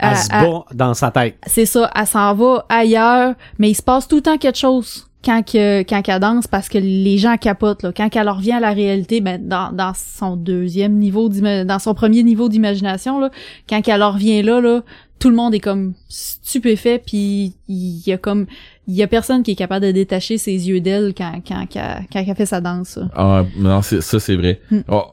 [0.00, 1.36] Elle elle- se elle- bat dans sa tête.
[1.46, 5.06] c'est ça, elle s'en va ailleurs, mais il se passe tout le temps quelque chose
[5.24, 7.92] quand que quand elle danse parce que les gens capotent là.
[7.96, 12.22] Quand elle revient à la réalité, ben dans, dans son deuxième niveau dans son premier
[12.22, 13.30] niveau d'imagination là,
[13.68, 14.82] quand elle revient là là,
[15.18, 18.46] tout le monde est comme stupéfait puis il y a comme
[18.86, 21.98] il y a personne qui est capable de détacher ses yeux d'elle quand quand quand,
[22.12, 22.96] quand elle fait sa danse.
[22.98, 23.08] là.
[23.14, 24.60] Ah, non, c'est- ça, c'est vrai.
[24.70, 24.80] Hmm.
[24.88, 25.04] Oh,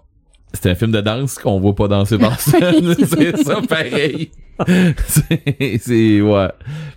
[0.54, 2.93] C'est un film de danse qu'on voit pas danser dans scène.
[3.06, 4.32] c'est ça, pareil.
[5.08, 6.47] c'est, c'est, ouais.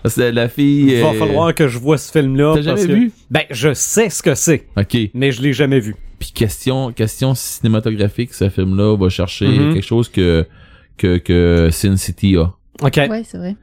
[0.02, 0.92] Parce que la fille...
[0.96, 2.54] Il va euh, falloir que je vois ce film-là.
[2.56, 3.12] T'as jamais que- vu?
[3.30, 4.96] Ben, je sais ce que c'est, Ok.
[5.14, 5.94] mais je l'ai jamais vu.
[6.18, 9.74] Puis question, question cinématographique, ce film-là va chercher Mhm.
[9.74, 10.46] quelque chose que,
[10.96, 12.52] que, que Sin City a.
[12.82, 12.96] OK.
[13.08, 13.56] Ouais, c'est vrai.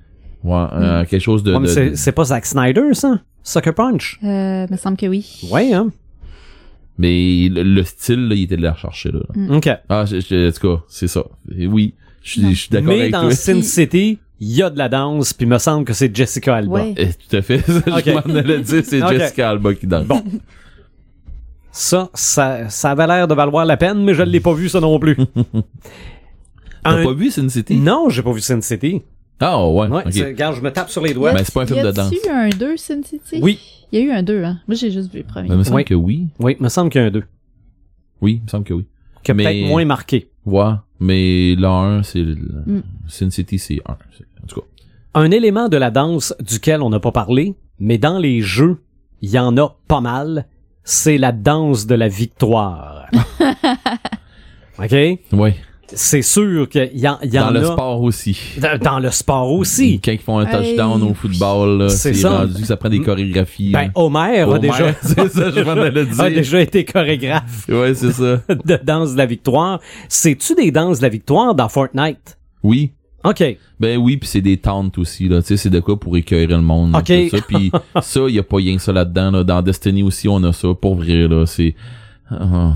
[0.43, 1.53] Ouais, euh, quelque chose de...
[1.53, 3.19] Ouais, mais de- c'est, c'est pas Zack Snyder, ça?
[3.43, 4.19] Sucker Punch?
[4.23, 5.39] Euh, me semble que oui.
[5.51, 5.89] Ouais, hein?
[6.97, 9.21] mais le, le style, là, il était de la rechercher, là.
[9.55, 9.69] OK.
[9.89, 11.23] Ah, je, je- en tout cas, c'est ça.
[11.57, 11.93] Et oui,
[12.23, 13.31] je suis- je suis d'accord Mais avec dans toi.
[13.31, 16.55] Sin City, il y a de la danse, puis il me semble que c'est Jessica
[16.55, 16.71] Alba.
[16.73, 16.93] Ouais.
[16.97, 17.57] Eh, tout à fait.
[17.87, 18.03] Ok.
[18.05, 19.13] je m'en allais dire, c'est Ok.
[19.13, 20.05] Jessica Alba qui danse.
[20.07, 20.23] Bon.
[21.71, 24.79] Ça, ça, ça avait l'air de valoir la peine, mais je l'ai pas vu, ça
[24.81, 25.15] non plus.
[26.83, 27.75] T'as Un- pas vu Sin City?
[27.77, 29.01] Non, j'ai pas vu Sin City.
[29.39, 29.87] Ah, ouais.
[29.87, 31.33] Ouais, regarde, je me tape sur les doigts.
[31.33, 32.11] Ben, c'est pas un film y de danse.
[32.13, 33.39] eu un 2 Sin City?
[33.41, 33.59] Oui.
[33.91, 34.59] Il y a eu un 2, hein.
[34.67, 35.47] Moi, j'ai juste vu le premier.
[35.49, 35.85] Ben, il me semble Oui.
[35.85, 36.27] que oui.
[36.39, 37.23] Oui, il me semble qu'il y a un deux.
[38.21, 38.85] Oui, il me semble que oui.
[39.23, 40.29] Qui a Mais- peut-être moins marqué.
[40.45, 42.19] Ouais, mais le 1, c'est...
[42.21, 42.83] le- Mm.
[43.07, 43.93] Sin City, c'est 1.
[43.93, 44.67] En tout cas.
[45.15, 48.77] Un élément de la danse duquel on n'a pas parlé, mais dans les jeux,
[49.21, 50.45] il y en a pas mal,
[50.83, 53.07] c'est la danse de la victoire.
[54.79, 54.91] OK?
[55.33, 55.55] Ouais.
[55.93, 57.71] C'est sûr qu'il y, en- il y Dans le a.
[57.73, 58.37] sport aussi.
[58.59, 59.99] Dans, dans le sport aussi.
[60.03, 60.75] Quand ils font un Hey.
[60.75, 63.71] touchdown au football, là, C'est rendu, ça prend des chorégraphies.
[63.71, 63.91] Ben, là.
[63.95, 66.21] Homer, a déjà, c'est ça, je allais dire.
[66.21, 68.41] a déjà été chorégraphe Ouais, c'est ça.
[68.65, 69.79] de danse de la victoire.
[70.09, 72.37] C'est-tu des danses de la victoire dans Fortnite?
[72.63, 72.91] Oui.
[73.23, 73.43] OK.
[73.79, 76.47] Ben oui, puis c'est des tentes aussi là, tu sais, c'est de quoi pour écœurer
[76.47, 76.95] le monde.
[76.95, 77.11] Ok.
[77.29, 77.71] ça, puis
[78.01, 79.43] ça, y a pas rien que ça là-dedans là.
[79.43, 81.75] Dans Destiny aussi, on a ça pour vrai là, c'est
[82.31, 82.73] Ah.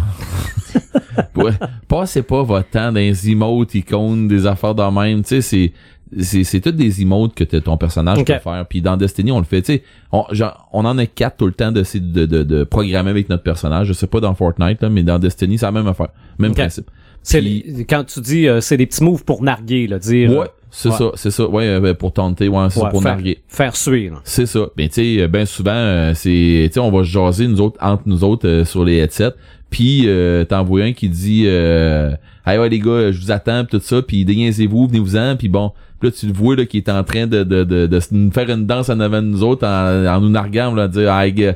[1.35, 1.51] ouais,
[1.87, 5.71] passez pas votre temps dans les emotes, icônes, des affaires de même, tu sais, c'est
[6.19, 8.65] c'est c'est toutes des emotes que ton personnage peut faire.
[8.69, 11.47] Puis dans Destiny, on le fait, tu sais, on, genre, on en a quatre tout
[11.47, 13.87] le temps de, de, de, de programmer avec notre personnage.
[13.87, 16.89] Je sais pas dans Fortnite, là, mais dans Destiny, c'est la même affaire, même principe.
[17.23, 17.41] C'est
[17.89, 20.47] quand tu dis euh, c'est des petits moves pour narguer, là, dire Ouais,
[20.77, 20.95] c'est ouais.
[20.97, 21.47] ça, c'est ça.
[21.47, 23.39] Ouais, euh, pour tenter, ouais, c'est Ouais, ça pour faire, narguer.
[23.47, 24.19] faire là.
[24.23, 24.67] C'est ça.
[24.75, 27.77] Ben tu sais, ben souvent euh, c'est tu sais on va se jaser nous autres
[27.81, 29.33] entre nous autres euh, sur les headsets.
[29.69, 32.11] Puis euh, t'en vois un qui dit euh,
[32.45, 35.71] "Hey ouais les gars, je vous attends pis tout ça, puis déniaisez-vous, venez-vous-en." Puis bon,
[35.99, 38.29] Puis là tu le vois là qui est en train de de de, de, se-
[38.33, 41.33] faire une danse en avant de nous autres en, en nous narguant là dire "Hey
[41.33, 41.55] gars,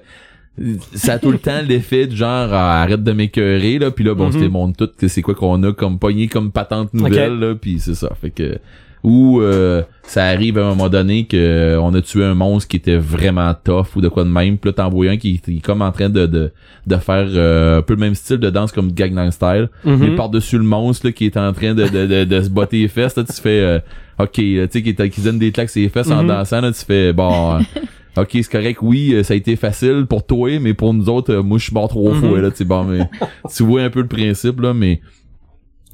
[0.93, 4.13] ça a tout le temps l'effet du genre Ah, arrête de m'écœurer là puis là
[4.15, 4.34] bon Mhm.
[4.34, 7.55] je te montre tout que c'est quoi qu'on a comme pogné comme patente nouvelle là
[7.55, 8.57] puis c'est ça fait que
[9.03, 12.67] ou euh, ça arrive à un moment donné que euh, on a tué un monstre
[12.67, 15.61] qui était vraiment tough ou de quoi de même puis là un qui, qui est
[15.61, 16.51] comme en train de de,
[16.85, 19.97] de faire euh, un peu le même style de danse comme Gangnam Style Mhm.
[19.99, 22.81] mais par-dessus le monstre là, qui est en train de, de, de, de se botter
[22.81, 23.79] les fesses là, tu fais euh,
[24.19, 26.27] ok là, tu sais qui, donne des claques sur les fesses en Mhm.
[26.27, 27.59] dansant là, tu fais bon
[28.17, 31.57] Ok, c'est correct, oui, ça a été facile pour toi, mais pour nous autres, moi
[31.59, 33.07] je suis mort trois fois, là, tu sais, bon, mais
[33.55, 34.99] tu vois un peu le principe, là, mais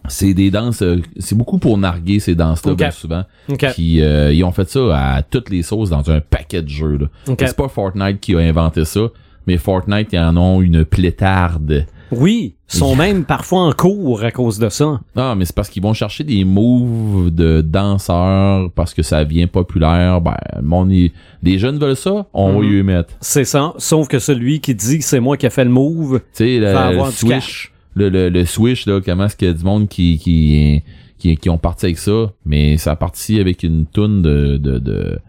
[0.10, 2.78] c'est des danses, euh, c'est beaucoup pour narguer ces danses-là, Ok.
[2.78, 3.24] bien souvent.
[3.50, 3.66] OK.
[3.74, 4.80] Puis euh, ils ont fait ça
[5.16, 7.06] à toutes les sauces dans un paquet de jeux, là.
[7.28, 7.44] OK.
[7.46, 9.02] C'est pas Fortnite qui a inventé ça,
[9.48, 11.86] mais Fortnite, ils en ont une plétarde.
[12.12, 15.00] Oui, ils sont même parfois en cours à cause de ça.
[15.16, 19.48] Ah, mais c'est parce qu'ils vont chercher des moves de danseurs parce que ça devient
[19.48, 20.22] populaire.
[20.22, 22.74] Ben, monde, il- les jeunes veulent ça, on va Mhm.
[22.80, 23.14] y mettre.
[23.22, 23.74] C'est ça.
[23.78, 26.60] Sauf que celui qui dit que c'est moi qui ai fait le move Tu sais,
[26.60, 27.72] le, le cash.
[27.96, 30.84] Le, le, le Swish, là, comment est-ce qu'il y a du monde qui, qui,
[31.18, 34.78] qui, qui ont parti avec ça, mais ça a parti avec une toune de, de,
[34.80, 35.20] de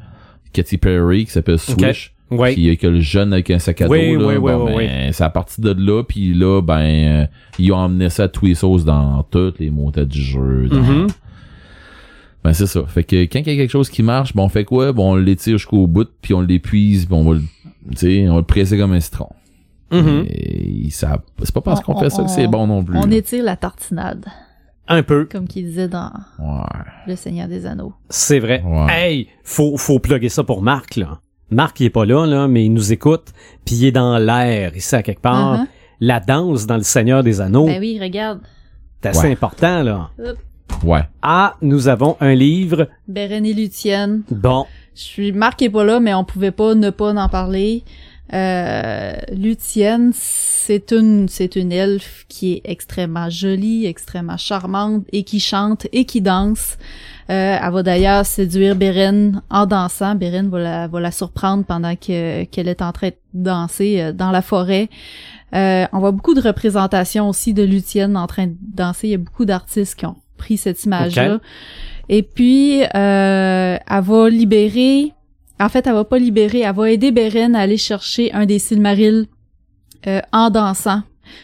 [0.52, 2.12] Katy Perry qui s'appelle Swish.
[2.28, 2.54] Oui.
[2.54, 4.86] Puis que le jeune avec un sac à dos, Oui, là, oui, oui, bon, oui,
[4.88, 7.26] ben, ça a parti de là, puis là, ben, euh,
[7.60, 10.66] ils ont emmené ça à tous les sauces dans toutes les motets du jeu.
[10.68, 11.06] dans- Mhm.
[12.42, 12.84] Ben, c'est ça.
[12.88, 14.92] Fait que quand il y a quelque chose qui marche, bon, on fait quoi?
[14.92, 17.42] Bon, on l'étire jusqu'au bout, puis on l'épuise, puis on va le,
[17.92, 19.28] tu sais, on va le presser comme un citron.
[19.90, 20.26] Mhm.
[20.90, 21.06] C'est
[21.54, 22.96] pas parce On- qu'on fait ça que c'est on- bon non plus.
[22.98, 23.16] On là.
[23.16, 24.24] étire la tartinade,
[24.88, 25.26] Un peu.
[25.30, 26.64] comme qu'il disait dans Ouais.
[27.06, 27.92] Le Seigneur des Anneaux.
[28.08, 28.62] C'est vrai.
[28.64, 28.86] Ouais.
[28.90, 31.20] Hey, faut, faut plugger ça pour Marc, là.
[31.50, 33.26] Marc, il est pas là, là, mais il nous écoute,
[33.64, 35.60] puis il est dans l'air, ici, à quelque part.
[35.60, 35.66] Uh-huh.
[36.00, 38.40] La danse dans le Seigneur des Anneaux, Ben oui, regarde.
[39.00, 39.32] c'est assez Ouais.
[39.32, 40.10] important, là.
[40.84, 41.02] Ouais.
[41.22, 42.88] Ah, nous avons un livre.
[43.06, 44.22] Beren et Lucienne.
[44.30, 44.66] Bon.
[44.94, 47.84] Je suis Marc est pas là, mais on pouvait pas ne pas en parler.
[48.32, 55.38] Euh, Lucienne, c'est une, c'est une elfe qui est extrêmement jolie, extrêmement charmante et qui
[55.38, 56.76] chante et qui danse.
[57.30, 60.16] Euh, elle va d'ailleurs séduire Beren en dansant.
[60.16, 64.12] Beren va la, va la surprendre pendant que, qu'elle est en train de danser euh,
[64.12, 64.88] dans la forêt.
[65.54, 69.08] Euh, on voit beaucoup de représentations aussi de Lucienne en train de danser.
[69.08, 71.38] Il y a beaucoup d'artistes qui ont pris cette image-là.
[72.08, 75.12] Et puis, euh, elle va libérer...
[75.58, 78.58] En fait, elle va pas libérer, elle va aider Beren à aller chercher un des
[78.58, 79.26] Silmarils
[80.06, 81.02] euh, en dansant.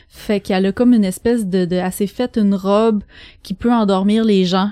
[0.08, 3.02] Fait qu'elle a comme une espèce de, de elle s'est faite une robe
[3.42, 4.70] qui peut endormir les gens.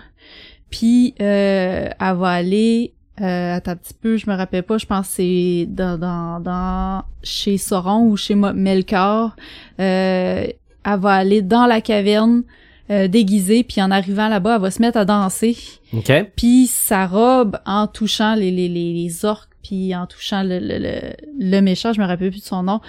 [0.70, 4.86] Puis euh, elle va aller euh, attends un petit peu, je me rappelle pas, je
[4.86, 9.36] pense que c'est dans, dans, dans chez Sauron ou chez Melkor.
[9.78, 10.46] Euh,
[10.84, 12.44] elle va aller dans la caverne
[12.90, 15.56] euh, déguisée, puis en arrivant là-bas, elle va se mettre à danser.
[15.92, 16.12] OK.
[16.36, 20.78] Puis sa robe, en touchant les, les, les, les orques, puis en touchant le, le,
[20.78, 21.00] le,
[21.38, 22.80] le méchant, je me rappelle plus de son nom,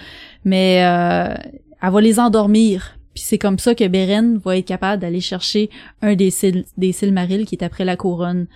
[0.44, 1.34] mais euh,
[1.82, 2.96] elle va les endormir.
[3.14, 5.68] Puis c'est comme ça que Beren va être capable d'aller chercher
[6.00, 8.46] un des, Sil des Silmarils qui est après la couronne.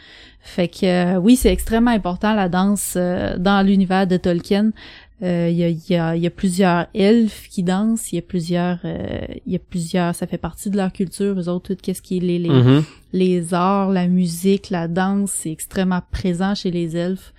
[0.41, 4.71] Fait que euh, oui, c'est extrêmement important la danse euh, dans l'univers de Tolkien.
[5.23, 8.23] Euh, Il y, a, y, a, y a plusieurs elfes qui dansent, il y a
[8.23, 11.81] plusieurs, euh, il y a plusieurs, ça fait partie de leur culture, eux autres, tout
[11.83, 12.85] qu'est-ce qui est les, les, Mhm.
[13.15, 17.33] les arts, la musique, la danse, c'est extrêmement présent chez les elfes.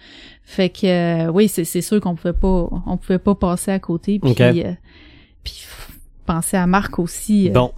[0.44, 0.88] Fait que
[1.28, 4.64] euh, oui, c'est c'est sûr qu'on pouvait pas on pouvait pas passer à côté puis
[4.64, 4.72] euh,
[6.26, 7.72] penser à Marc aussi euh, Bon,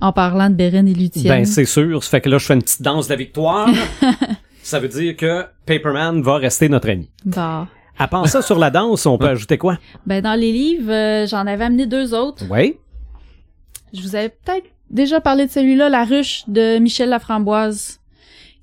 [0.00, 1.30] en parlant de Beren et Luthien.
[1.32, 2.02] ben c'est sûr.
[2.02, 3.68] Ça fait que là, je fais une petite danse de la victoire.
[4.62, 7.08] ça veut dire que Paperman va rester notre ami.
[7.24, 7.68] Bah.
[7.98, 9.78] À part ça, sur la danse, on peut ajouter quoi?
[10.06, 12.44] Ben dans les livres, euh, j'en avais amené deux autres.
[12.50, 12.76] Oui.
[13.92, 18.00] Je vous avais peut-être déjà parlé de celui-là, La ruche de Michel Laframboise,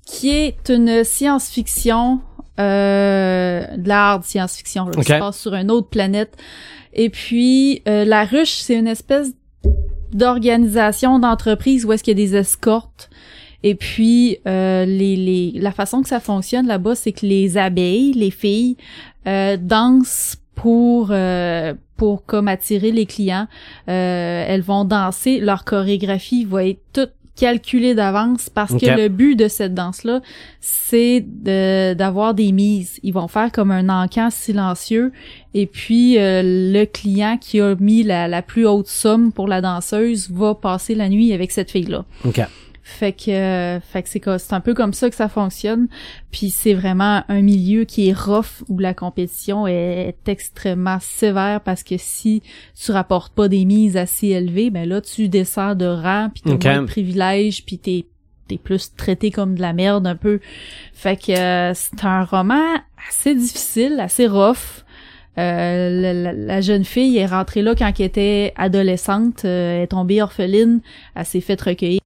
[0.06, 2.20] qui est une science-fiction,
[2.60, 6.36] euh, de la hard science-fiction, qui se passe sur une autre planète.
[6.92, 9.32] Et puis, euh, La ruche, c'est une espèce
[10.12, 13.08] d'organisation d'entreprise où est-ce qu'il y a des escortes.
[13.62, 18.12] Et puis, euh, les, les, la façon que ça fonctionne là-bas, c'est que les abeilles,
[18.12, 18.76] les filles,
[19.26, 23.46] euh, dansent pour euh, pour comme attirer les clients.
[23.88, 29.36] Euh, elles vont danser, leur chorégraphie va être toute calculée d'avance parce que le but
[29.36, 30.20] de cette danse-là,
[30.60, 33.00] c'est de d'avoir des mises.
[33.02, 35.12] Ils vont faire comme un encan silencieux
[35.54, 39.60] et puis euh, le client qui a mis la, la plus haute somme pour la
[39.60, 42.04] danseuse va passer la nuit avec cette fille-là.
[42.84, 45.86] Fait que, euh, fait que c'est c'est un peu comme ça que ça fonctionne.
[46.32, 51.60] Puis c'est vraiment un milieu qui est rough où la compétition est, est extrêmement sévère
[51.60, 52.42] parce que si
[52.74, 56.54] tu rapportes pas des mises assez élevées, ben là tu descends de rang puis t'as
[56.54, 56.64] Ok.
[56.64, 58.06] moins de privilèges puis t'es
[58.48, 60.40] t'es plus traité comme de la merde un peu.
[60.92, 62.64] Fait que euh, c'est un roman
[63.08, 64.82] assez difficile, assez rough.
[65.38, 69.82] Euh, la, la- la jeune fille est rentrée là quand elle était adolescente, euh, elle
[69.82, 70.80] est tombée orpheline,
[71.14, 72.00] elle s'est fait recueillir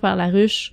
[0.00, 0.72] par la ruche.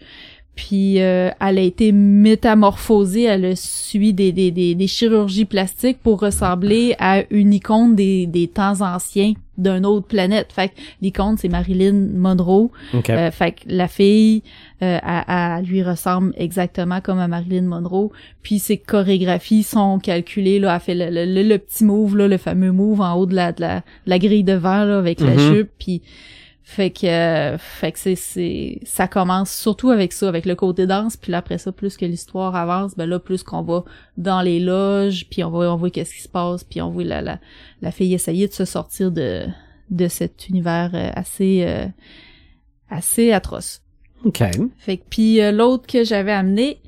[0.55, 5.99] Puis euh, elle a été métamorphosée, elle a suivi des, des, des, des chirurgies plastiques
[6.01, 10.51] pour ressembler à une icône des, des temps anciens d'une autre planète.
[10.51, 12.72] Fait que l'icône, c'est Marilyn Monroe.
[12.95, 13.10] OK.
[13.12, 14.41] Euh, fait que la fille,
[14.82, 15.24] euh, elle,
[15.60, 18.10] elle lui ressemble exactement comme à Marilyn Monroe.
[18.41, 20.58] Puis ses chorégraphies sont calculées.
[20.60, 23.26] Là, elle fait le, le, le- le petit move, là, le fameux move en haut
[23.28, 25.53] de la, de la, de la grille de verre là, avec la Mhm.
[25.53, 25.70] jupe.
[25.80, 26.01] Puis
[26.70, 30.86] fait que, euh, fait que c'est, c'est, ça commence surtout avec ça, avec le côté
[30.86, 31.15] danse.
[31.15, 33.86] Puis là, après ça, plus que l'histoire avance, ben là, plus qu'on va
[34.18, 37.05] dans les loges, puis on va, on voit qu'est-ce qui se passe, puis on voit
[37.05, 37.39] la, la,
[37.82, 39.46] la fille essayer de se sortir de,
[39.91, 41.87] de cet univers euh, assez, euh,
[42.89, 43.82] assez atroce.
[44.25, 44.43] OK.
[44.78, 46.82] Fait que puis euh, l'autre que j'avais amené,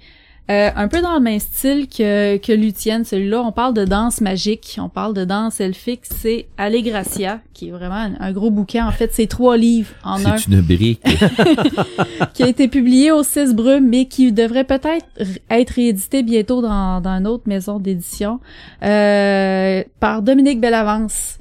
[0.50, 4.22] euh, un peu dans le même style que que Lucienne, celui-là, on parle de danse
[4.22, 8.88] magique, on parle de danse elfique, c'est Allegracia, qui est vraiment un, un gros bouquin.
[8.88, 11.04] En fait, c'est trois livres en un C'est une brique.
[12.34, 15.06] qui a été publié au 6 Brume, mais qui devrait peut-être
[15.50, 18.40] être réédité bientôt dans, dans une autre maison d'édition,
[18.84, 21.38] euh, par Dominique Bellavance.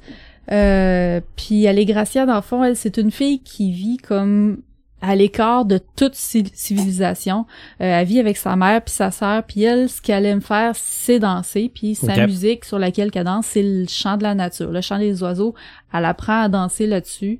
[0.51, 4.57] Euh, puis Allegracia, dans le fond, elle, c'est une fille qui vit comme
[5.01, 7.45] à l'écart de toute ci- civilisation.
[7.81, 10.73] Euh, elle vit avec sa mère puis sa sœur, puis elle, ce qu'elle aime faire,
[10.75, 11.71] c'est danser.
[11.73, 14.99] Puis sa musique sur laquelle elle danse, c'est le chant de la nature, le chant
[14.99, 15.55] des oiseaux.
[15.93, 17.39] Elle apprend à danser là-dessus.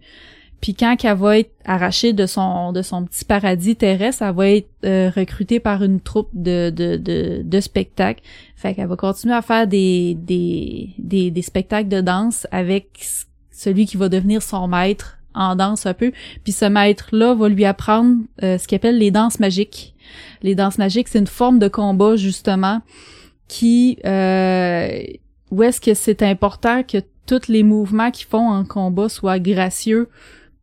[0.62, 4.48] Puis quand elle va être arrachée de son de son petit paradis terrestre, elle va
[4.50, 8.22] être euh, recrutée par une troupe de de de, de spectacles.
[8.58, 12.88] Fait qu'elle va continuer à faire des des des, des spectacles de danse avec
[13.52, 16.12] celui qui va devenir son maître en danse un peu.
[16.44, 19.94] Puis ce maître-là va lui apprendre euh, ce qu'il appelle les danses magiques.
[20.42, 22.82] Les danses magiques, c'est une forme de combat justement
[23.48, 24.90] qui euh,
[25.52, 30.10] où est-ce que c'est important que tous les mouvements qu'ils font en combat soient gracieux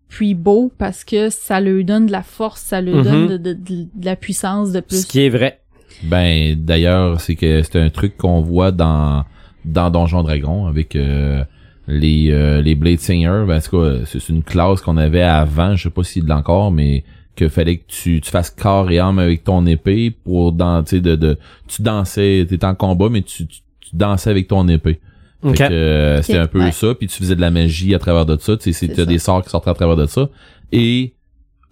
[0.09, 3.03] puis beaux parce que ça leur donne de la force, ça leur Mhm.
[3.05, 5.03] donne de, de- de- de la puissance de plus.
[5.03, 5.61] Ce qui est vrai.
[6.05, 9.25] Ben d'ailleurs, c'est que c'est un truc qu'on voit dans
[9.65, 11.43] dans Donjon Dragon avec euh,
[11.87, 13.45] les euh, les Blade Singers.
[13.47, 17.05] Ben, c'est une classe qu'on avait avant, je sais pas s'il l'a encore, mais
[17.37, 20.97] que fallait que tu, tu fasses corps et âme avec ton épée pour dans tu
[20.97, 21.39] sais de, de
[21.69, 25.01] tu dansais, t'étais en combat mais tu, tu, tu dansais avec ton épée.
[25.43, 25.57] Fait Ok.
[25.59, 26.73] que, euh, c'était un peu ouais.
[26.73, 29.43] ça, puis tu faisais de la magie à travers de ça, tu sais, des sorts
[29.45, 30.29] qui sortent à travers de ça.
[30.73, 31.13] Et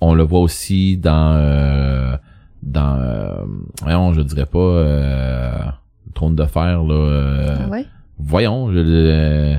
[0.02, 2.14] on le voit aussi dans euh,
[2.62, 3.34] dans euh,
[3.82, 5.58] voyons, je dirais pas euh,
[6.06, 6.94] le trône de fer là.
[6.94, 7.86] euh, Ah ouais?
[8.18, 9.54] Voyons, je, euh,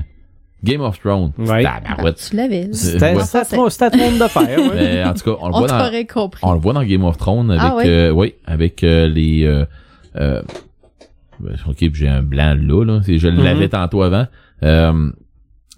[0.66, 1.32] Game of Thrones.
[1.38, 1.62] Ouais.
[1.62, 2.26] Tabarouette.
[2.30, 2.68] Tu l'avais.
[2.72, 3.44] C'était ouais.
[3.50, 4.58] trop de faire.
[4.58, 4.70] ouais.
[4.74, 6.40] Mais en tout cas, on le On voit dans compris.
[6.42, 7.88] on le voit dans Game of Thrones avec Ah ouais?
[7.88, 9.64] euh, oui, avec euh, les euh,
[10.16, 10.42] euh,
[11.40, 14.26] ben, OK, j'ai un blanc là là, c'est je l'avais tantôt avant.
[14.62, 15.10] Euh,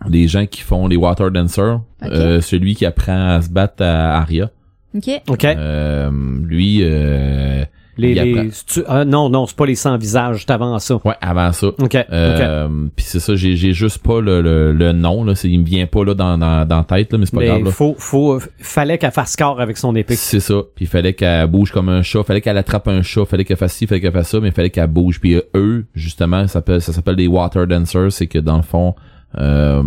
[0.08, 2.08] les gens qui font les water dancers, Ok.
[2.12, 4.50] euh, celui qui apprend à se battre à Arya,
[4.94, 5.10] OK.
[5.28, 5.44] OK.
[5.44, 6.10] euh,
[6.44, 7.64] lui euh,
[7.98, 10.98] les, les- tu- ah, non, non, c'est pas les sans visage, c'est avant ça.
[11.04, 11.66] ouais, avant ça.
[11.68, 11.96] OK.
[12.10, 15.58] Euh, puis c'est ça, j'ai j'ai juste pas le, le, le nom là, c'est il
[15.60, 17.70] me vient pas là dans dans, dans tête là, mais c'est pas grave là.
[17.70, 20.14] faut, faut, fallait qu'elle fasse corps avec son épée.
[20.16, 20.62] C'est ça.
[20.74, 23.56] Puis il fallait qu'elle bouge comme un chat, fallait qu'elle attrape un chat, fallait qu'elle
[23.56, 25.20] fasse ci, fallait qu'elle fasse ça, mais il fallait qu'elle bouge.
[25.20, 28.62] Puis euh, eux, justement, ça s'appelle ça s'appelle des water dancers, c'est que dans le
[28.62, 28.94] fond,
[29.36, 29.82] euh,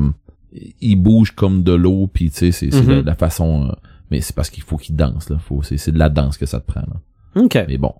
[0.81, 2.95] ils bougent comme de l'eau, puis tu sais, c'est c'est Mhm.
[2.97, 3.67] la, la façon.
[3.69, 3.71] euh,
[4.09, 5.37] mais c'est parce qu'il faut qu'ils dansent là.
[5.39, 6.99] Faut c'est c'est de la danse que ça te prend là.
[7.35, 7.57] OK.
[7.67, 7.93] Mais bon.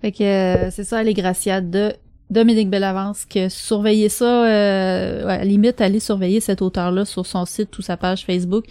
[0.00, 1.92] Fait que euh, c'est ça, les Graciades de
[2.30, 7.24] Dominique Bellavance, que surveillez ça, euh, ouais, à la limite, allez surveiller cet auteur-là sur
[7.24, 8.66] son site ou sa page Facebook.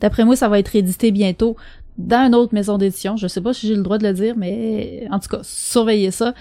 [0.00, 1.56] D'après moi, ça va être édité bientôt
[1.98, 3.16] dans une autre maison d'édition.
[3.16, 6.10] Je sais pas si j'ai le droit de le dire, mais en tout cas, surveillez
[6.10, 6.34] ça.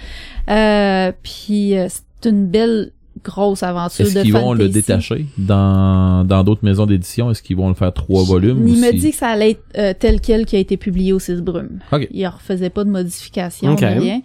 [0.50, 2.94] Euh, puis euh, c'est une belle
[3.24, 7.32] grosse aventure Est-ce de qu'ils vont le détacher dans dans d'autres maisons d'édition?
[7.32, 9.64] Est-ce qu'ils vont le faire trois volumes Il me si- dit que ça allait être
[9.78, 11.80] euh, tel quel qui a été publié au 6 Brumes.
[11.92, 12.08] Ok.
[12.12, 13.82] Il refaisait pas de modifications, Ok.
[13.82, 14.22] ni rien.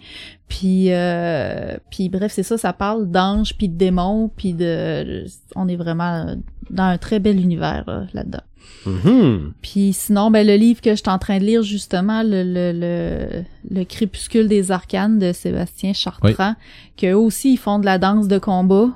[0.47, 5.25] Puis, euh, puis bref, c'est ça, ça parle d'anges, puis de démons, puis de...
[5.55, 6.37] On est vraiment
[6.69, 8.43] dans un très bel univers là, là-dedans.
[8.85, 9.53] Mhm.
[9.61, 12.71] Puis sinon, ben le livre que je suis en train de lire justement, le, le,
[12.73, 16.55] le, le Crépuscule des Arcanes de Sébastien Chartrand,
[16.95, 18.89] qu'eux aussi ils font de la danse de combat.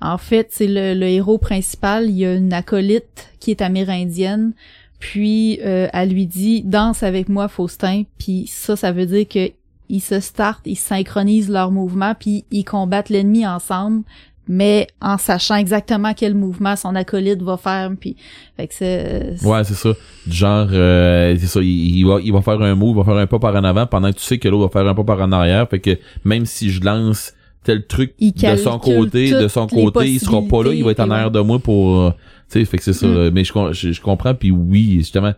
[0.00, 4.52] En fait, c'est le, le héros principal, il y a une acolyte qui est amérindienne,
[4.98, 9.50] puis euh, elle lui dit danse avec moi Faustin, puis ça ça veut dire que
[9.90, 14.04] ils se startent, ils synchronisent leurs mouvements, puis ils combattent l'ennemi ensemble,
[14.46, 18.16] mais en sachant exactement quel mouvement son acolyte va faire, puis
[18.56, 19.90] fait que c'est Ouais, c'est ça.
[20.28, 23.16] Genre, euh, c'est ça, il, il va, il va faire un move, il va faire
[23.16, 25.04] un pas par en avant pendant que tu sais que l'autre va faire un pas
[25.04, 25.68] par en arrière.
[25.68, 27.34] Fait que même si je lance
[27.64, 31.00] tel truc de son côté, de son côté, il sera pas là, il va être
[31.00, 32.10] en arrière de moi pour, euh,
[32.50, 33.06] tu sais, fait que c'est ça.
[33.06, 33.30] Mm.
[33.30, 35.32] Mais je, je, je comprends, puis oui, justement,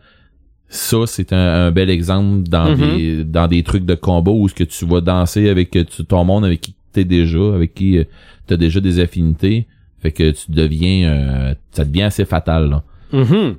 [0.75, 2.77] ça c'est un, un bel exemple dans Mhm.
[2.97, 6.05] des dans des trucs de combat où ce que tu vas danser avec euh, tu-
[6.05, 8.05] ton monde avec qui t'es déjà, avec qui euh,
[8.47, 9.67] t'as déjà des affinités,
[10.01, 12.71] fait que tu deviens, euh, ça devient assez fatal.
[12.71, 12.83] Là.
[13.13, 13.55] Mhm.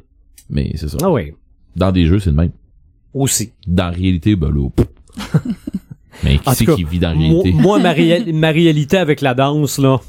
[0.49, 0.97] Mais c'est ça.
[1.03, 1.33] Ah oui.
[1.75, 2.51] Dans des jeux, c'est le même.
[3.13, 3.51] Aussi.
[3.67, 4.69] Dans la réalité, ben là.
[6.23, 7.51] Mais qui c'est qui vit dans la réalité?
[7.53, 9.99] moi, ma, réa- ma réalité avec la danse, là,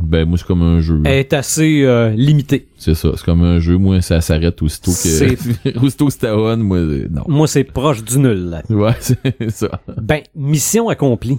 [0.00, 1.00] Ben, moi, c'est comme un jeu.
[1.04, 2.66] est assez euh, limitée.
[2.76, 3.10] C'est ça.
[3.16, 3.78] C'est comme un jeu.
[3.78, 7.22] Moi, ça s'arrête aussitôt que, aussitôt que c'est on, moi, euh, non.
[7.28, 8.50] Moi, c'est proche du nul.
[8.50, 8.62] là.
[8.70, 9.80] Ouais, c'est ça.
[10.00, 11.38] Ben, mission accomplie.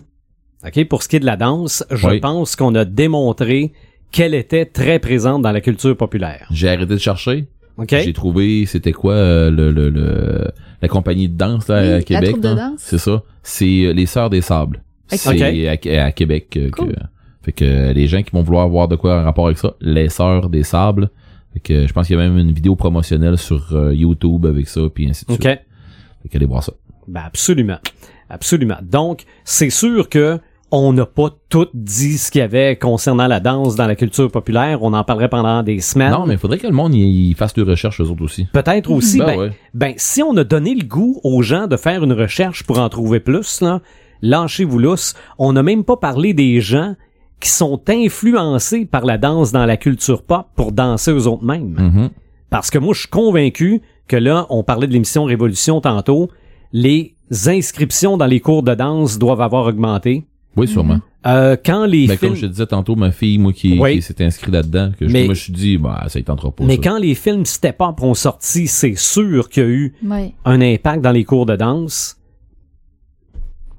[0.65, 2.19] OK, pour ce qui est de la danse, je Oui.
[2.19, 3.73] pense qu'on a démontré
[4.11, 6.48] qu'elle était très présente dans la culture populaire.
[6.49, 7.45] J'ai arrêté de chercher.
[7.77, 7.90] OK?
[7.90, 10.48] J'ai trouvé, c'était quoi, euh, le, le, le,
[10.82, 12.36] la compagnie de danse, là, Oui, à la Québec.
[12.77, 13.22] C'est ça.
[13.44, 14.82] C'est euh, les Sœurs des Sables.
[15.07, 16.94] C'est à, à Québec euh, Cool.
[16.94, 16.99] que,
[17.45, 20.09] fait que les gens qui vont vouloir voir de quoi en rapport avec ça, les
[20.09, 21.11] Sœurs des Sables.
[21.53, 24.67] Fait que je pense qu'il y a même une vidéo promotionnelle sur euh, YouTube avec
[24.67, 25.41] ça, puis ainsi de OK.
[25.41, 25.59] suite.
[26.23, 26.73] Fait qu'allez voir ça.
[27.07, 27.77] Ben, absolument.
[28.31, 28.77] Absolument.
[28.81, 30.39] Donc, c'est sûr que
[30.72, 34.31] on n'a pas tout dit ce qu'il y avait concernant la danse dans la culture
[34.31, 34.81] populaire.
[34.81, 36.11] On en parlerait pendant des semaines.
[36.11, 38.45] Non, mais il faudrait que le monde y, y fasse des recherches eux autres aussi.
[38.51, 39.51] Peut-être aussi, Ben ben, ouais.
[39.76, 42.89] ben, si on a donné le goût aux gens de faire une recherche pour en
[42.89, 43.81] trouver plus, là,
[44.23, 45.13] lâchez-vous lousse.
[45.38, 46.95] On n'a même pas parlé des gens
[47.40, 51.76] qui sont influencés par la danse dans la culture pop pour danser eux autres mêmes.
[51.78, 52.10] Mhm.
[52.49, 56.30] Parce que moi, je suis convaincu que là, on parlait de l'émission Révolution tantôt,
[56.72, 57.16] les
[57.48, 60.26] inscriptions dans les cours de danse doivent avoir augmenté.
[60.56, 60.99] Oui, sûrement.
[61.28, 62.30] Euh, quand les Ben, films...
[62.32, 63.95] comme je te disais tantôt, ma fille, moi, qui, Oui.
[63.95, 66.52] qui s'est inscrite là-dedans, que je, Mais- moi, je suis dit, bah, ça y tentera
[66.52, 66.64] pas.
[66.64, 66.82] Mais ça.
[66.84, 69.95] quand les films Step Up ont sorti, c'est sûr qu'il y a eu
[70.45, 72.18] un impact dans les cours de danse.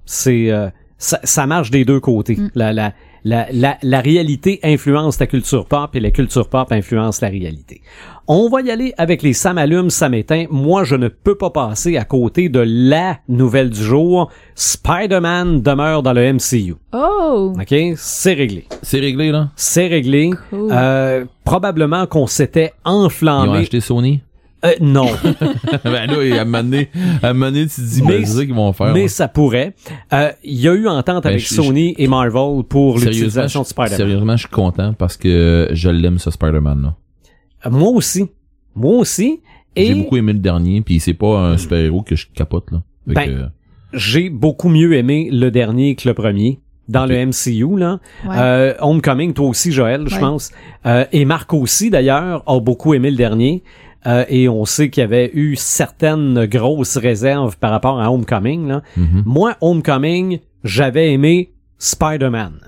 [0.05, 0.69] C'est euh,
[0.99, 2.37] ça, ça marche des deux côtés.
[2.37, 2.51] Mm.
[2.55, 2.93] La, la,
[3.25, 7.81] la, la, la réalité influence la culture pop et la culture pop influence la réalité.
[8.29, 10.47] On va y aller avec les Sam allume, Sam éteint.
[10.51, 14.31] Moi, je ne peux pas passer à côté de la nouvelle du jour.
[14.57, 16.75] Spider-Man demeure dans le MCU.
[16.93, 17.53] Oh!
[17.61, 17.75] OK?
[17.97, 18.67] C'est réglé.
[18.83, 19.51] C'est réglé, là?
[19.57, 20.31] C'est réglé.
[20.51, 20.69] Cool.
[20.73, 23.59] Euh, probablement qu'on s'était Ils ont enflammé.
[23.59, 24.23] acheté Sony?
[24.67, 25.07] Euh, non.
[25.85, 26.89] ben là, à donné,
[27.23, 28.93] à un moment donné, tu te dis, Mais- ben, c'est ça qu'ils vont faire.
[28.93, 29.09] Mais ouais.
[29.09, 29.75] ça pourrait.
[30.13, 33.67] Euh, Il y a eu entente Ben, avec je- Sony et Marvel pour l'utilisation de
[33.67, 33.97] Spider-Man.
[33.97, 36.95] Sérieusement, je suis content parce que je l'aime, ce Spider-Man-là.
[37.67, 38.27] Euh, Moi aussi.
[38.75, 39.41] Moi aussi.
[39.77, 42.83] J'ai Et beaucoup aimé le dernier, puis c'est pas un super-héros que je capote, là.
[43.07, 43.51] Ben,
[43.93, 47.99] j'ai beaucoup mieux aimé le dernier que le premier dans le MCU là.
[48.27, 48.35] Ouais.
[48.39, 50.21] Euh, Homecoming, toi aussi Joël, je Ouais.
[50.21, 50.51] pense.
[50.87, 53.63] Euh, et Marc aussi d'ailleurs a beaucoup aimé le dernier.
[54.07, 58.69] Euh, et on sait qu'il y avait eu certaines grosses réserves par rapport à Homecoming.
[58.69, 58.83] Là.
[58.97, 59.23] mhm.
[59.27, 62.61] Moi, Homecoming, j'avais aimé Spider-Man.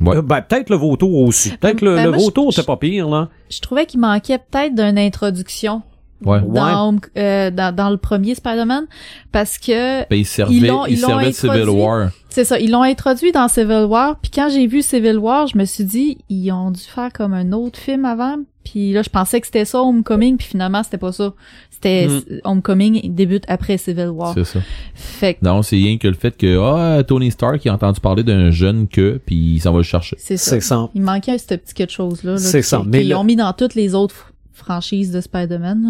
[0.00, 0.16] Ouais.
[0.16, 1.50] Euh, ben, peut-être le vautour aussi.
[1.56, 3.28] Peut-être le, Ben, le moi, vautour, je- c'était pas pire, là.
[3.50, 5.82] Je trouvais qu'il manquait peut-être d'une introduction
[6.24, 6.40] Ouais.
[6.40, 8.86] dans, Home- euh, dans, dans le premier Spider-Man
[9.32, 11.82] parce que Ben, il servait, Ils l'ont- il ils l'ont servait de Civil introduit.
[11.82, 12.10] War.
[12.30, 15.58] c'est ça, ils l'ont introduit dans Civil War, puis quand j'ai vu Civil War, je
[15.58, 19.10] me suis dit ils ont dû faire comme un autre film avant, puis là je
[19.10, 21.34] pensais que c'était ça Homecoming, puis finalement c'était pas ça.
[21.70, 22.20] C'était Mm.
[22.44, 24.32] Homecoming débute après Civil War.
[24.34, 24.60] C'est ça.
[24.94, 28.00] Fait que Non, c'est rien que le fait que, ah, Tony Stark, il a entendu
[28.00, 30.16] parler d'un jeune que, puis il s'en va le chercher.
[30.18, 30.50] c'est ça.
[30.52, 30.88] C'est ça.
[30.94, 32.38] Il manquait ce petit quelque chose là.
[32.38, 35.82] C'est ça, mais qu'ils le- ont mis dans toutes les autres fr- franchises de Spider-Man.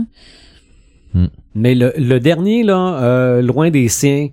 [1.15, 1.21] là.
[1.55, 4.29] Mais le, le dernier, là, euh, Loin des siens,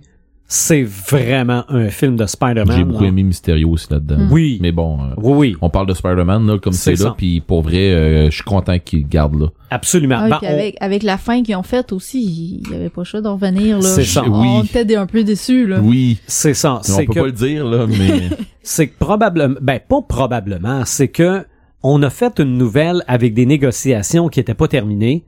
[0.54, 2.76] c'est vraiment un film de Spider-Man.
[2.76, 4.18] J'ai beaucoup aimé Mysterio aussi là-dedans.
[4.18, 4.32] Mm.
[4.32, 4.58] Oui.
[4.60, 7.62] Mais bon, euh, Oui, oui, on parle de Spider-Man, là, comme C'est là, puis pour
[7.62, 9.46] vrai, euh, je suis content qu'il garde là.
[9.70, 10.16] absolument.
[10.18, 13.02] Ah, Ben, on- avec, avec la fin qu'ils ont faite aussi, il y avait pas
[13.02, 13.82] choix d'en revenir là.
[13.82, 14.24] C'est ça.
[14.26, 14.66] On Oui.
[14.70, 15.80] était un peu déçus là.
[15.82, 16.74] Oui, C'est ça.
[16.80, 18.28] on C'est peut que, pas le dire, là, mais
[18.62, 21.46] c'est que probablement, ben pas probablement, c'est que
[21.82, 25.24] on a fait une nouvelle avec des négociations qui étaient pas terminées.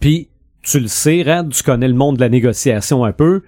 [0.00, 0.28] Puis
[0.62, 3.42] tu le sais, Red, tu connais le monde de la négociation un peu.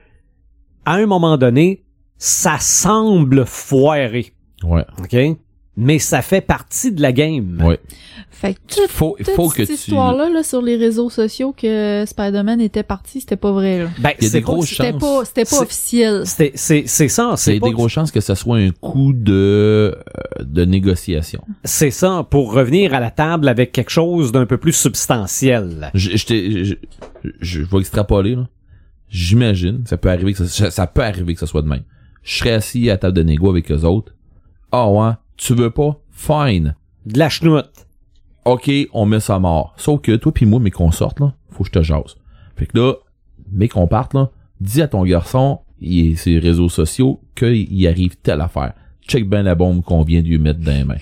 [0.89, 1.82] À un moment donné,
[2.16, 4.32] ça semble foirer,
[4.65, 5.36] ouais, ok?
[5.81, 7.62] Mais ça fait partie de la game.
[7.65, 7.78] ouais.
[8.31, 12.05] Fait que toute, Faut, toute faut que cette histoire-là là, sur les réseaux sociaux que
[12.06, 13.85] Spider-Man était parti, c'était pas vrai.
[13.85, 13.90] Là.
[14.01, 15.01] Ben, Il y a c'est des grosses C'était chances.
[15.01, 16.23] pas, c'était pas officiel.
[16.24, 19.12] C'est c'est c'est ça, C'est c'est des pas grosses chances que ça soit un coup
[19.12, 19.94] de, euh,
[20.40, 21.43] de négociation.
[21.65, 25.90] c'est ça pour revenir à la table avec quelque chose d'un peu plus substantiel.
[25.94, 26.74] Je, je, t'ai- je,
[27.40, 28.48] je vais extrapoler, là.
[29.10, 31.85] J'imagine, ça peut arriver que ça, ça peut arriver que ça soit de même.
[32.22, 34.14] Je serais assis à la table de négo avec eux autres.
[34.70, 35.98] Ah ouais, tu veux pas?
[36.10, 36.74] Fine.
[37.06, 37.86] De la chenoute.
[38.44, 39.74] OK, on met ça à mort.
[39.76, 42.16] Sauf que toi puis moi, mais qu'on sorte, là, faut que je te jase.
[42.56, 42.94] Fait que là,
[43.52, 44.30] mais qu'on parte, là,
[44.60, 48.74] dis à ton garçon, sur les réseaux sociaux, qu'il arrive telle affaire.
[49.06, 50.97] Check bien la bombe qu'on vient de lui mettre dans les mains.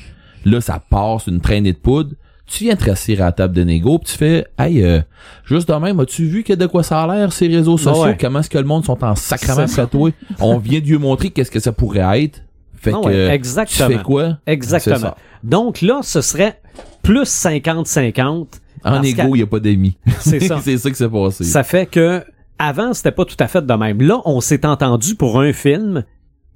[0.45, 2.15] Là, ça passe une traînée de poudre.
[2.47, 5.01] Tu viens te rasseoir à la table de négo, pis tu fais, hey, euh,
[5.45, 8.05] juste de même, as-tu vu que de quoi ça a l'air, ces réseaux sociaux?
[8.05, 8.17] ouais.
[8.21, 10.11] Comment est-ce que le monde sont en sacrament toi?
[10.41, 12.43] On vient de lui montrer qu'est-ce que ça pourrait être.
[12.77, 13.89] Fait Ah que, ouais, euh, tu exactement.
[13.89, 14.39] fais quoi?
[14.47, 15.15] Exactement.
[15.43, 16.61] Donc là, ce serait
[17.03, 18.47] plus 50-50.
[18.85, 19.97] En égo, il n'y a pas d'amis.
[20.21, 20.61] C'est ça.
[20.63, 21.43] c'est ça qui s'est passé.
[21.45, 22.23] Ça fait que
[22.59, 24.01] avant, c'était pas tout à fait de même.
[24.03, 26.05] Là, on s'est entendu pour un film.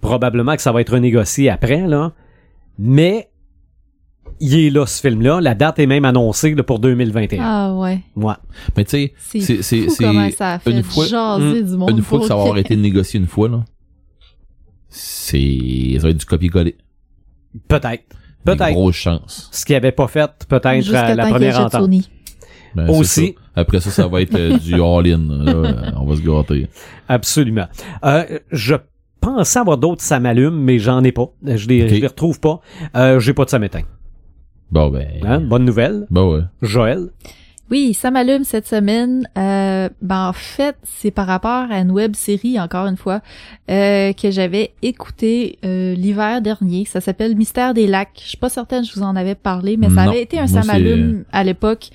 [0.00, 2.12] Probablement que ça va être renégocié après, là.
[2.78, 3.29] Mais
[4.40, 5.40] il est là, ce film-là.
[5.40, 7.42] La date est même annoncée là, pour 2021.
[7.44, 8.00] Ah ouais.
[8.16, 8.34] Ouais.
[8.76, 11.62] Mais tu sais, C'est C'est- c'est- fou c'est comment ça a fait une fois- jaser
[11.62, 11.90] du monde.
[11.90, 13.64] une fois que ça va avoir été négocié une fois, là,
[14.88, 16.76] c'est, ça va être du copier-coller.
[17.68, 18.04] Peut-être.
[18.44, 18.72] Des Peut-être.
[18.72, 19.48] grosses chances.
[19.52, 21.82] Ce qu'il avait pas fait, peut-être, à la première entente.
[21.82, 22.08] Sony.
[22.74, 23.34] Ben, Aussi.
[23.36, 23.60] ça.
[23.60, 25.18] Après ça, ça va être euh, du all-in.
[25.44, 26.68] là, on va se gâter.
[27.08, 27.66] Absolument.
[28.04, 28.76] Euh, je
[29.20, 31.26] pensais avoir d'autres ça m'allume, mais j'en ai pas.
[31.44, 32.60] Je les, je les retrouve pas.
[32.96, 33.82] Euh, j'ai pas de ça m'éteint.
[34.70, 35.06] Bon, ben.
[35.24, 35.40] Hein?
[35.40, 36.06] Bonne nouvelle.
[36.10, 36.42] Bon, ouais.
[36.62, 37.08] Joël?
[37.70, 39.28] Oui, ça m'allume cette semaine.
[39.38, 43.20] Euh, ben en fait, c'est par rapport à une web série encore une fois
[43.70, 46.84] euh, que j'avais écouté euh, l'hiver dernier.
[46.84, 48.20] Ça s'appelle Mystère des lacs.
[48.20, 50.48] Je suis pas certaine, je vous en avais parlé, mais ça Non, avait été un
[50.48, 51.90] ça m'allume à l'époque.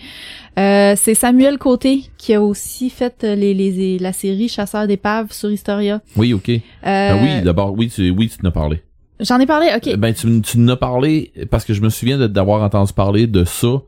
[0.58, 5.52] Euh, c'est Samuel Côté qui a aussi fait les, les la série Chasseur d'épaves sur
[5.52, 6.00] Historia.
[6.16, 6.48] Oui, ok.
[6.48, 8.82] Euh, Ben oui, d'abord, oui, tu, oui, tu en as parlé.
[9.20, 9.68] J'en ai parlé.
[9.76, 9.96] Ok.
[9.98, 13.44] Ben, tu, tu en as parlé parce que je me souviens d'avoir entendu parler de
[13.44, 13.82] ça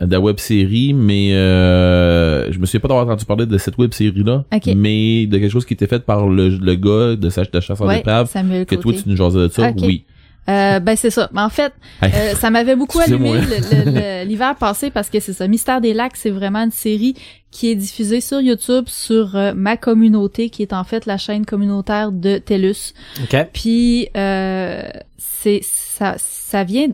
[0.00, 3.78] de la web série, mais euh, je me souviens pas d'avoir entendu parler de cette
[3.78, 4.66] web série là, Ok.
[4.76, 7.30] mais de quelque chose qui était fait par le, le gars de, de
[7.60, 8.28] chasseur Ouais, d'épave.
[8.28, 10.04] Samuel Que toi tu nous jasais de ça, oui.
[10.48, 11.30] Euh, ben c'est ça.
[11.32, 11.72] Mais en fait,
[12.02, 13.40] euh, ça m'avait beaucoup allumé
[14.26, 15.48] l'hiver passé parce que c'est ça.
[15.48, 17.14] Mystère des lacs, c'est vraiment une série
[17.50, 21.46] qui est diffusée sur YouTube sur euh, ma communauté, qui est en fait la chaîne
[21.46, 22.92] communautaire de TELUS.
[23.22, 23.36] OK.
[23.52, 24.82] Puis euh,
[25.16, 26.88] c'est ça, ça vient.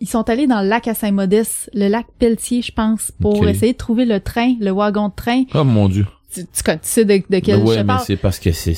[0.00, 3.72] Ils sont allés dans le lac à Saint-Modeste, le lac Pelletier, je pense, pour essayer
[3.72, 5.44] de trouver le train, le wagon de train.
[5.54, 6.06] Oh mon dieu.
[6.34, 8.52] Tu, tu, connais- tu sais de, de quel Ben ouais, je mais c'est parce que
[8.52, 8.76] c'est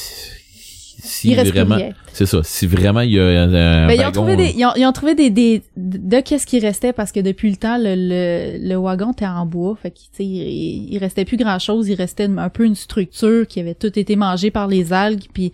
[1.05, 1.79] si vraiment
[2.12, 4.55] c'est ça, si vraiment il y a un, un Ben, ils ont wagon, trouvé des,
[4.57, 7.57] ils ont, ils ont trouvé des, des, de qu'est-ce qui restait parce que depuis le
[7.57, 9.77] temps, le, le, le wagon était en bois.
[9.83, 11.89] Fait que, tu sais, il, il restait plus grand chose.
[11.89, 15.27] Il restait un peu une structure qui avait tout été mangée par les algues.
[15.33, 15.53] Puis,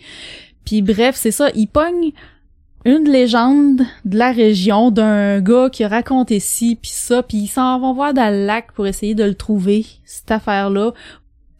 [0.66, 1.48] puis bref, c'est ça.
[1.54, 2.12] Ils pognent
[2.84, 7.48] une légende de la région d'un gars qui a raconté ci puis ça puis ils
[7.48, 10.92] s'en vont voir dans le lac pour essayer de le trouver cette affaire là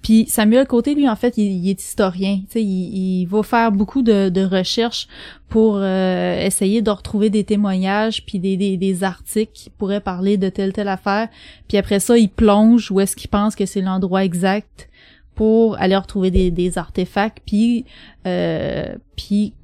[0.02, 2.40] puis Samuel Côté lui en fait il, est historien.
[2.54, 5.08] Il, il va faire beaucoup de, de recherches
[5.48, 10.36] pour euh, essayer de retrouver des témoignages puis des, des, des articles qui pourraient parler
[10.36, 11.28] de telle telle affaire.
[11.68, 14.88] Puis après ça il plonge où est-ce qu'il pense que c'est l'endroit exact
[15.34, 17.84] pour aller retrouver des, des artefacts puis
[18.26, 19.54] euh, puis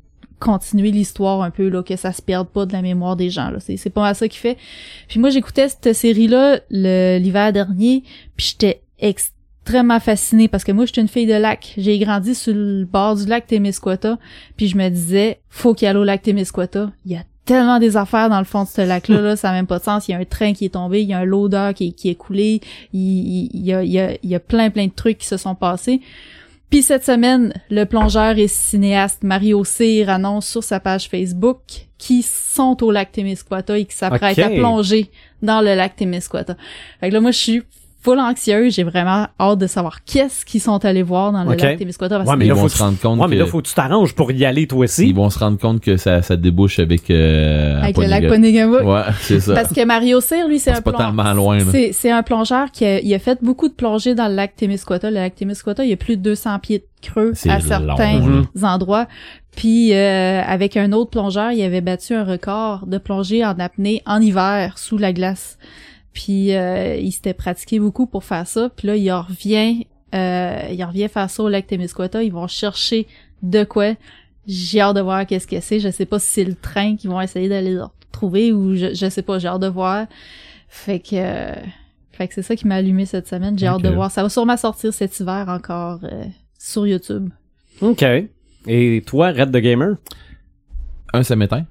[0.41, 3.51] continuer l'histoire un peu là que ça se perde pas de la mémoire des gens
[3.51, 3.61] là.
[3.61, 4.59] C'est c'est pas mal ça qu'il fait.
[5.07, 8.03] Puis moi j'écoutais cette série là l'hiver dernier
[8.37, 8.83] puis j'étais
[9.65, 11.73] extrêmement fascinée parce que moi j'étais une fille de lac.
[11.79, 14.19] J'ai grandi sur le bord du lac Témiscouata
[14.59, 16.93] puis je me disais faut qu'il y ait au lac Témiscouata.
[17.07, 19.49] Il y a tellement des affaires dans le fond de ce lac là là ça
[19.49, 20.07] n'a même pas de sens.
[20.07, 21.93] Il y a un train qui est tombé il y a un loader qui est,
[21.93, 22.61] qui est coulé
[22.93, 25.19] il, il, il y a il y a il y a plein plein de trucs
[25.19, 26.03] qui se sont passés.
[26.69, 31.59] Puis cette semaine, le plongeur et cinéaste Mario Cyr annonce sur sa page Facebook
[31.99, 35.11] qu'ils sont au lac Témiscouata et qu'ils s'apprêtent à plonger
[35.41, 36.57] dans le lac Témiscouata.
[37.01, 37.63] Fait que là, moi, je suis
[38.05, 38.75] full anxieuse.
[38.75, 42.19] J'ai vraiment hâte de savoir qu'est-ce qu'ils sont allés voir dans le lac Témiscouata.
[42.19, 43.51] Parce Ouais, mais ils là, vont faut se que- rendre compte Ouais, mais là, que
[43.51, 45.09] faut que tu t'arranges pour y aller, toi aussi.
[45.09, 48.67] ils vont se rendre compte que ça ça débouche avec euh, avec le lac Ponega.
[48.69, 48.83] Ponegama.
[49.07, 49.55] Ouais, c'est ça.
[49.55, 51.65] Parce que Mario Cyr, lui, c'est C'est un pas plon- tellement loin, là.
[51.71, 54.55] C'est, c'est un plongeur qui a, il a fait beaucoup de plongées dans le lac
[54.55, 55.09] Témiscouata.
[55.11, 58.21] Le lac Témiscouata, il y a plus de 200 pieds de creux C'est à certains
[58.21, 58.69] là.
[58.75, 59.07] endroits.
[59.57, 64.03] Puis euh, avec un autre plongeur, il avait battu un record de plongée en apnée
[64.05, 65.59] en hiver sous la glace.
[66.15, 68.71] Puis euh, il s'était pratiqué beaucoup pour faire ça.
[68.75, 72.23] Puis là, il en revient, euh, il en revient faire ça au lac Témiscouata.
[72.23, 73.07] Ils vont chercher
[73.43, 73.95] de quoi.
[74.47, 75.81] J'ai hâte de voir qu'est-ce que c'est.
[75.81, 78.95] Je sais pas si c'est le train qu'ils vont essayer d'aller le retrouver ou je,
[78.95, 79.39] je sais pas.
[79.39, 80.07] J'ai hâte de voir.
[80.69, 81.55] Fait que, euh,
[82.13, 83.59] fait que c'est ça qui m'a allumé cette semaine.
[83.59, 84.11] J'ai hâte de voir.
[84.11, 86.25] Ça va sûrement sortir cet hiver encore euh,
[86.59, 87.29] sur YouTube.
[87.81, 88.05] OK.
[88.67, 89.97] Et toi, Red the Gamer?
[91.13, 91.67] Un ça m'éteint.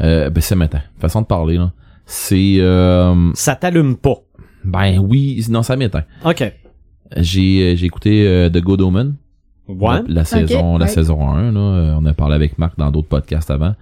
[0.00, 0.82] Euh, ben ça m'éteint.
[1.00, 1.72] Façon de parler là.
[2.10, 4.14] C'est euh, Ça t'allume pas.
[4.64, 6.04] ben oui, non ça m'éteint.
[6.24, 6.42] OK.
[7.16, 9.14] J'ai euh, j'ai écouté euh, The Good Omen.
[9.68, 9.98] Ouais.
[10.08, 10.90] La, la saison la ouais.
[10.90, 13.74] saison 1 là, Euh, on a parlé avec Marc dans d'autres podcasts avant.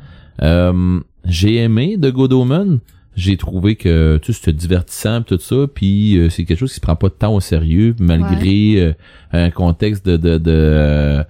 [0.43, 2.81] Euh, j'ai aimé The Good Omen.
[3.15, 6.71] J'ai trouvé que tu sais c'était divertissant pis tout ça puis euh, c'est quelque chose
[6.71, 8.93] qui se prend pas tant au sérieux malgré euh,
[9.33, 11.25] un contexte de de, de euh,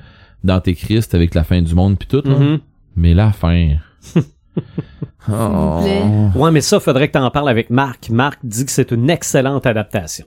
[0.45, 2.39] d'antéchrist avec la fin du monde puis tout là.
[2.39, 2.59] Mhm.
[2.97, 3.77] Mais la fin.
[5.29, 5.81] Oh.
[6.35, 8.11] Ouais, mais ça, faudrait que t'en parles avec Marc.
[8.11, 10.27] Marc dit que c'est une excellente adaptation.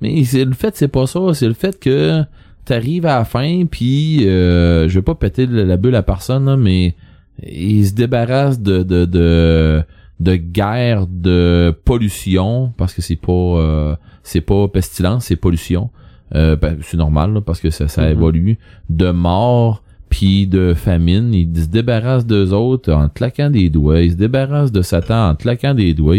[0.00, 1.20] Mais c'est le fait, c'est pas ça.
[1.34, 2.22] C'est le fait que
[2.64, 6.56] t'arrives à la fin, puis euh, je vais pas péter la bulle à personne, là,
[6.56, 6.94] mais
[7.42, 9.82] il se débarrasse de de de,
[10.20, 15.90] de guerre, de pollution, parce que c'est pas euh, c'est pas pestilence, c'est pollution.
[16.34, 18.10] Euh, ben, c'est normal là, parce que ça, ça Mhm.
[18.10, 18.58] évolue.
[18.88, 24.00] De mort, puis de famine, il se débarrasse d'eux autres en claquant des doigts.
[24.02, 26.16] Il se débarrasse de Satan en claquant des doigts.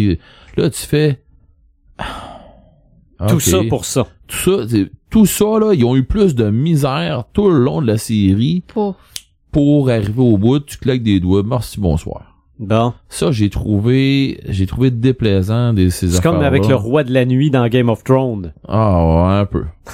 [0.58, 1.22] Là, tu fais.
[3.28, 3.42] Tout Ok.
[3.42, 4.08] ça pour ça.
[4.28, 4.78] Tout ça,
[5.10, 8.64] tout ça, là, ils ont eu plus de misère tout le long de la série
[8.68, 8.96] Pour
[9.52, 10.60] pour arriver au bout.
[10.62, 11.44] Tu claques des doigts.
[11.46, 12.38] Merci, bonsoir.
[12.58, 12.94] Bon.
[13.10, 17.26] Ça, j'ai trouvé, j'ai trouvé déplaisant des, ces C'est comme avec le roi de la
[17.26, 18.54] nuit dans Game of Thrones.
[18.68, 19.64] Ah, ouais, un peu.
[19.86, 19.92] tu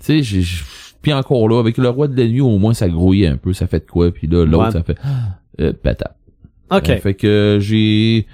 [0.00, 0.64] sais, j'ai, j'ai-
[1.02, 3.52] puis encore là, avec le roi de la nuit, au moins, ça grouillait un peu,
[3.52, 4.70] ça fait de quoi, puis là, l'autre, Ouais.
[4.72, 4.96] ça fait,
[5.60, 6.16] euh, patate.
[6.70, 6.88] OK.
[6.90, 8.26] Euh, fait que j'ai,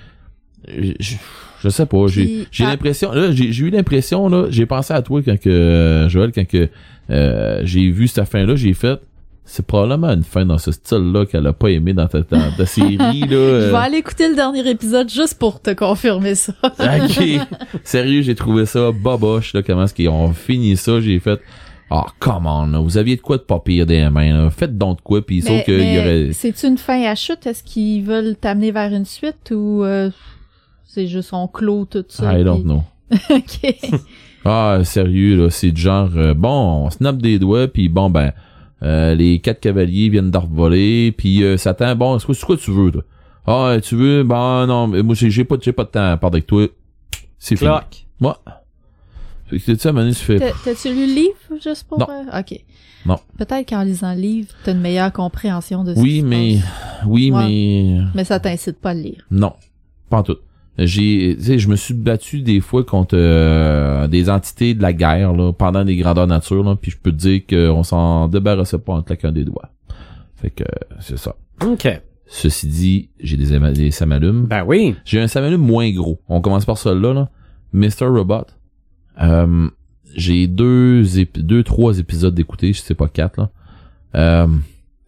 [0.69, 5.03] je sais pas, j'ai, j'ai l'impression, là, j'ai, j'ai eu l'impression, là, j'ai pensé à
[5.03, 6.69] toi quand que, euh, Joël, quand que,
[7.11, 9.01] euh, j'ai vu cette fin-là, j'ai fait,
[9.47, 12.66] c'est probablement une fin dans ce style-là qu'elle a pas aimé dans ta, ta, ta
[12.66, 13.27] série, là.
[13.28, 13.70] Je euh.
[13.70, 16.55] vais aller écouter le dernier épisode juste pour te confirmer ça.
[16.62, 17.23] ok.
[17.85, 21.41] Sérieux, j'ai trouvé ça boboche, là, comment est-ce qu'ils ont fini ça, j'ai fait,
[21.97, 24.51] ah, come on, là, vous aviez de quoi de pas pire des mains, là.
[24.51, 27.47] Faites donc de quoi, pis sauf qu'il y aurait, C'est-tu une fin à chute?
[27.47, 30.11] Est-ce qu'ils veulent t'amener vers une suite ou euh,
[30.85, 32.37] c'est juste on clôt tout ça?
[32.37, 32.83] I don't puis- know.
[33.31, 34.01] ok.
[34.47, 38.33] Ah, sérieux, là, c'est du genre, euh, bon, on snap des doigts, puis bon, ben,
[38.83, 42.71] euh, les quatre cavaliers viennent d'arvoler, puis euh, Satan, bon, c'est quoi, c'est quoi tu
[42.71, 43.03] veux, toi?
[43.47, 46.37] Ah, tu veux, ben non, mais moi, j'ai pas, j'ai pas de temps à parler
[46.37, 46.66] avec toi.
[47.39, 47.71] C'est fini.
[48.21, 48.39] Moi.
[49.47, 51.99] Fait que tu sais, à un tu T'as-tu lu le livre, juste pour...
[51.99, 52.07] Non.
[52.11, 52.59] euh, ok.
[53.07, 53.16] Non.
[53.37, 56.55] Peut-être qu'en lisant le livre, t'as une meilleure compréhension de ce qui oui, se mais,
[56.57, 57.05] passe.
[57.07, 57.45] oui, Ouais.
[57.47, 59.27] mais, Mais ça t'incite pas à le lire.
[59.31, 59.53] non.
[60.11, 60.37] Pas en tout.
[60.77, 64.93] J'ai, tu sais, je me suis battu des fois contre euh, des entités de la
[64.93, 68.79] guerre, là, pendant des grandeurs nature, là, puis je peux te dire qu'on s'en débarrassait
[68.79, 69.71] pas en claquant des doigts.
[70.37, 70.65] Fait que,
[71.01, 71.37] c'est ça.
[71.65, 71.87] OK.
[72.27, 74.47] Ceci dit, j'ai des, des samalumes.
[74.47, 74.97] Ben oui.
[75.05, 76.21] J'ai un samalume moins gros.
[76.29, 77.31] On commence par celui-là, là.
[77.73, 78.07] Mr.
[78.07, 78.47] Robot.
[79.20, 79.69] Euh,
[80.15, 81.03] j'ai deux,
[81.36, 83.51] deux, trois épisodes d'écouter, je sais pas quatre, là.
[84.15, 84.47] Euh,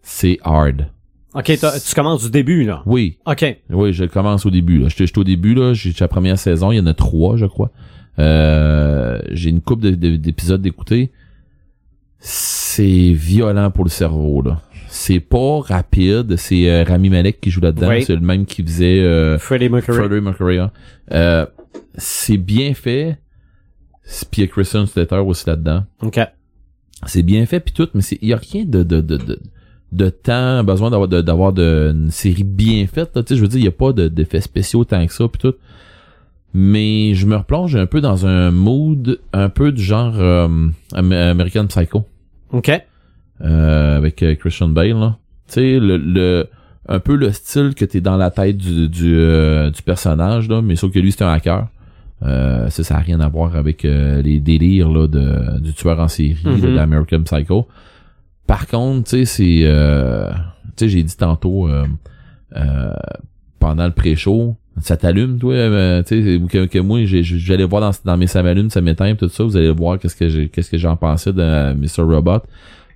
[0.01, 0.87] c'est hard.
[1.33, 2.81] OK, tu commences du début, là.
[2.85, 3.57] Oui, OK.
[3.69, 4.87] oui, je commence au début, là.
[4.89, 5.73] J'étais j'étais au début, là.
[5.73, 7.71] J'ai la première saison, il y en a trois, je crois.
[8.19, 11.11] Euh, j'ai une coupe d'épisodes d'écouter.
[12.19, 14.61] C'est violent pour le cerveau, là.
[14.89, 16.37] C'est pas rapide.
[16.37, 17.89] C'est euh, Rami Malek qui joue là-dedans.
[17.89, 18.03] Oui.
[18.03, 19.97] C'est le même qui faisait euh, Freddie Mercury.
[19.97, 20.57] Freddie Mercury.
[20.57, 20.71] hein.
[21.11, 21.45] Euh,
[21.97, 23.17] c'est bien fait.
[24.31, 25.83] Puis il y a Christian Slater aussi là-dedans.
[26.01, 26.19] OK.
[27.05, 29.39] C'est bien fait puis tout, mais c'est il y a rien de de de de,
[29.91, 33.11] de temps besoin d'avoir d'avoir de, une série bien faite.
[33.13, 35.27] Tu sais, je veux dire, il y a pas de d'effets spéciaux tant que ça
[35.27, 35.53] puis tout.
[36.53, 40.47] Mais je me replonge un peu dans un mood un peu du genre euh,
[40.93, 42.05] Am- American Psycho
[42.51, 42.71] OK.
[43.41, 45.17] euh, avec euh, Christian Bale là.
[45.47, 46.47] Tu sais le, le
[46.89, 50.61] un peu le style que t'es dans la tête du du, euh, du personnage là,
[50.61, 51.67] mais sauf que lui c'est un hacker.
[52.23, 55.99] Euh, ça, ça a rien à voir avec euh, les délires là de du tueur
[55.99, 56.65] en série Mhm.
[56.65, 57.67] là, d'American Psycho.
[58.47, 60.29] Par contre, tu sais c'est euh,
[60.75, 61.85] tu sais j'ai dit tantôt euh,
[62.55, 62.93] euh,
[63.59, 65.53] pendant le pré-show, ça t'allume toi
[66.03, 69.29] tu sais que, que moi j'allais voir dans dans mes ça m'allume, ça m'éteint tout
[69.29, 72.39] ça, vous allez voir qu'est-ce que j'ai qu'est-ce que j'en pensais de Mr Robot.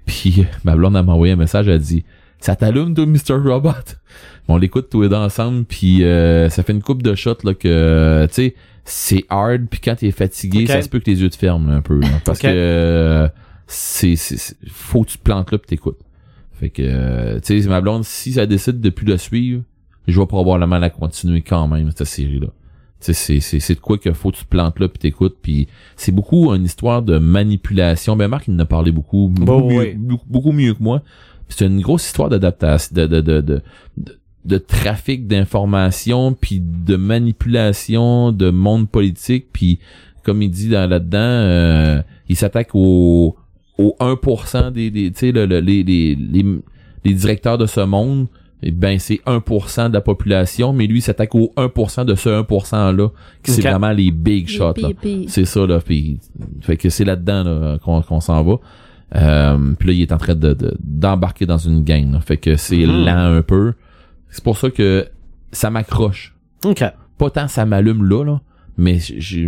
[0.05, 2.03] Puis ma blonde elle m'a envoyé un message, elle a dit
[2.41, 3.71] "Ça t'allume toi Mr Robot?
[4.47, 7.53] On l'écoute tous les deux ensemble puis euh, ça fait une coupe de shots là
[7.53, 11.29] que tu sais c'est hard puis quand t'es fatigué, ça se peut que les yeux
[11.29, 12.43] te ferment un peu là, parce Ok.
[12.43, 13.27] que euh,
[13.67, 15.99] c'est c'est c'est- faut que tu te plantes là puis t'écoutes.
[16.51, 19.61] Fait que euh, tu sais ma blonde si ça décide de plus le suivre,
[20.07, 22.47] je vais probablement la continuer quand même cette série là.
[22.99, 24.99] Tu sais, c'est, c'est, c'est de quoi qu'il faut que tu te plantes là puis
[24.99, 28.15] t'écoutes puis c'est beaucoup une histoire de manipulation.
[28.15, 29.93] Ben Marc il en a parlé beaucoup, beaucoup, Bon, mieux, oui.
[29.95, 31.01] beaucoup, beaucoup mieux que moi.
[31.55, 33.61] C'est une grosse histoire d'adaptation, de, de, de, de,
[34.45, 39.79] de, trafic d'informations puis de manipulation de monde politique puis
[40.23, 43.35] comme il dit dans, là-dedans, euh, il s'attaque au,
[43.77, 46.45] au 1% des, des tu sais, le- le- les, les, les,
[47.03, 48.27] les directeurs de ce monde.
[48.63, 52.29] Eh ben c'est 1% de la population, mais lui il s'attaque au 1% de ce
[52.29, 53.07] 1% là,
[53.43, 54.73] qui c'est vraiment les big shots
[55.27, 56.19] C'est ça là, puis
[56.61, 58.57] fait que c'est là-dedans là, qu'on qu'on s'en va.
[59.15, 62.21] Euh, puis là il est en train de de- d'embarquer dans une gang, là.
[62.21, 63.05] fait que c'est Mhm.
[63.05, 63.73] lent un peu.
[64.29, 65.07] C'est pour ça que
[65.51, 66.33] ça m'accroche.
[66.65, 66.83] OK.
[67.17, 68.39] Pas tant ça m'allume là là,
[68.77, 68.99] mais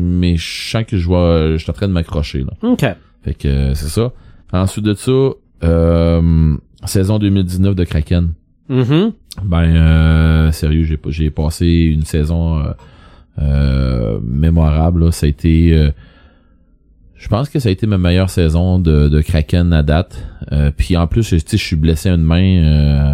[0.01, 2.51] mais je sens que je vois je suis en train de m'accrocher là.
[2.69, 2.85] OK.
[3.23, 4.11] Fait que euh, c'est ça.
[4.51, 5.11] Ensuite de ça,
[5.63, 8.33] euh, saison 2019 de Kraken.
[8.69, 9.13] Mhm.
[9.45, 12.73] Ben euh, sérieux, j'ai j'ai passé une saison euh,
[13.39, 15.05] euh, mémorable.
[15.05, 15.11] là.
[15.11, 15.91] Ça a été, euh,
[17.23, 20.21] je pense que ça a été ma meilleure saison de, de Kraken à date.
[20.51, 22.43] Euh, puis en plus, je- suis blessé une main.
[22.63, 23.13] euh,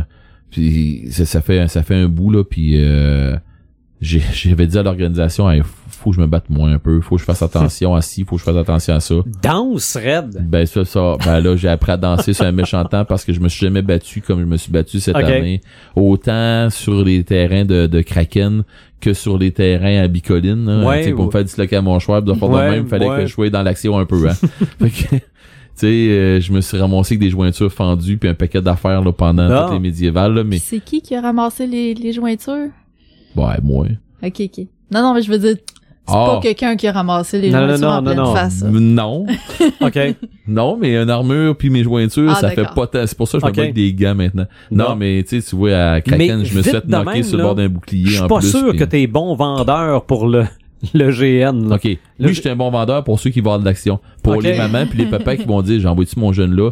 [0.50, 2.44] puis ça, fait ça fait un bout là.
[2.44, 3.36] Puis euh,
[4.02, 5.62] j'avais dit à l'organisation, Hey,
[6.00, 8.24] faut que je me batte moins un peu, faut que je fasse attention à ci,
[8.24, 9.16] faut que je fasse attention à ça.
[9.44, 10.48] Danse, Red.
[10.50, 13.34] Ben ça, ça, ben là j'ai appris à danser sur un méchant temps parce que
[13.34, 15.62] je me suis jamais battu comme je me suis battu cette année.
[15.96, 18.64] Autant sur les terrains de, de Kraken
[19.02, 20.66] que sur les terrains à Bicoline.
[20.66, 20.88] là.
[20.88, 21.26] Ouais, Tu sais, pour ouais.
[21.28, 23.18] me faire disloquer à mon choix, de faire de Ouais, même, il fallait ouais.
[23.22, 24.28] que je sois dans l'action un peu.
[24.28, 24.34] Hein.
[24.80, 25.22] fait que, tu
[25.76, 29.12] sais, euh, je me suis ramassé avec des jointures fendues puis un paquet d'affaires là,
[29.14, 29.64] pendant Ah.
[29.66, 30.34] toutes les médiévales.
[30.34, 32.68] Là, mais c'est qui qui a ramassé les, les jointures?
[33.36, 33.86] ouais, moi.
[34.22, 34.66] Ok, ok.
[34.92, 35.56] Non, non, mais je veux dire,
[36.10, 36.26] c'est Ah.
[36.36, 38.34] pas quelqu'un qui a ramassé les Non, jointures non, en non, pleine non.
[38.36, 38.54] face.
[38.56, 38.68] ça.
[38.70, 39.26] Non,
[39.82, 40.00] OK.
[40.48, 43.06] non, mais une armure puis mes jointures, Ah, ça fait pas tant.
[43.06, 43.56] C'est pour ça que je me Ok.
[43.56, 44.46] bats avec des gants maintenant.
[44.72, 44.96] Non, Non.
[44.96, 47.38] mais tu sais, tu vois, à Kraken, Mais je me suis fait knocker même, sur
[47.38, 48.50] le bord d'un bouclier Je suis pas plus.
[48.52, 50.46] sûr que t'es bon vendeur pour le,
[50.94, 51.70] le GN.
[51.70, 51.76] là.
[51.76, 51.86] OK.
[51.86, 54.00] Le- Lui, j'étais un bon vendeur pour ceux qui vont avoir de l'action.
[54.24, 56.72] Pour les mamans puis les papas qui vont dire, j'envoie-tu mon jeune là?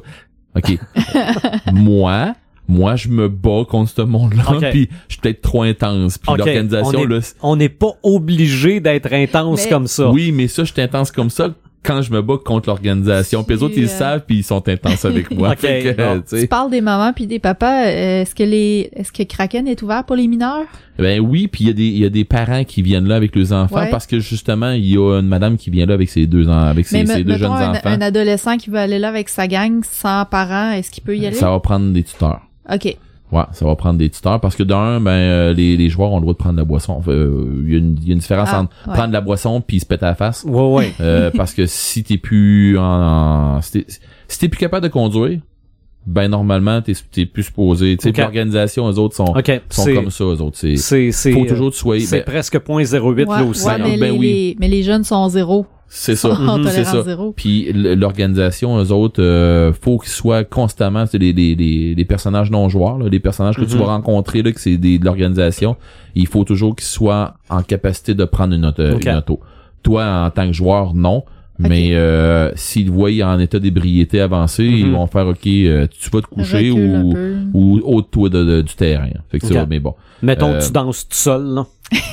[0.55, 0.77] OK.
[1.73, 2.33] moi,
[2.67, 4.69] moi, je me bats contre ce monde-là, Ok.
[4.71, 6.17] puis je suis peut-être trop intense.
[6.17, 7.01] Puis l'organisation,
[7.41, 10.09] on n'est pas obligé d'être intense Mais- comme ça.
[10.11, 11.53] oui, mais ça, je suis intense comme ça.
[11.83, 13.45] quand je me bats contre l'organisation.
[13.45, 15.49] Puis les autres, ils le euh, savent, puis ils sont intenses avec moi.
[15.51, 16.21] Ok, Fait que, bon.
[16.41, 17.85] tu parles des mamans puis des papas.
[17.85, 20.65] euh, Est-ce que les, est-ce que Kraken est ouvert pour les mineurs?
[20.99, 23.15] Ben oui, puis il y a des il y a des parents qui viennent là
[23.15, 23.89] avec leurs enfants Ouais.
[23.89, 26.51] parce que justement il y a une madame qui vient là avec ses deux en-
[26.65, 27.79] avec ses, Mais ses deux jeunes un, enfants.
[27.85, 31.25] un adolescent qui veut aller là avec sa gang sans parents, est-ce qu'il peut y
[31.25, 31.37] aller?
[31.37, 32.41] Ça va prendre des tuteurs.
[32.73, 32.97] Ok.
[33.29, 36.15] Ouais, ça va prendre des tuteurs parce que d'un ben euh, les, les joueurs ont
[36.15, 37.01] le droit de prendre de la boisson.
[37.09, 38.93] Euh, Il y, a une- il y a une différence Ah, entre ouais.
[38.93, 40.45] prendre de la boisson puis se péter à la face.
[40.47, 40.93] Ouais, ouais.
[41.01, 42.83] Euh, parce que si t'es plus en,
[43.57, 43.85] en- si t'es
[44.29, 45.39] si t'es plus capable de conduire,
[46.05, 47.97] ben normalement t'es t'es plus supposé.
[47.97, 49.33] Tu sais, l'organisation eux autres sont sont
[49.69, 50.57] C'est, comme ça eux autres.
[50.57, 52.05] C'est c'est, c'est, faut euh, toujours te soigner.
[52.05, 53.67] c'est Ben, presque 0.08 là Ouais, aussi.
[53.67, 54.25] ouais, mais, Ben les, oui.
[54.27, 55.65] les- mais les jeunes sont zéro.
[55.89, 56.37] C'est ça.
[56.69, 57.01] C'est ça.
[57.03, 57.31] zéro.
[57.35, 62.51] Puis l'organisation, eux autres, euh, faut qu'ils soient constamment, c'est les, les, les, les personnages
[62.51, 63.79] non joueurs, là, les personnages que tu Mhm.
[63.81, 65.75] vas rencontrer, là, que c'est des- de l'organisation,
[66.15, 68.83] il faut toujours qu'ils soient en capacité de prendre une auto.
[68.83, 69.39] Une auto.
[69.83, 71.23] Toi, en tant que joueur, non.
[71.59, 74.91] Mais euh, s'ils voient en état d'ébriété avancé, ils Mhm.
[74.93, 77.15] vont faire OK, euh, tu vas te coucher ou
[77.53, 79.09] ou ôte-toi de, de- du terrain.
[79.31, 79.95] Fait que ça, mais bon.
[80.21, 81.65] Mettons Euh, que tu danses tout seul, là.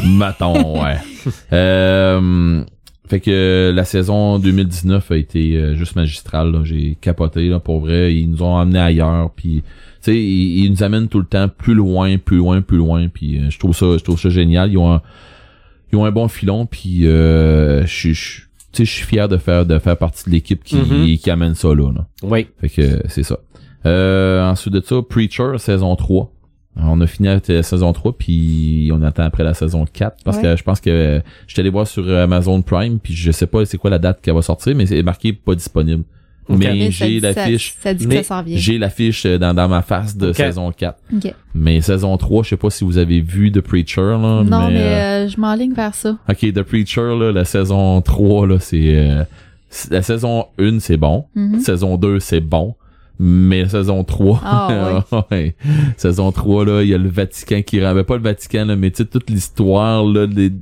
[0.06, 0.96] Maton, ouais.
[1.52, 2.62] Euh,
[3.06, 6.60] fait que la saison 2019 a été euh, juste magistrale.
[6.64, 8.14] J'ai capoté là, pour vrai.
[8.14, 9.30] Ils nous ont amenés ailleurs.
[9.36, 12.78] Puis, tu sais, ils, ils nous amènent tout le temps plus loin, plus loin, plus
[12.78, 13.08] loin.
[13.08, 14.72] Puis, euh, je trouve ça, je trouve ça génial.
[14.72, 15.02] Ils ont un,
[15.92, 16.64] ils ont un bon filon.
[16.66, 18.40] Puis, euh, je suis, je-
[18.72, 21.16] tu sais, je suis fier de faire, de faire partie de l'équipe qui, Mhm.
[21.18, 21.92] qui amène ça là.
[21.92, 22.06] là.
[22.22, 22.46] Oui.
[22.60, 23.38] Fait que euh, c'est ça.
[23.86, 26.32] Euh, ensuite de ça, Preacher, saison 3.
[26.76, 30.38] On a fini avec la saison 3, puis on attend après la saison 4, parce
[30.38, 30.42] Ouais.
[30.42, 33.46] que je pense que euh, je suis allé voir sur Amazon Prime, puis je sais
[33.46, 36.02] pas c'est quoi la date qu'elle va sortir, mais c'est marqué pas disponible.
[36.48, 38.58] Mais Mais j'ai l'affiche, Ça dit que Mais ça s'en vient.
[38.58, 40.98] j'ai l'affiche euh, dans, dans ma face de saison 4.
[41.16, 41.32] Ok.
[41.54, 44.42] Mais saison 3, je sais pas si vous avez vu The Preacher, là.
[44.44, 46.18] Non, mais, euh, euh, je m'enligne vers ça.
[46.28, 48.94] Ok, The Preacher, là, la saison 3, là, c'est...
[48.98, 49.24] euh,
[49.90, 51.24] la saison 1, c'est bon.
[51.34, 51.60] Mhm.
[51.60, 52.74] Saison 2, c'est bon.
[53.18, 55.54] Mais la saison 3, Ah, ouais.
[55.96, 57.78] saison 3, là, il y a le Vatican qui.
[57.80, 60.52] Ben, pas le Vatican, là, mais tu sais, toute l'histoire, là, des,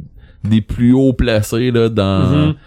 [0.45, 2.53] des plus hauts placés, là, dans, Mhm.
[2.53, 2.59] tu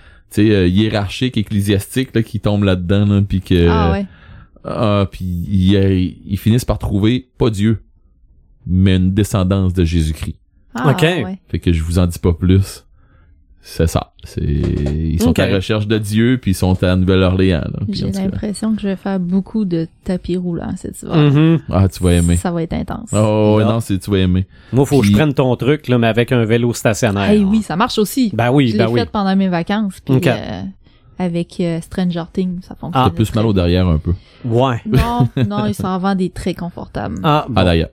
[0.48, 4.06] sais, euh, hiérarchique, ecclésiastique, là, qui tombent là-dedans, là, puis que, Ah ouais.
[4.64, 7.84] ah, puis ils, ils finissent par trouver, pas Dieu,
[8.66, 10.38] mais une descendance de Jésus-Christ.
[10.74, 11.02] Ah, Ok.
[11.03, 11.40] ouais.
[11.48, 12.86] Fait que je vous en dis pas plus.
[13.68, 14.12] C'est ça.
[14.24, 17.64] C'est ils sont à la recherche de Dieu puis ils sont à Nouvelle-Orléans.
[17.90, 21.16] J'ai l'impression que je vais faire beaucoup de tapis roulants cet hiver.
[21.16, 21.62] Mhm.
[21.72, 22.38] Ah, tu vas aimer.
[22.38, 23.10] Ça va être intense.
[23.12, 24.46] Oh non, c'est tu vas aimer.
[24.72, 27.32] Moi, faut que je prenne ton truc, là, mais avec un vélo stationnaire.
[27.32, 28.30] Hey, oui, ça marche aussi.
[28.36, 29.00] Ben oui, je ben l'ai oui.
[29.00, 30.00] fait pendant mes vacances.
[30.00, 30.62] Puis, euh,
[31.18, 33.04] avec euh, Stranger Things, ça fonctionne.
[33.04, 33.10] Ah.
[33.10, 34.14] T'as plus mal au derrière un peu.
[34.46, 34.80] Ouais.
[34.86, 37.18] Non, non, il s'en vend des très confortables.
[37.24, 37.56] Ah, bon.
[37.58, 37.90] Ah d'ailleurs.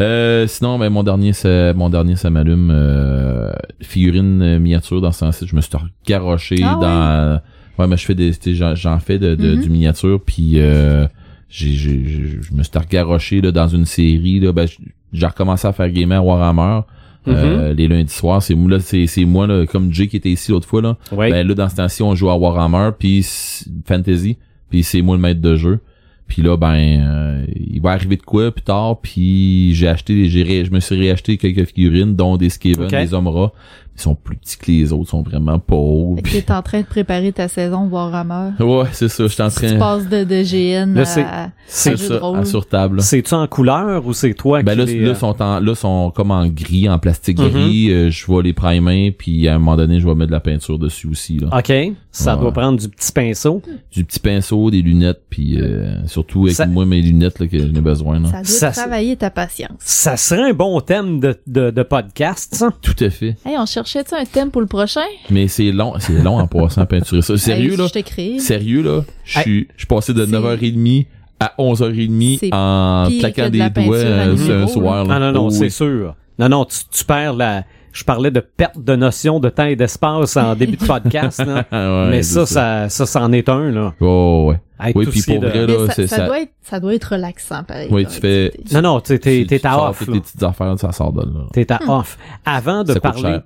[0.00, 2.70] Euh, sinon, ben mon dernier, c'est mon dernier, ça m'allume.
[2.72, 3.50] Euh,
[3.80, 5.46] figurine euh, miniature dans ce sens-ci.
[5.46, 5.70] Je me suis
[6.06, 7.40] garoché Ah dans.
[7.82, 9.62] Ouais, mais je fais des, tu sais, j'en, fais de, de- Mhm.
[9.62, 11.06] du miniature, puis euh,
[11.48, 14.52] j'ai, j'ai, j'ai- je me suis garoché là dans une série là.
[14.52, 14.66] Ben,
[15.12, 16.80] j'ai recommencé à faire gamer à Warhammer.
[17.28, 20.30] euh, les lundis soirs, c'est moi là, c'est, c'est moi là, comme Jay qui était
[20.30, 20.96] ici l'autre fois là.
[21.10, 21.30] Ouais.
[21.30, 24.36] Ben là dans ce temps-ci, on joue à Warhammer puis s- Fantasy,
[24.70, 25.80] puis c'est moi le maître de jeu.
[26.26, 30.64] Puis là ben euh, il va arriver de quoi plus tard, puis j'ai acheté j'ai
[30.64, 33.52] je me suis réacheté quelques figurines dont des Skaven, des Omra.
[33.98, 36.20] Ils sont plus petits que les autres, ils sont vraiment pauvres.
[36.22, 38.50] Que t'es en train de préparer ta saison Warhammer.
[38.60, 41.50] Ouais, c'est ça, je suis en Tu train passes de, de GN Là, c'est- à,
[41.66, 43.00] c'est à de ça, à sur table.
[43.00, 45.74] C'est-tu en couleur ou c'est toi Ben qui là, les, là, euh, sont en, là,
[45.74, 47.48] sont comme en gris, en plastique Mhm.
[47.48, 47.90] gris.
[47.90, 50.40] euh, je vais les primer, puis à un moment donné, je vais mettre de la
[50.40, 51.38] peinture dessus aussi.
[51.38, 51.48] Là.
[51.58, 51.72] OK.
[52.10, 52.40] Ça Ouais.
[52.40, 53.62] doit prendre du petit pinceau.
[53.92, 57.58] Du petit pinceau, des lunettes, puis euh, surtout avec Ça- moi mes lunettes là, que
[57.58, 58.20] j'en ai besoin.
[58.20, 58.26] Là.
[58.28, 59.70] Ça doit Ça, c'est- travailler ta patience.
[59.80, 62.70] Ça serait un bon thème de, de, de podcast, ça.
[62.82, 63.36] Tout à fait.
[63.44, 65.00] Hey, on cherchait-tu un thème pour le prochain?
[65.30, 67.36] Mais c'est long, c'est long en passant à peinturer ça.
[67.36, 67.86] Sérieux Hey, là?
[67.86, 68.38] Je.
[68.40, 69.02] Sérieux là?
[69.24, 71.06] Je suis je suis passé de C'est- 9h30
[71.40, 75.06] à 11h30 C'est en claquant de des doigts euh, un soir.
[75.08, 75.32] Ah Là.
[75.32, 75.70] non, non, Oh, c'est oui.
[75.70, 76.14] sûr.
[76.38, 77.64] Non, non, tu, tu perds la...
[77.92, 81.64] Je parlais de perte de notion de temps et d'espace en début de podcast, là.
[81.72, 83.94] Ouais, Mais ça, ça, ça, c'en est un, là.
[84.00, 84.60] Oh ouais.
[84.78, 86.26] Avec Oui, puis pour de- vrai, là, ça, c'est ça ça.
[86.26, 87.88] doit être, ça doit être relaxant, pareil.
[87.90, 88.52] Oui, tu fais-.
[88.74, 91.22] Non, non, t'es, t'es, Tu- t'es tu à off, tes petites affaires, ça sort de
[91.22, 91.46] là.
[91.54, 92.18] T'es à off.
[92.44, 93.22] Avant de Ça coûte parler...
[93.22, 93.42] cher.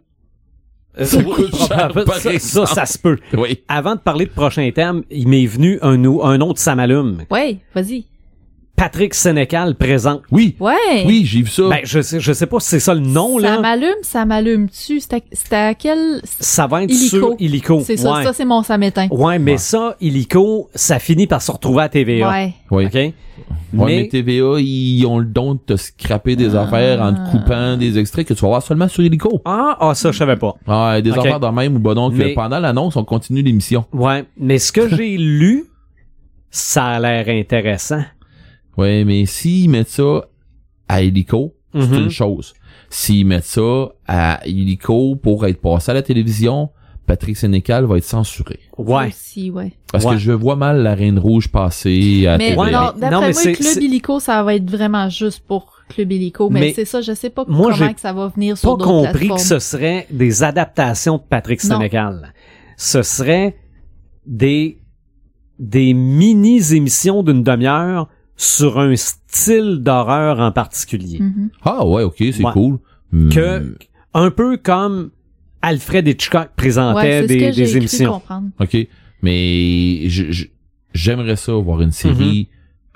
[1.03, 1.93] Ça oui, coûte cher,
[2.41, 3.19] ça, ça, se peut.
[3.37, 3.63] Oui.
[3.69, 7.25] Avant de parler de prochain thème, il m'est venu un, un autre samalume.
[7.31, 8.07] Ouais, vas-y.
[8.81, 10.23] Patrick Sénécal présente.
[10.31, 10.73] Oui, Ouais.
[11.05, 11.69] oui, j'ai vu ça.
[11.69, 13.61] Ben, je sais, je sais pas si c'est ça le nom, ça là.
[13.61, 15.01] m'allume, ça m'allume-tu?
[15.01, 16.23] C'était c'était à quel...
[16.25, 17.09] Ça va être Illico.
[17.19, 17.81] sur Illico.
[17.85, 18.25] C'est ça, ouais.
[18.25, 19.09] ça c'est mon ça m'éteint.
[19.11, 19.59] Ouais, mais Ouais.
[19.59, 22.31] ça, Illico, ça finit par se retrouver à TVA.
[22.31, 22.55] Ouais.
[22.71, 22.87] oui.
[22.87, 22.95] OK?
[22.95, 23.13] Ouais,
[23.73, 24.09] mais...
[24.09, 28.27] TVA, ils ont le don de te scraper des affaires en te coupant des extraits
[28.27, 29.43] que tu vas voir seulement sur Helico.
[29.45, 30.55] Ah, ah, ça, je savais pas.
[30.67, 33.85] Ouais, des affaires de même ou bon donc Mais- pendant l'annonce, on continue l'émission.
[33.93, 35.67] Ouais, mais ce que j'ai lu,
[36.51, 38.01] ça a l'air intéressant.
[38.81, 40.27] Ouais, mais s'ils mettent ça
[40.89, 41.95] à Helico, c'est Mhm.
[42.05, 42.55] une chose.
[42.89, 46.71] S'ils mettent ça à Helico pour être passé à la télévision,
[47.07, 48.61] Patrick Sénécal va être censuré.
[48.79, 49.09] Ouais.
[49.09, 49.73] Aussi, ouais.
[49.91, 50.13] Parce Ouais.
[50.13, 52.57] que je vois mal la Reine Rouge passer à Mais.
[52.57, 55.73] Ouais, non, mais- d'après non, mais moi, Club Illico, ça va être vraiment juste pour
[55.89, 56.51] Club Illico.
[56.51, 58.71] Mais, Mais c'est ça, je sais pas moi, j'ai comment que ça va venir sur
[58.71, 59.39] Pas d'autres compris plateformes.
[59.39, 61.77] que ce serait des adaptations de Patrick Non.
[61.79, 62.33] Sénécal.
[62.77, 63.57] Ce serait
[64.27, 64.79] des
[65.59, 68.09] des mini-émissions d'une demi-heure
[68.43, 71.19] sur un style d'horreur en particulier.
[71.21, 71.51] Mhm.
[71.63, 72.53] Ah ouais, ok, c'est Ouais.
[72.53, 72.79] cool.
[73.31, 73.75] Que, Hmm,
[74.15, 75.11] un peu comme
[75.61, 78.13] Alfred Hitchcock présentait Ouais, c'est ce des, que des émissions.
[78.13, 78.49] comprendre.
[78.59, 78.89] OK.
[79.23, 80.47] Mais je- je-
[80.95, 82.49] j'aimerais ça voir une série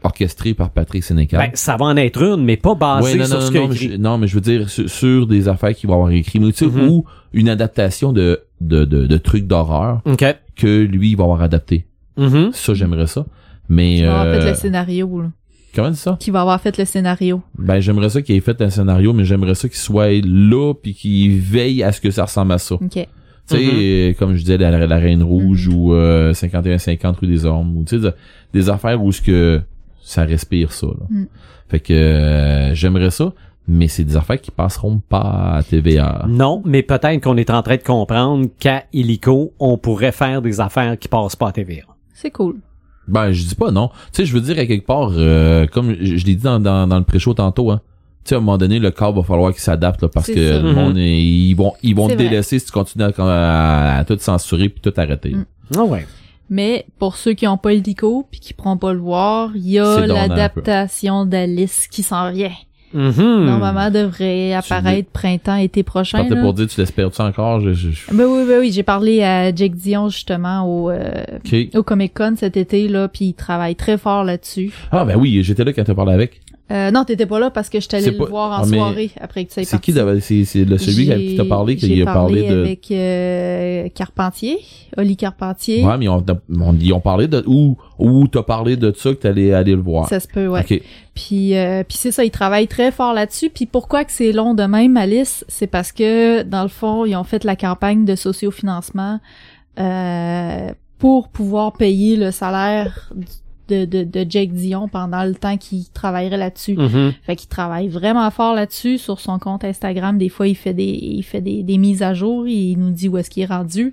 [0.02, 1.40] orchestrée par Patrick Sénécal.
[1.40, 3.68] Ben, ça va en être une, mais pas basée Ouais, non, sur non, ce non,
[3.68, 3.90] mais écrit.
[3.92, 6.52] je, non, mais je veux dire sur, sur des affaires qu'il va avoir écrit, mais
[6.52, 6.88] tu sais, Mhm.
[6.88, 7.04] ou
[7.34, 10.00] une adaptation de, de, de, de trucs d'horreur
[10.56, 11.86] que lui il va avoir adapté.
[12.52, 13.26] Ça, j'aimerais ça.
[13.68, 15.30] Mais Qui va avoir euh, fait le scénario, là.
[15.74, 16.16] comment ça?
[16.20, 17.42] Qui va avoir fait le scénario.
[17.58, 20.94] Ben j'aimerais ça qu'il ait fait un scénario, mais j'aimerais ça qu'il soit là puis
[20.94, 22.74] qu'il veille à ce que ça ressemble à ça.
[22.76, 22.90] OK.
[22.90, 23.06] Tu
[23.46, 23.70] sais, Mhm.
[23.74, 25.74] euh, comme je disais, la, la Reine Rouge Mhm.
[25.74, 28.14] ou euh, 51-50 rue des Ormes, ou tu sais, de-
[28.54, 29.60] des affaires où ce que
[30.02, 30.86] ça respire ça.
[30.86, 31.06] Là.
[31.10, 31.26] Mhm.
[31.68, 33.32] Fait que euh, j'aimerais ça,
[33.68, 36.24] mais c'est des affaires qui passeront pas à TVA.
[36.28, 40.60] Non, mais peut-être qu'on est en train de comprendre qu'à Illico, on pourrait faire des
[40.60, 41.82] affaires qui passent pas à TVA.
[42.14, 42.56] C'est cool.
[43.08, 43.88] Ben, je dis pas non.
[43.88, 46.58] Tu sais, je veux dire, à quelque part, euh, comme je, je l'ai dit dans,
[46.60, 47.80] dans, dans le pré-show tantôt, hein,
[48.24, 50.34] tu sais, à un moment donné, le corps va falloir qu'il s'adapte, là, parce que
[50.52, 50.58] ça.
[50.60, 50.74] le Mhm.
[50.74, 52.24] monde, est- ils vont, ils vont te vrai.
[52.24, 55.30] délaisser si tu continues à, à- à tout censurer puis tout arrêter.
[55.34, 55.44] Mhm.
[55.76, 56.06] Ah ouais.
[56.50, 59.78] Mais pour ceux qui ont pas Illico puis qui pourront pas le voir, il y
[59.78, 62.52] a l'adaptation d'Alice qui s'en vient.
[62.94, 63.44] Mhm.
[63.46, 66.22] Normalement, devrait apparaître printemps, été Je prochain.
[66.28, 66.40] là.
[66.40, 67.60] pour dire, tu l'espères-tu encore?
[67.60, 71.10] Je, je, je- Ben oui, ben oui, j'ai parlé à Jake Dion justement au, euh,
[71.44, 71.56] Ok.
[71.74, 74.70] au Comic Con cet été là, puis il travaille très fort là-dessus.
[74.92, 76.40] Ah, ben oui, j'étais là quand t'as parlé avec.
[76.74, 79.10] Euh, non, t'étais pas là parce que je t'allais le pas- voir en Ah, soirée
[79.20, 79.92] après que tu aies C'est qui?
[79.92, 82.62] C'est, celui qui t'a parlé, qu'il a parlé de...
[82.62, 84.58] avec euh, Carpentier,
[84.96, 85.84] Oli Carpentier.
[85.84, 86.24] Ouais, mais on,
[86.58, 89.82] on, ils ont parlé de, ou, ou t'as parlé de ça que t'allais aller le
[89.82, 90.08] voir.
[90.08, 90.60] Ça se peut, ouais.
[90.68, 90.82] Ok.
[91.14, 93.50] Puis, euh, puis c'est ça, ils travaillent très fort là-dessus.
[93.50, 97.14] Puis pourquoi que c'est long de même, Alice, c'est parce que dans le fond, ils
[97.14, 99.20] ont fait la campagne de sociofinancement
[99.78, 103.12] euh, pour pouvoir payer le salaire
[103.68, 106.76] de, de, de Jake Dion pendant le temps qu'il travaillerait là-dessus.
[106.76, 107.12] Mhm.
[107.22, 110.18] Fait qu'il travaille vraiment fort là-dessus sur son compte Instagram.
[110.18, 112.46] Des fois, il fait des, il fait des, des mises à jour.
[112.46, 113.92] Il nous dit où est-ce qu'il est rendu.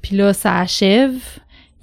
[0.00, 1.14] Puis là, ça achève.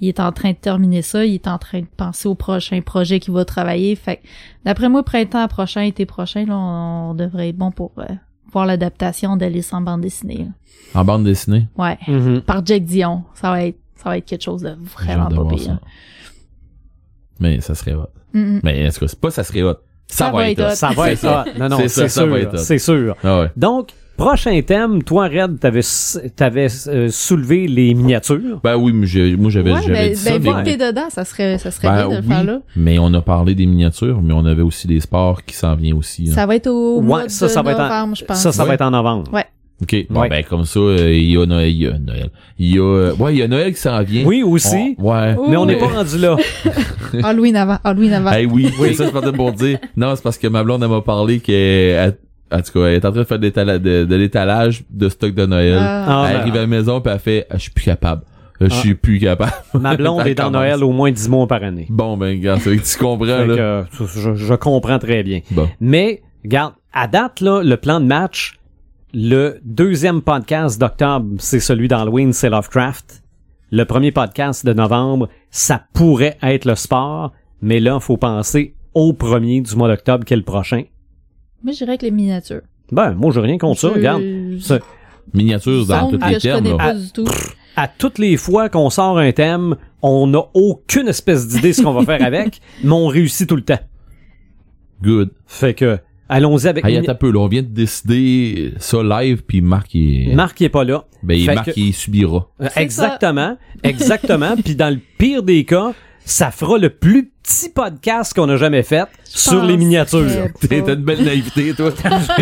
[0.02, 1.24] Il est en train de terminer ça.
[1.26, 3.94] Il est en train de penser au prochain projet qu'il va travailler.
[3.96, 4.22] Fait que,
[4.64, 8.04] d'après moi, printemps prochain, été prochain, là, on, on devrait être bon pour euh,
[8.52, 10.38] voir l'adaptation d'Alice en bande dessinée.
[10.94, 11.00] là.
[11.00, 11.68] En bande dessinée?
[11.76, 11.98] Ouais.
[12.08, 12.40] Mhm.
[12.40, 13.24] Par Jack Dion.
[13.34, 15.78] Ça va être, ça va être quelque chose de vraiment pas pire.
[17.40, 18.08] Mais ça serait hot.
[18.32, 18.60] Mm.
[18.62, 19.74] Mais est-ce que c'est pas ça serait hot?
[20.06, 20.74] Ça, va être hot.
[20.74, 21.44] Ça va être ça.
[21.58, 22.36] Non, non, C'est ça, va sûr.
[22.36, 22.58] être hot.
[22.58, 23.16] C'est sûr.
[23.22, 23.50] Ah ouais.
[23.56, 25.80] Donc, prochain thème, toi, Red, t'avais,
[26.36, 28.60] t'avais euh, soulevé les miniatures.
[28.62, 30.76] Ben oui, mais j'ai- moi j'avais Ouais, j'avais ben, dit ça, ben, mais, vu que
[30.78, 32.60] t'es dedans, ça serait, ça serait Ben bien de le faire là.
[32.76, 35.94] mais on a parlé des miniatures, mais on avait aussi des sports qui s'en viennent
[35.96, 36.28] aussi.
[36.28, 36.34] hein.
[36.34, 38.42] Ça va être au Ouais, mois ça, de ça va être en- novembre, je pense.
[38.42, 39.32] Ça, ça va être en novembre.
[39.32, 39.44] Ouais.
[39.82, 39.96] OK.
[40.10, 40.28] Bon, Ouais.
[40.28, 41.70] ben comme ça, euh, il y a Noël.
[41.70, 42.30] Il y a Noël.
[42.58, 44.24] Il y a, euh, ouais, il y a Noël qui s'en vient.
[44.24, 44.94] Oui, aussi.
[44.98, 45.34] Ouais.
[45.48, 45.80] Mais on n'est oui.
[45.80, 46.36] pas rendu là.
[47.22, 48.30] Halloween avant, Halloween avant.
[48.32, 49.78] Hey, oui, c'est ça que je partais pour dire.
[49.96, 52.16] Non, c'est parce que ma blonde, elle m'a parlé qu'elle,
[52.52, 55.08] en tout cas, elle est en train de faire de l'étala- de, de l'étalage de
[55.08, 55.76] stock de Noël.
[55.80, 56.04] Ah.
[56.06, 58.22] Ah, elle ben, arrive à la maison puis elle fait, Ah, je suis plus capable.
[58.60, 58.74] Je Ah.
[58.74, 59.52] suis plus capable.
[59.80, 60.60] Ma blonde est dans commence.
[60.60, 61.86] Noël au moins 10 mois par année.
[61.88, 63.46] Bon, ben, gars, c'est que tu comprends, là.
[63.46, 65.40] que, euh, je, je comprends très bien.
[65.52, 65.68] Bon.
[65.80, 68.58] Mais, regarde, à date, là, le plan de match,
[69.12, 73.22] le deuxième podcast d'octobre, c'est celui d'Halloween, c'est Lovecraft.
[73.72, 79.12] Le premier podcast de novembre, ça pourrait être le sport, mais là, faut penser au
[79.12, 80.84] premier du mois d'octobre, qui est le prochain.
[81.62, 82.62] Moi, je dirais que les miniatures.
[82.92, 84.22] Ben, moi, j'ai rien contre ça, regarde.
[85.32, 87.26] Miniatures dans que les termes, pas du tout.
[87.76, 91.92] à toutes les fois qu'on sort un thème, on n'a aucune espèce d'idée ce qu'on
[91.92, 93.78] va faire avec, mais on réussit tout le temps.
[95.02, 95.30] Good.
[95.46, 95.98] Fait que,
[96.30, 97.40] allons-y avec Hey, attends un peu, là.
[97.40, 101.04] On vient de décider ça live puis Marc, il, Marc il est pas là.
[101.22, 102.48] ben, Fait Marc, que- il subira.
[102.76, 104.54] Exactement, exactement.
[104.64, 105.92] Puis dans le pire des cas,
[106.24, 110.26] ça fera le plus petit podcast qu'on a jamais fait sur les miniatures.
[110.68, 111.90] T'as une belle naïveté, toi.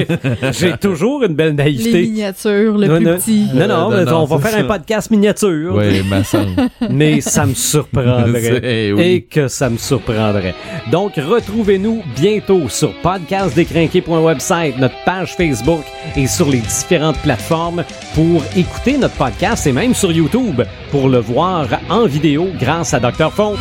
[0.53, 2.03] J'ai toujours une belle Les naïveté.
[2.03, 3.17] miniatures, le Non, plus non.
[3.17, 3.47] petit.
[3.55, 5.75] Non, non, Euh, mais non, on va faire un podcast miniature.
[5.75, 6.23] ouais, ma
[6.91, 8.93] mais ça me surprendrait.
[8.99, 9.03] Oui.
[9.03, 10.55] Et que ça me surprendrait.
[10.91, 15.83] Donc, retrouvez-nous bientôt sur podcastdécrinqué.website, notre page Facebook
[16.17, 21.19] et sur les différentes plateformes pour écouter notre podcast et même sur YouTube pour le
[21.19, 23.33] voir en vidéo grâce à Dr.
[23.33, 23.57] Font.